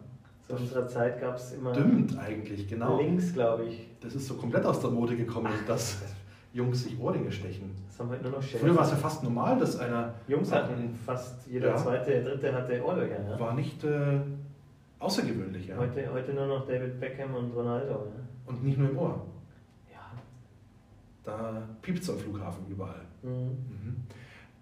[0.47, 2.99] zu unserer Zeit gab es immer stimmt eigentlich, genau.
[2.99, 3.89] links, glaube ich.
[4.01, 6.03] Das ist so komplett aus der Mode gekommen, dass
[6.53, 7.70] Jungs sich Ohrringe stechen.
[7.88, 10.94] Das haben heute nur noch Früher war es ja fast normal, dass einer Jungs hatten
[10.94, 11.76] fast jeder Ja.
[11.76, 13.18] zweite, dritte hatte Ohrlöcher.
[13.20, 13.36] Ne?
[13.40, 14.20] war nicht äh,
[14.98, 15.76] außergewöhnlich, ja.
[15.76, 17.92] Heute, heute nur noch David Beckham und Ronaldo.
[17.94, 18.26] Ne?
[18.46, 19.26] Und nicht nur im Ohr.
[19.90, 20.00] Ja.
[21.24, 23.00] Da piept es am Flughafen überall.
[23.22, 23.30] Mhm.
[23.30, 23.96] Mhm.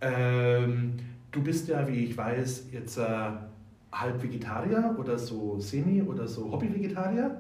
[0.01, 0.97] Ähm,
[1.33, 3.31] du bist ja, wie ich weiß, jetzt äh,
[3.93, 7.37] halb Vegetarier oder so Semi- oder so Hobby-Vegetarier?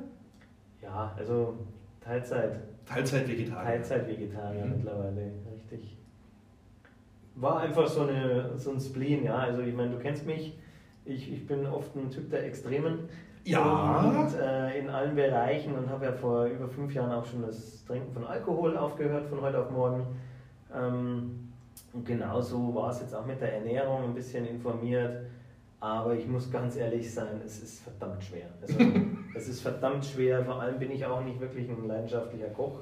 [0.83, 1.55] Ja, also
[2.01, 2.59] Teilzeit.
[2.87, 3.65] Teilzeit-Vegetarier.
[3.65, 4.77] Teilzeit-Vegetarier Mhm.
[4.77, 5.97] mittlerweile, richtig.
[7.37, 9.37] War einfach so, eine, so ein Spleen, ja.
[9.37, 10.59] Also ich meine, du kennst mich.
[11.05, 13.09] Ich, ich bin oft ein Typ der Extremen.
[13.45, 14.01] Ja.
[14.01, 17.85] Und äh, in allen Bereichen und habe ja vor über fünf Jahren auch schon das
[17.87, 20.07] Trinken von Alkohol aufgehört, von heute auf morgen.
[20.75, 21.49] Ähm,
[21.95, 25.23] und genauso war es jetzt auch mit der Ernährung, ein bisschen informiert.
[25.81, 28.49] Aber ich muss ganz ehrlich sein, es ist verdammt schwer.
[28.61, 28.79] Also,
[29.35, 32.81] es ist verdammt schwer, vor allem bin ich auch nicht wirklich ein leidenschaftlicher Koch.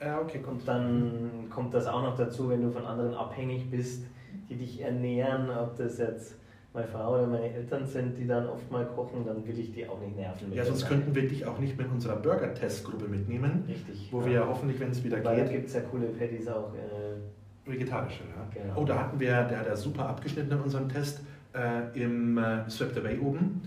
[0.00, 0.60] Ja, okay, kommt.
[0.60, 4.04] Und dann kommt das auch noch dazu, wenn du von anderen abhängig bist,
[4.48, 6.36] die dich ernähren, ob das jetzt
[6.74, 9.88] meine Frau oder meine Eltern sind, die dann oft mal kochen, dann will ich die
[9.88, 10.50] auch nicht nerven.
[10.50, 14.08] mit Ja, sonst könnten wir dich auch nicht in unserer Burger-Test-Gruppe mitnehmen, Richtig.
[14.12, 16.46] wo wir ja hoffentlich, wenn es wieder Weil da geht, gibt es ja coole Patties
[16.48, 16.74] auch.
[16.74, 18.24] Äh, vegetarische.
[18.24, 18.62] Ja.
[18.62, 18.82] Genau.
[18.82, 21.22] Oh, da hatten wir, der hat ja super abgeschnitten in unserem Test
[21.54, 23.62] äh, im äh, Swept Away oben.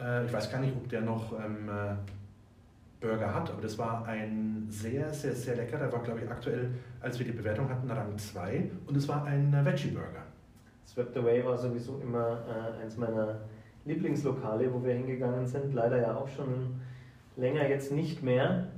[0.00, 1.94] Äh, ich weiß gar nicht, ob der noch ähm, äh,
[3.00, 5.78] Burger hat, aber das war ein sehr, sehr, sehr lecker.
[5.78, 6.70] Der war, glaube ich, aktuell,
[7.00, 10.22] als wir die Bewertung hatten, Rang 2 und es war ein äh, Veggie-Burger.
[10.86, 13.36] Swept Away war sowieso immer äh, eins meiner
[13.84, 15.74] Lieblingslokale, wo wir hingegangen sind.
[15.74, 16.80] Leider ja auch schon
[17.36, 18.68] länger jetzt nicht mehr.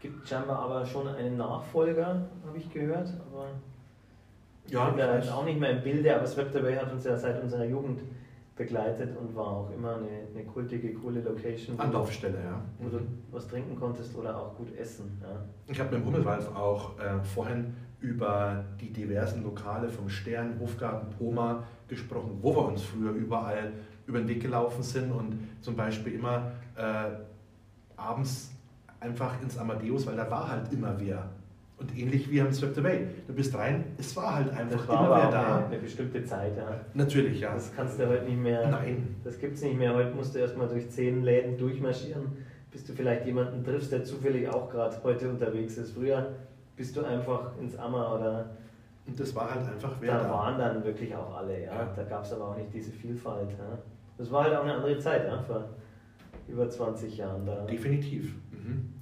[0.00, 3.12] Gibt scheinbar aber schon einen Nachfolger, habe ich gehört.
[3.30, 3.48] Aber
[4.66, 7.16] ich bin da jetzt auch nicht mehr im Bilde, aber Swept Away hat uns ja
[7.16, 8.00] seit unserer Jugend
[8.60, 12.60] begleitet und war auch immer eine, eine kultige, coole Location, Anlaufstelle, ja.
[12.78, 13.00] wo du
[13.30, 15.18] was trinken konntest oder auch gut essen.
[15.22, 15.28] Ja.
[15.66, 21.08] Ich habe mit dem Hummelwalf auch äh, vorhin über die diversen Lokale vom Stern, Hofgarten,
[21.16, 23.72] Poma gesprochen, wo wir uns früher überall
[24.06, 27.12] über den Weg gelaufen sind und zum Beispiel immer äh,
[27.96, 28.50] abends
[29.00, 31.30] einfach ins Amadeus, weil da war halt immer wer.
[31.80, 33.06] Und ähnlich wie am Swept Away.
[33.26, 35.56] Du bist rein, es war halt einfach war immer wer da.
[35.56, 36.54] eine, eine bestimmte Zeit.
[36.56, 36.78] Ja.
[36.92, 37.54] Natürlich, ja.
[37.54, 38.68] Das kannst du heute nicht mehr.
[38.68, 39.16] Nein.
[39.24, 39.94] Das gibt es nicht mehr.
[39.94, 42.24] Heute musst du erstmal durch zehn Läden durchmarschieren,
[42.70, 45.92] bis du vielleicht jemanden triffst, der zufällig auch gerade heute unterwegs ist.
[45.92, 46.26] Früher
[46.76, 48.50] bist du einfach ins Ammer oder
[49.06, 50.30] Und das war halt einfach wer da da.
[50.30, 51.64] waren dann wirklich auch alle.
[51.64, 51.74] Ja.
[51.74, 51.92] Ja.
[51.96, 53.50] Da gab es aber auch nicht diese Vielfalt.
[53.52, 53.78] Ja.
[54.18, 55.64] Das war halt auch eine andere Zeit, ja, vor
[56.46, 57.46] über 20 Jahren.
[57.46, 57.64] Da.
[57.64, 58.34] Definitiv.
[58.52, 58.92] Mhm.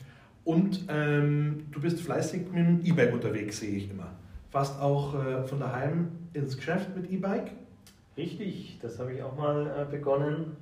[0.49, 4.15] Und ähm, du bist fleißig mit dem E-Bike unterwegs, sehe ich immer.
[4.49, 7.51] Fast auch äh, von daheim ins Geschäft mit E-Bike.
[8.17, 10.57] Richtig, das habe ich auch mal äh, begonnen.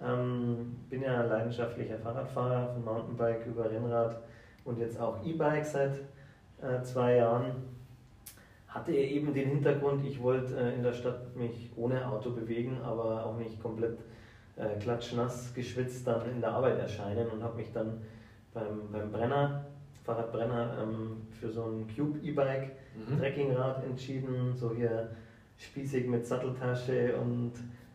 [0.00, 4.22] Ähm, bin ja leidenschaftlicher Fahrradfahrer, von Mountainbike über Rennrad
[4.64, 5.96] und jetzt auch E-Bike seit
[6.62, 7.54] äh, zwei Jahren.
[8.68, 13.26] Hatte eben den Hintergrund, ich wollte äh, in der Stadt mich ohne Auto bewegen, aber
[13.26, 13.98] auch nicht komplett
[14.54, 18.00] äh, klatschnass geschwitzt dann in der Arbeit erscheinen und habe mich dann
[18.58, 19.64] beim, beim Brenner,
[20.04, 22.72] Fahrradbrenner, ähm, für so ein Cube E-Bike
[23.18, 25.10] Trekkingrad entschieden, so hier
[25.56, 27.52] spießig mit Satteltasche und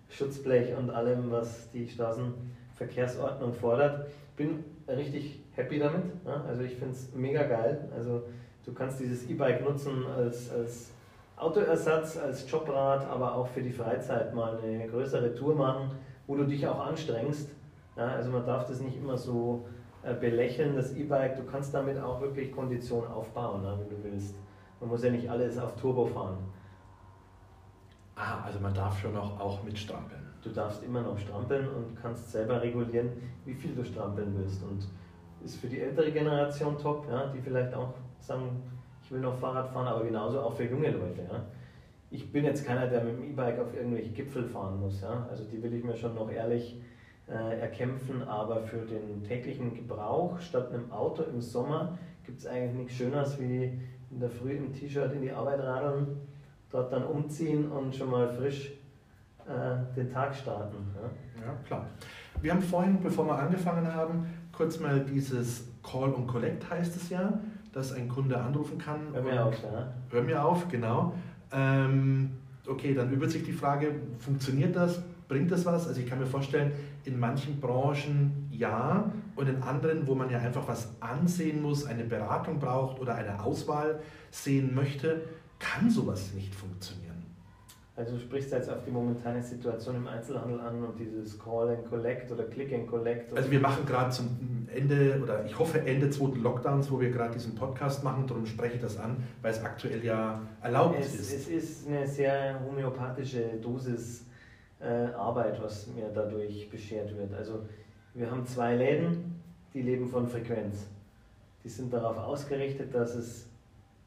[0.10, 4.08] Schutzblech und allem, was die Straßenverkehrsordnung fordert.
[4.38, 6.04] Bin richtig happy damit.
[6.26, 6.44] Ja?
[6.48, 7.90] Also ich finde es mega geil.
[7.96, 8.24] Also
[8.66, 10.92] du kannst dieses E-Bike nutzen als, als
[11.38, 15.92] Autoersatz, als Jobrad, aber auch für die Freizeit mal eine größere Tour machen,
[16.28, 17.50] wo du dich auch anstrengst.
[17.98, 18.08] Ja?
[18.08, 19.68] Also man darf das nicht immer so
[20.12, 21.38] belächeln, das E-Bike.
[21.38, 24.36] Du kannst damit auch wirklich Kondition aufbauen, ja, wenn du willst.
[24.80, 26.38] Man muss ja nicht alles auf Turbo fahren.
[28.16, 30.22] Ah, also man darf schon auch, auch mitstrampeln.
[30.44, 33.10] Du darfst immer noch strampeln und kannst selber regulieren,
[33.46, 34.62] wie viel du strampeln willst.
[34.64, 34.88] Und
[35.44, 38.62] ist für die ältere Generation top, ja, die vielleicht auch sagen,
[39.04, 41.22] ich will noch Fahrrad fahren, aber genauso auch für junge Leute.
[41.30, 41.44] Ja.
[42.10, 45.02] ich bin jetzt keiner, der mit dem E-Bike auf irgendwelche Gipfel fahren muss.
[45.02, 45.28] Ja?
[45.30, 46.80] Also die will ich mir schon noch ehrlich
[47.28, 52.74] äh, erkämpfen, aber für den täglichen Gebrauch statt einem Auto im Sommer gibt es eigentlich
[52.74, 53.80] nichts Schöneres wie
[54.12, 56.08] in der Früh im T-Shirt in die Arbeit radeln,
[56.72, 58.72] dort dann umziehen und schon mal frisch
[59.48, 60.78] äh, den Tag starten.
[60.96, 61.46] Ja?
[61.46, 61.86] ja, klar.
[62.42, 67.10] Wir haben vorhin, bevor wir angefangen haben, kurz mal dieses Call und Collect heißt es
[67.10, 67.40] ja,
[67.74, 69.00] dass ein Kunde anrufen kann.
[69.14, 69.94] Hör mir auf, ja.
[70.10, 71.14] Hör mir auf, genau.
[71.52, 72.32] Ähm,
[72.68, 75.02] okay, dann übt sich die Frage, funktioniert das?
[75.28, 75.88] Bringt das was?
[75.88, 76.72] Also ich kann mir vorstellen,
[77.06, 82.04] in manchen Branchen ja und in anderen, wo man ja einfach was ansehen muss, eine
[82.04, 84.00] Beratung braucht oder eine Auswahl
[84.32, 85.22] sehen möchte,
[85.60, 87.04] kann sowas nicht funktionieren.
[87.96, 91.86] Also du sprichst jetzt auf die momentane Situation im Einzelhandel an und dieses Call and
[91.86, 93.38] Collect oder Click and Collect.
[93.38, 97.34] Also wir machen gerade zum Ende oder ich hoffe Ende zweiten Lockdowns, wo wir gerade
[97.34, 101.34] diesen Podcast machen, darum spreche ich das an, weil es aktuell ja erlaubt es, ist.
[101.34, 104.26] Es ist eine sehr homöopathische Dosis
[104.84, 107.34] äh, Arbeit, was mir dadurch beschert wird.
[107.34, 107.60] Also
[108.14, 109.42] wir haben zwei Läden,
[109.74, 110.88] die leben von Frequenz.
[111.64, 113.50] Die sind darauf ausgerichtet, dass es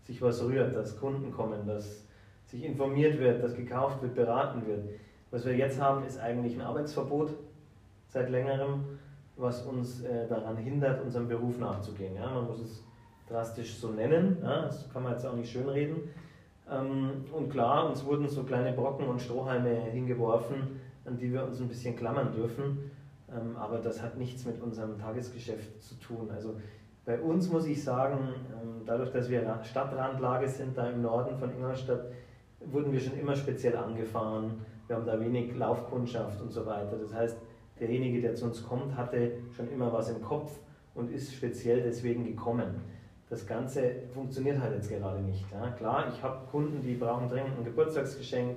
[0.05, 2.07] sich was rührt, dass Kunden kommen, dass
[2.45, 4.85] sich informiert wird, dass gekauft wird, beraten wird.
[5.31, 7.31] Was wir jetzt haben, ist eigentlich ein Arbeitsverbot
[8.09, 8.85] seit längerem,
[9.37, 12.15] was uns äh, daran hindert, unserem Beruf nachzugehen.
[12.15, 12.33] Ja?
[12.33, 12.85] Man muss es
[13.29, 14.63] drastisch so nennen, ja?
[14.63, 16.09] das kann man jetzt auch nicht schönreden.
[16.71, 21.61] Ähm, und klar, uns wurden so kleine Brocken und Strohhalme hingeworfen, an die wir uns
[21.61, 22.91] ein bisschen klammern dürfen.
[23.31, 26.31] Ähm, aber das hat nichts mit unserem Tagesgeschäft zu tun.
[26.31, 26.57] Also
[27.05, 31.51] bei uns muss ich sagen, ähm, dadurch, dass wir Stadtrandlage sind, da im Norden von
[31.53, 32.07] Ingolstadt,
[32.61, 34.61] wurden wir schon immer speziell angefahren.
[34.87, 36.97] Wir haben da wenig Laufkundschaft und so weiter.
[36.97, 37.39] Das heißt,
[37.79, 40.59] derjenige, der zu uns kommt, hatte schon immer was im Kopf
[40.95, 42.83] und ist speziell deswegen gekommen.
[43.29, 45.45] Das Ganze funktioniert halt jetzt gerade nicht.
[45.51, 45.69] Ja.
[45.71, 48.57] Klar, ich habe Kunden, die brauchen dringend ein Geburtstagsgeschenk,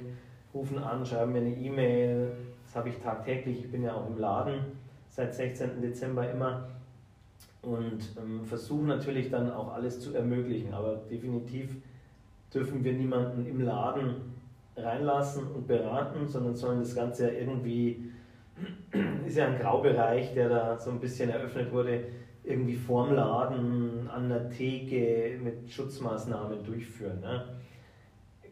[0.54, 2.32] rufen an, schreiben mir eine E-Mail.
[2.66, 3.66] Das habe ich tagtäglich.
[3.66, 4.60] Ich bin ja auch im Laden
[5.10, 5.82] seit 16.
[5.82, 6.70] Dezember immer
[7.62, 10.74] und ähm, versuche natürlich dann auch alles zu ermöglichen.
[10.74, 11.76] Aber definitiv
[12.54, 14.16] dürfen wir niemanden im Laden
[14.78, 18.12] reinlassen und beraten, sondern sollen das Ganze ja irgendwie,
[19.26, 22.04] ist ja ein Graubereich, der da so ein bisschen eröffnet wurde,
[22.50, 27.20] irgendwie vorm Laden, an der Theke mit Schutzmaßnahmen durchführen.
[27.22, 27.46] Ne?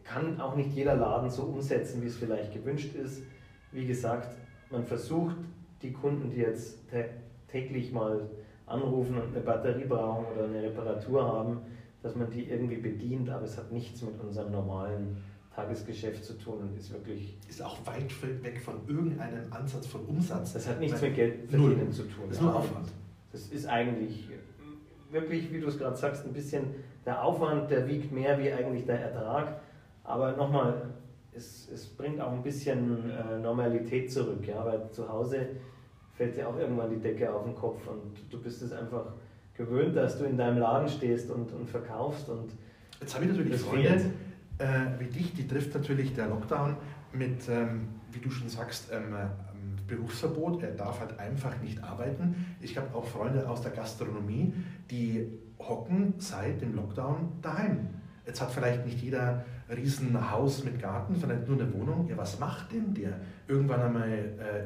[0.04, 3.22] Kann auch nicht jeder Laden so umsetzen, wie es vielleicht gewünscht ist.
[3.72, 4.28] Wie gesagt,
[4.70, 5.36] man versucht,
[5.82, 6.78] die Kunden, die jetzt
[7.48, 8.30] täglich mal
[8.66, 11.60] anrufen und eine Batterie brauchen oder eine Reparatur haben,
[12.02, 15.16] dass man die irgendwie bedient, aber es hat nichts mit unserem normalen
[15.54, 17.36] Tagesgeschäft zu tun und ist wirklich.
[17.48, 18.12] Ist auch weit
[18.44, 20.52] weg von irgendeinem Ansatz von Umsatz.
[20.52, 22.24] Das hat nichts mit Geld verdienen zu tun.
[22.28, 22.88] Das ist nur Aufwand.
[23.32, 24.28] Das ist eigentlich
[25.10, 26.74] wirklich, wie du es gerade sagst, ein bisschen
[27.04, 29.60] der Aufwand, der wiegt mehr wie eigentlich der Ertrag.
[30.04, 30.90] Aber nochmal,
[31.32, 34.46] es, es bringt auch ein bisschen äh, Normalität zurück.
[34.46, 34.64] Ja?
[34.64, 35.46] Weil zu Hause
[36.14, 39.12] fällt dir auch irgendwann die Decke auf den Kopf und du bist es einfach
[39.54, 42.28] gewöhnt, dass du in deinem Laden stehst und, und verkaufst.
[42.28, 42.52] Und
[43.00, 44.10] Jetzt habe ich natürlich Freunde
[44.58, 44.66] äh,
[44.98, 46.76] wie dich, die trifft natürlich der Lockdown
[47.12, 49.14] mit, ähm, wie du schon sagst, ähm,
[49.86, 50.62] Berufsverbot.
[50.62, 52.56] Er darf halt einfach nicht arbeiten.
[52.60, 54.52] Ich habe auch Freunde aus der Gastronomie,
[54.90, 55.26] die
[55.58, 57.88] hocken seit dem Lockdown daheim.
[58.26, 62.06] Jetzt hat vielleicht nicht jeder riesen Haus mit Garten, vielleicht nur eine Wohnung.
[62.08, 63.20] Ja, was macht denn der?
[63.46, 64.10] Irgendwann einmal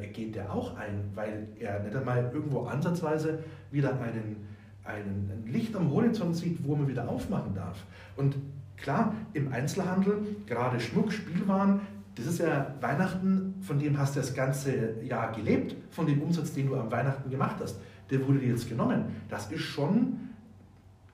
[0.02, 3.38] äh, geht der auch ein, weil er nicht einmal irgendwo ansatzweise
[3.70, 4.36] wieder einen
[4.84, 7.84] ein, ein Licht am Horizont sieht, wo man wieder aufmachen darf.
[8.16, 8.36] Und
[8.76, 11.80] klar, im Einzelhandel, gerade Schmuck, Spielwaren,
[12.14, 16.52] das ist ja Weihnachten, von dem hast du das ganze Jahr gelebt, von dem Umsatz,
[16.52, 17.80] den du am Weihnachten gemacht hast.
[18.10, 19.05] Der wurde dir jetzt genommen.
[19.28, 20.30] Das ist schon,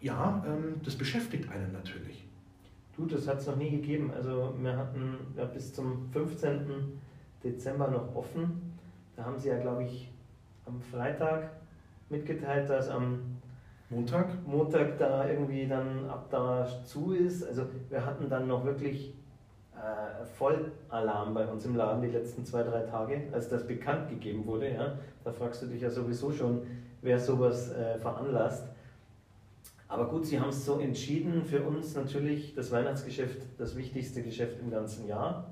[0.00, 2.26] ja, ähm, das beschäftigt einen natürlich.
[2.96, 4.10] Du, das hat es noch nie gegeben.
[4.12, 6.98] Also wir hatten ja, bis zum 15.
[7.44, 8.74] Dezember noch offen.
[9.14, 10.10] Da haben sie ja, glaube ich,
[10.66, 11.52] am Freitag
[12.08, 13.20] mitgeteilt, dass am
[13.90, 14.46] Montag?
[14.46, 17.46] Montag da irgendwie dann ab da zu ist.
[17.46, 19.14] Also wir hatten dann noch wirklich
[19.78, 24.46] äh, Vollalarm bei uns im Laden die letzten zwei, drei Tage, als das bekannt gegeben
[24.46, 24.72] wurde.
[24.72, 24.98] Ja?
[25.24, 26.62] Da fragst du dich ja sowieso schon,
[27.02, 28.68] wer sowas äh, veranlasst.
[29.88, 31.44] Aber gut, sie haben es so entschieden.
[31.44, 35.46] Für uns natürlich das Weihnachtsgeschäft das wichtigste Geschäft im ganzen Jahr.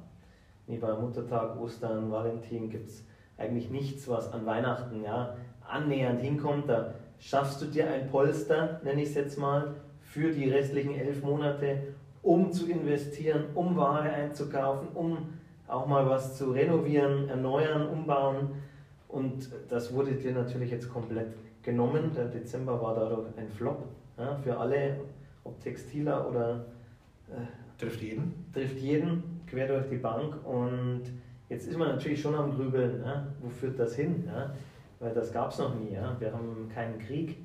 [0.66, 3.04] Neben Muttertag, Ostern, Valentin gibt es
[3.38, 5.36] eigentlich nichts, was an Weihnachten ja,
[5.66, 6.68] annähernd hinkommt.
[6.68, 11.22] Da schaffst du dir ein Polster, nenne ich es jetzt mal, für die restlichen elf
[11.22, 11.94] Monate,
[12.26, 15.28] um zu investieren, um Ware einzukaufen, um
[15.68, 18.48] auch mal was zu renovieren, erneuern, umbauen.
[19.06, 21.28] Und das wurde dir natürlich jetzt komplett
[21.62, 22.10] genommen.
[22.16, 23.84] Der Dezember war dadurch ein Flop
[24.18, 25.00] ja, für alle,
[25.44, 26.66] ob Textiler oder
[27.28, 28.46] äh, Trifft jeden.
[28.52, 30.44] Trifft jeden, quer durch die Bank.
[30.44, 31.02] Und
[31.48, 33.28] jetzt ist man natürlich schon am Grübeln, ne?
[33.40, 34.24] wo führt das hin?
[34.26, 34.52] Ja?
[34.98, 35.92] Weil das gab es noch nie.
[35.92, 36.16] Ja?
[36.18, 37.36] Wir haben keinen Krieg,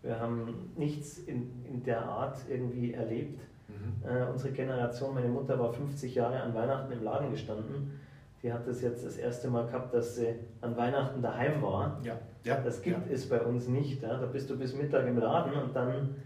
[0.00, 3.38] wir haben nichts in, in der Art irgendwie erlebt.
[3.68, 4.08] Mhm.
[4.08, 8.00] Äh, unsere Generation, meine Mutter war 50 Jahre an Weihnachten im Laden gestanden.
[8.42, 12.00] Die hat das jetzt das erste Mal gehabt, dass sie an Weihnachten daheim war.
[12.02, 12.18] Ja.
[12.44, 12.60] Ja.
[12.60, 13.14] Das gibt ja.
[13.14, 14.02] es bei uns nicht.
[14.02, 14.16] Ja?
[14.16, 16.16] Da bist du bis Mittag im Laden und dann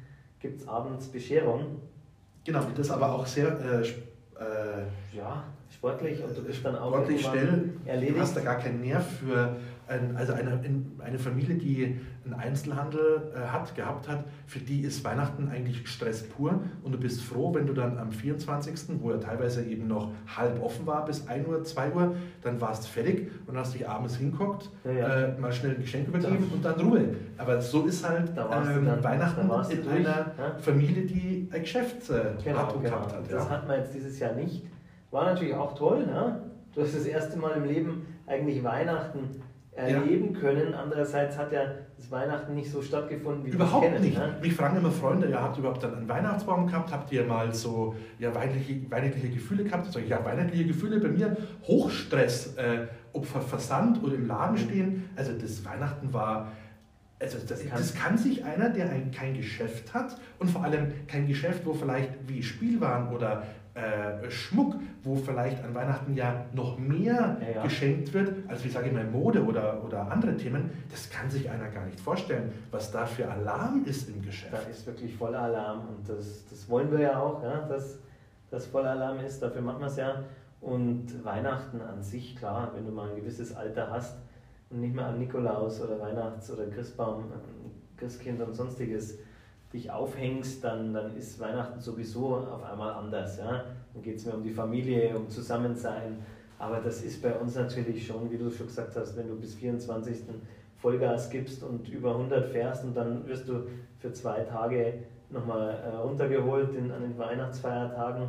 [0.41, 1.83] gibt es abends Bescherung.
[2.45, 5.45] Genau, das aber auch sehr äh, äh, ja,
[5.75, 7.71] sportlich und du bist dann auch sportlich schnell.
[7.85, 8.17] Erledigt.
[8.17, 9.57] Du hast da gar keinen Nerv für
[9.89, 10.61] ein, also eine,
[10.99, 16.29] eine Familie, die einen Einzelhandel äh, hat, gehabt hat, für die ist Weihnachten eigentlich Stress
[16.29, 20.11] pur und du bist froh, wenn du dann am 24., wo er teilweise eben noch
[20.37, 23.89] halb offen war, bis 1 Uhr, 2 Uhr, dann warst du fertig und hast dich
[23.89, 25.09] abends hinguckt, ja, ja.
[25.09, 27.15] Äh, mal schnell ein Geschenk übergeben und dann Ruhe.
[27.39, 30.57] Aber so ist halt ähm, dann, Weihnachten in durch, einer ja?
[30.59, 32.97] Familie, die ein Geschäft äh, genau, hat und genau.
[32.97, 33.33] gehabt hat.
[33.33, 34.65] Das hat man jetzt dieses Jahr nicht.
[35.11, 36.41] War natürlich auch toll, ne?
[36.75, 39.41] Du hast das erste Mal im Leben eigentlich Weihnachten
[39.77, 40.41] erleben ja.
[40.41, 40.75] können.
[40.75, 41.65] Andererseits hat ja
[41.97, 44.05] das Weihnachten nicht so stattgefunden, wie Überhaupt wir es kennen.
[44.07, 44.19] nicht.
[44.19, 44.37] Ne?
[44.41, 46.91] Mich fragen immer Freunde, ja, habt ihr überhaupt dann einen Weihnachtsbaum gehabt?
[46.91, 49.93] Habt ihr mal so ja, weihnachtliche, weihnachtliche Gefühle gehabt?
[49.93, 51.37] Sag ich, ja, weihnachtliche Gefühle bei mir,
[51.67, 55.11] Hochstress, äh, ob Versand oder im Laden stehen.
[55.15, 56.53] Also das Weihnachten war...
[57.19, 61.27] Also das, das kann sich einer, der ein, kein Geschäft hat und vor allem kein
[61.27, 63.43] Geschäft, wo vielleicht wie Spielwaren oder
[63.77, 67.63] äh, Schmuck, wo vielleicht an Weihnachten ja noch mehr ja, ja.
[67.63, 71.51] geschenkt wird, als wie sage ich mal Mode oder, oder andere Themen, das kann sich
[71.51, 74.55] einer gar nicht vorstellen, was da für Alarm ist im Geschäft.
[74.55, 77.99] Da ist wirklich voller Alarm und das, das wollen wir ja auch, ja, dass
[78.51, 80.25] das voller Alarm ist, dafür machen wir es ja.
[80.63, 84.17] Und Weihnachten an sich, klar, wenn du mal ein gewisses Alter hast
[84.71, 87.25] und nicht mehr an Nikolaus oder Weihnachts- oder Christbaum,
[87.99, 89.19] Christkind und sonstiges
[89.77, 93.39] dich aufhängst, dann, dann ist Weihnachten sowieso auf einmal anders.
[93.39, 93.65] Ja?
[93.93, 96.19] Dann geht es mehr um die Familie, um Zusammensein.
[96.59, 99.55] Aber das ist bei uns natürlich schon, wie du schon gesagt hast, wenn du bis
[99.55, 100.25] 24.
[100.77, 103.67] Vollgas gibst und über 100 fährst und dann wirst du
[103.99, 104.95] für zwei Tage
[105.31, 108.29] nochmal äh, runtergeholt in, an den Weihnachtsfeiertagen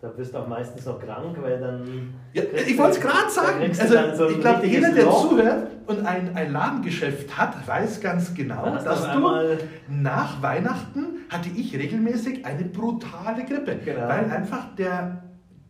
[0.00, 2.14] da bist du auch meistens noch krank, weil dann.
[2.32, 3.62] Ja, ich wollte es gerade sagen.
[3.62, 5.28] Also, so ich glaube, jeder, der Loch.
[5.28, 9.58] zuhört und ein, ein Ladengeschäft hat, weiß ganz genau, das dass du
[9.88, 13.76] nach Weihnachten hatte ich regelmäßig eine brutale Grippe.
[13.84, 14.06] Genau.
[14.06, 15.24] Weil einfach der,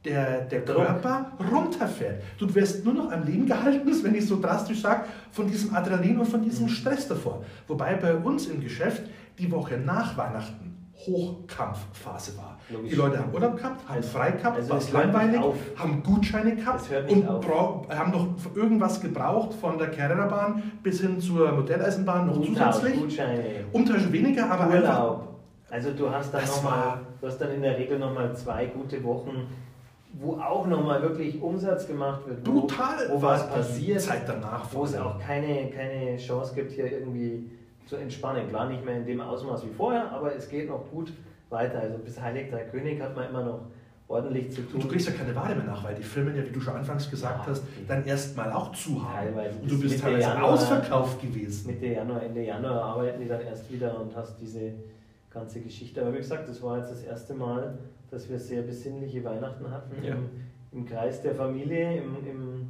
[0.05, 2.23] der, der Körper runterfährt.
[2.39, 6.19] Du wirst nur noch am Leben gehalten, wenn ich so drastisch sage, von diesem Adrenalin
[6.19, 6.71] und von diesem mhm.
[6.71, 7.45] Stress davor.
[7.67, 9.03] Wobei bei uns im Geschäft
[9.39, 10.68] die Woche nach Weihnachten
[11.07, 12.59] Hochkampfphase war.
[12.71, 12.91] Logisch.
[12.91, 15.41] Die Leute haben Urlaub gehabt, haben frei gehabt, also war langweilig,
[15.77, 22.27] haben Gutscheine gehabt und haben noch irgendwas gebraucht von der Carrera-Bahn bis hin zur Modelleisenbahn
[22.27, 23.01] noch Umtausch, zusätzlich.
[23.01, 23.45] Gutscheine.
[23.73, 24.81] Umtausch weniger, aber Urlaub.
[24.83, 25.29] einfach.
[25.71, 29.47] Also du hast dann nochmal, du hast dann in der Regel nochmal zwei gute Wochen,
[30.15, 32.47] wo auch nochmal wirklich Umsatz gemacht wird.
[32.47, 34.01] Wo, Brutal, wo was passiert.
[34.01, 34.65] Zeit danach.
[34.73, 37.51] Wo es auch keine, keine Chance gibt, hier irgendwie
[37.89, 38.49] zu entspannen.
[38.49, 41.13] Klar nicht mehr in dem Ausmaß wie vorher, aber es geht noch gut
[41.49, 41.81] weiter.
[41.81, 43.61] Also bis Heilig Drei König hat man immer noch
[44.09, 44.75] ordentlich zu tun.
[44.75, 46.75] Und du kriegst ja keine Ware mehr nach, weil die Filme ja, wie du schon
[46.75, 49.27] anfangs gesagt ja, hast, dann erstmal auch zu haben.
[49.27, 51.67] Teilweise und du bist teilweise Januar, ausverkauft gewesen.
[51.67, 54.73] Mitte Januar, Ende Januar arbeiten die dann erst wieder und hast diese
[55.31, 56.01] ganze Geschichte.
[56.01, 57.79] Aber wie gesagt, das war jetzt das erste Mal,
[58.11, 60.15] dass wir sehr besinnliche Weihnachten hatten ja.
[60.15, 60.31] im,
[60.73, 62.69] im, Kreis der Familie, im, im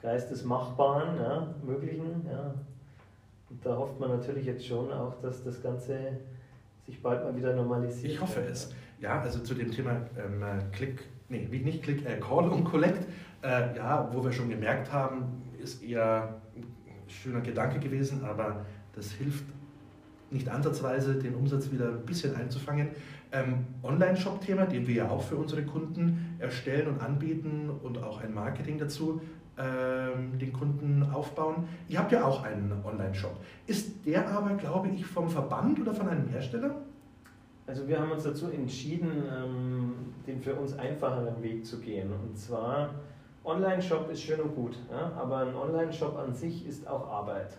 [0.00, 2.26] Kreis des Machbaren, ja, Möglichen.
[2.30, 2.54] Ja.
[3.50, 6.18] Und da hofft man natürlich jetzt schon auch, dass das Ganze
[6.86, 8.12] sich bald mal wieder normalisiert.
[8.12, 8.74] Ich hoffe es.
[9.00, 10.42] Ja, also zu dem Thema ähm,
[10.72, 13.06] Click, nee, nicht Click, äh, Call und Collect,
[13.42, 16.64] äh, ja, wo wir schon gemerkt haben, ist eher ein
[17.06, 19.44] schöner Gedanke gewesen, aber das hilft
[20.30, 22.88] nicht ansatzweise, den Umsatz wieder ein bisschen einzufangen.
[23.30, 28.34] Ähm, Online-Shop-Thema, den wir ja auch für unsere Kunden erstellen und anbieten und auch ein
[28.34, 29.20] Marketing dazu,
[29.58, 31.68] den Kunden aufbauen.
[31.88, 33.36] Ihr habt ja auch einen Online-Shop.
[33.66, 36.76] Ist der aber, glaube ich, vom Verband oder von einem Hersteller?
[37.66, 39.94] Also wir haben uns dazu entschieden, ähm,
[40.26, 42.10] den für uns einfacheren Weg zu gehen.
[42.12, 42.94] Und zwar,
[43.44, 47.56] Online-Shop ist schön und gut, aber ein Online-Shop an sich ist auch Arbeit.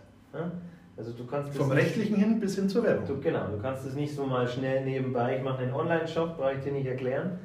[0.98, 3.08] Also du kannst Vom rechtlichen hin bis hin zur Werbung.
[3.08, 6.54] Du, genau, du kannst es nicht so mal schnell nebenbei, ich mache einen Online-Shop, brauche
[6.54, 7.40] ich dir nicht erklären.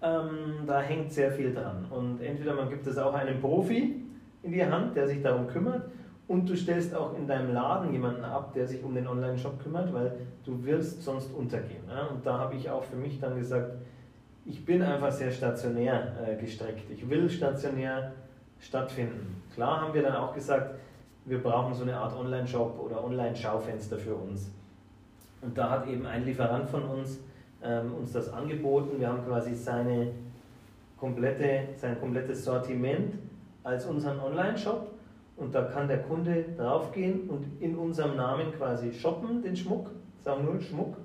[0.00, 1.86] Ähm, da hängt sehr viel dran.
[1.90, 4.00] Und entweder man gibt es auch einem Profi
[4.42, 5.82] in die Hand, der sich darum kümmert,
[6.28, 9.92] und du stellst auch in deinem Laden jemanden ab, der sich um den Online-Shop kümmert,
[9.94, 10.12] weil
[10.44, 11.82] du wirst sonst untergehen.
[11.88, 12.06] Ja?
[12.06, 13.72] Und da habe ich auch für mich dann gesagt,
[14.44, 16.90] ich bin einfach sehr stationär äh, gestreckt.
[16.90, 18.12] Ich will stationär
[18.60, 19.42] stattfinden.
[19.54, 20.74] Klar haben wir dann auch gesagt,
[21.24, 24.50] wir brauchen so eine Art Online-Shop oder Online-Schaufenster für uns.
[25.40, 27.20] Und da hat eben ein Lieferant von uns
[27.62, 28.98] ähm, uns das angeboten.
[28.98, 30.12] Wir haben quasi seine
[30.96, 33.14] komplette, sein komplettes Sortiment
[33.62, 34.90] als unseren Online-Shop
[35.36, 39.90] und da kann der Kunde draufgehen und in unserem Namen quasi shoppen, den Schmuck,
[40.24, 40.96] sagen nur Schmuck,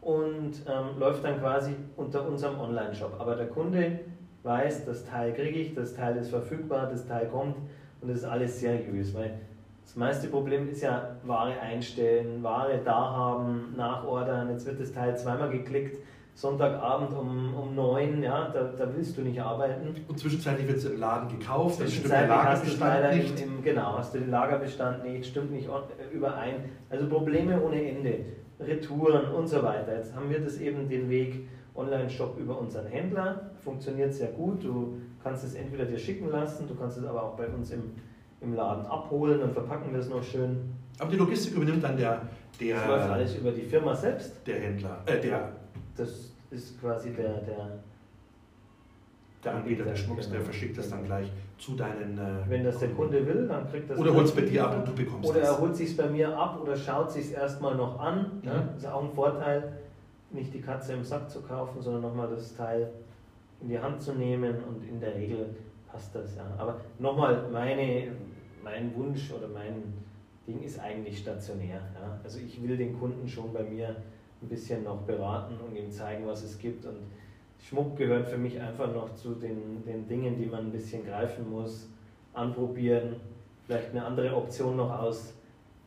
[0.00, 3.16] und ähm, läuft dann quasi unter unserem Online-Shop.
[3.18, 4.00] Aber der Kunde
[4.44, 7.56] weiß, das Teil kriege ich, das Teil ist verfügbar, das Teil kommt
[8.00, 9.38] und das ist alles seriös, weil
[9.86, 15.16] das meiste Problem ist ja Ware einstellen, Ware da haben, nachordern, jetzt wird das Teil
[15.16, 15.98] zweimal geklickt,
[16.34, 19.94] Sonntagabend um, um 9, ja, da, da willst du nicht arbeiten.
[20.08, 23.40] Und zwischenzeitlich wird es im Laden gekauft, dann stimmt der Lagerbestand nicht.
[23.40, 25.68] Im, genau, hast du den Lagerbestand nicht, stimmt nicht
[26.12, 26.64] überein.
[26.90, 28.18] Also Probleme ohne Ende,
[28.58, 29.96] Retouren und so weiter.
[29.96, 34.64] Jetzt haben wir das eben den Weg Online-Shop über unseren Händler, funktioniert sehr gut.
[34.64, 37.92] Du kannst es entweder dir schicken lassen, du kannst es aber auch bei uns im,
[38.40, 40.74] im Laden abholen, dann verpacken wir es noch schön.
[40.98, 42.22] Aber die Logistik übernimmt dann der,
[42.60, 42.76] der.
[42.76, 44.46] Das läuft alles über die Firma selbst.
[44.46, 45.52] Der Händler, äh, der
[45.96, 47.78] das ist quasi der, der,
[49.44, 52.18] der Anbieter des Schmucks, der verschickt das dann gleich zu deinen.
[52.18, 53.98] Äh, Wenn das der Kunde will, dann kriegt das.
[53.98, 56.08] Oder holt es bei dir ab und du bekommst Oder er holt es sich bei
[56.08, 58.40] mir ab oder schaut sich erstmal noch an.
[58.42, 58.48] Mhm.
[58.48, 59.72] Ja, das ist auch ein Vorteil,
[60.30, 62.90] nicht die Katze im Sack zu kaufen, sondern nochmal das Teil
[63.60, 65.56] in die Hand zu nehmen und in der Regel
[65.96, 66.44] passt das ja.
[66.58, 69.94] Aber nochmal, mein Wunsch oder mein
[70.46, 71.80] Ding ist eigentlich stationär.
[71.94, 72.20] Ja.
[72.22, 73.96] Also ich will den Kunden schon bei mir
[74.42, 76.84] ein bisschen noch beraten und ihm zeigen, was es gibt.
[76.84, 76.98] Und
[77.58, 81.50] Schmuck gehört für mich einfach noch zu den, den Dingen, die man ein bisschen greifen
[81.50, 81.88] muss,
[82.34, 83.16] anprobieren,
[83.64, 84.90] vielleicht eine andere Option noch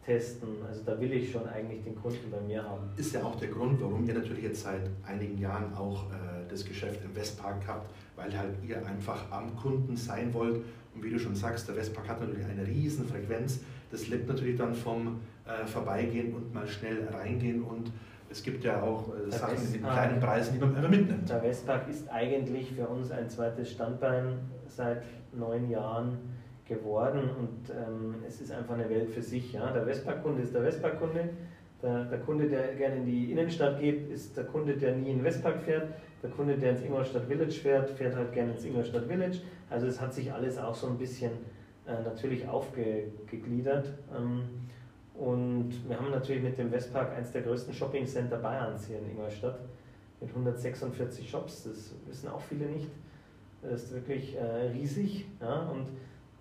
[0.09, 0.49] austesten.
[0.67, 2.89] Also da will ich schon eigentlich den Kunden bei mir haben.
[2.97, 6.65] Ist ja auch der Grund, warum ihr natürlich jetzt seit einigen Jahren auch äh, das
[6.65, 10.61] Geschäft im Westpark habt, weil halt ihr einfach am Kunden sein wollt.
[10.95, 13.59] Und wie du schon sagst, der Westpark hat natürlich eine riesen Frequenz.
[13.91, 17.91] Das lebt natürlich dann vom äh, Vorbeigehen und mal schnell reingehen und
[18.31, 21.27] es gibt ja auch äh, Sachen West in kleinen Preisen, die man einfach mitnimmt.
[21.27, 24.37] Der Westpark ist eigentlich für uns ein zweites Standbein
[24.67, 25.01] seit
[25.33, 26.19] neun Jahren
[26.69, 29.51] geworden und ähm, es ist einfach eine Welt für sich.
[29.53, 29.71] Ja?
[29.71, 31.29] Der Westpark-Kunde ist der Westpark-Kunde.
[31.81, 35.23] Der, der, Kunde, der gerne in die Innenstadt geht, ist der Kunde, der nie in
[35.23, 35.89] Westpark fährt.
[36.21, 39.39] Der Kunde, der ins Ingolstadt Village fährt, fährt halt gerne ins Ingolstadt Village.
[39.69, 41.31] Also es hat sich alles auch so ein bisschen
[41.87, 43.93] äh, natürlich aufgegliedert.
[44.15, 44.43] Ähm,
[45.15, 49.59] und wir haben natürlich mit dem Westpark eines der größten Shopping-Center Bayerns hier in Ingolstadt
[50.21, 51.63] mit 146 Shops.
[51.63, 52.89] Das wissen auch viele nicht.
[53.61, 55.25] Das ist wirklich äh, riesig.
[55.41, 55.69] Ja?
[55.69, 55.87] Und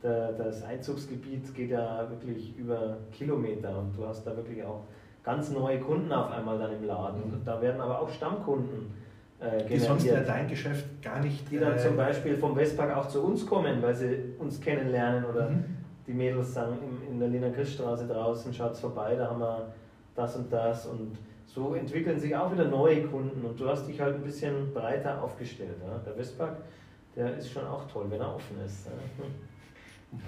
[0.03, 4.85] der, das Einzugsgebiet geht ja wirklich über Kilometer und du hast da wirklich auch
[5.25, 7.23] ganz neue Kunden auf einmal dann im Laden.
[7.23, 8.93] Und da werden aber auch Stammkunden
[9.41, 9.71] äh, generiert.
[9.71, 11.51] Die sonst ja dein Geschäft gar nicht.
[11.51, 15.25] Die dann äh, zum Beispiel vom Westpark auch zu uns kommen, weil sie uns kennenlernen
[15.25, 19.73] oder mhm die Mädels sagen, in der Lena Christstraße draußen, schaut vorbei, da haben wir
[20.17, 24.01] das und das und so entwickeln sich auch wieder neue Kunden und du hast dich
[24.01, 25.77] halt ein bisschen breiter aufgestellt.
[25.87, 25.99] Ja?
[25.99, 26.57] Der Westpark,
[27.15, 28.87] der ist schon auch toll, wenn er offen ist.
[28.87, 29.25] Ja.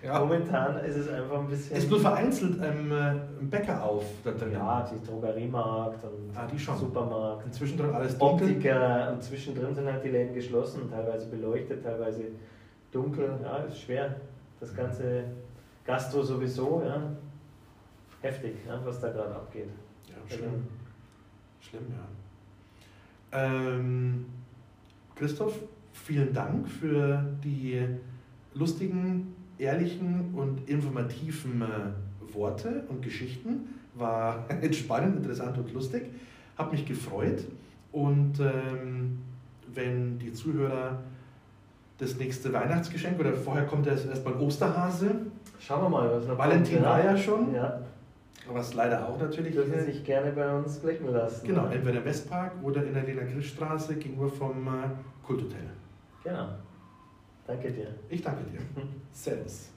[0.00, 0.20] Ja.
[0.20, 1.76] Momentan ist es einfach ein bisschen.
[1.76, 4.52] Es Ist nur vereinzelt ähm, ein Bäcker auf da drin.
[4.52, 6.78] Ja, die Drogeriemarkt und ah, die schon.
[6.78, 7.46] Supermarkt.
[7.46, 8.48] Und zwischendrin alles dunkel.
[8.48, 12.26] Optiker und zwischendrin sind halt die Läden geschlossen, teilweise beleuchtet, teilweise
[12.92, 13.40] dunkel.
[13.42, 14.14] Ja, ist schwer
[14.60, 15.24] das ganze
[15.84, 17.00] Gastro sowieso, ja.
[18.20, 19.68] Heftig, ja, was da gerade abgeht.
[20.08, 20.66] Ja, schlimm.
[21.60, 23.40] Schlimm, ja.
[23.40, 24.26] Ähm,
[25.14, 25.58] Christoph,
[25.92, 27.84] vielen Dank für die
[28.54, 33.74] lustigen, ehrlichen und informativen äh, Worte und Geschichten.
[33.94, 36.04] War spannend, interessant und lustig.
[36.56, 37.44] Hat mich gefreut.
[37.92, 39.18] Und ähm,
[39.74, 40.98] wenn die Zuhörer
[41.98, 45.10] das nächste Weihnachtsgeschenk oder vorher kommt erst erstmal Osterhase.
[45.58, 47.52] Schauen wir mal, was noch Valentin war ja schon.
[47.52, 47.80] Ja.
[48.50, 49.52] Was leider auch natürlich.
[49.52, 51.46] Dürfen Sie sich gerne bei uns blicken lassen.
[51.46, 55.66] Genau, entweder im Westpark oder in der Lena Christstraße gegenüber vom äh, Kulthotel.
[56.24, 56.48] Genau.
[57.48, 57.94] Danke dir.
[58.10, 58.60] Ich danke dir.
[59.12, 59.70] Servus.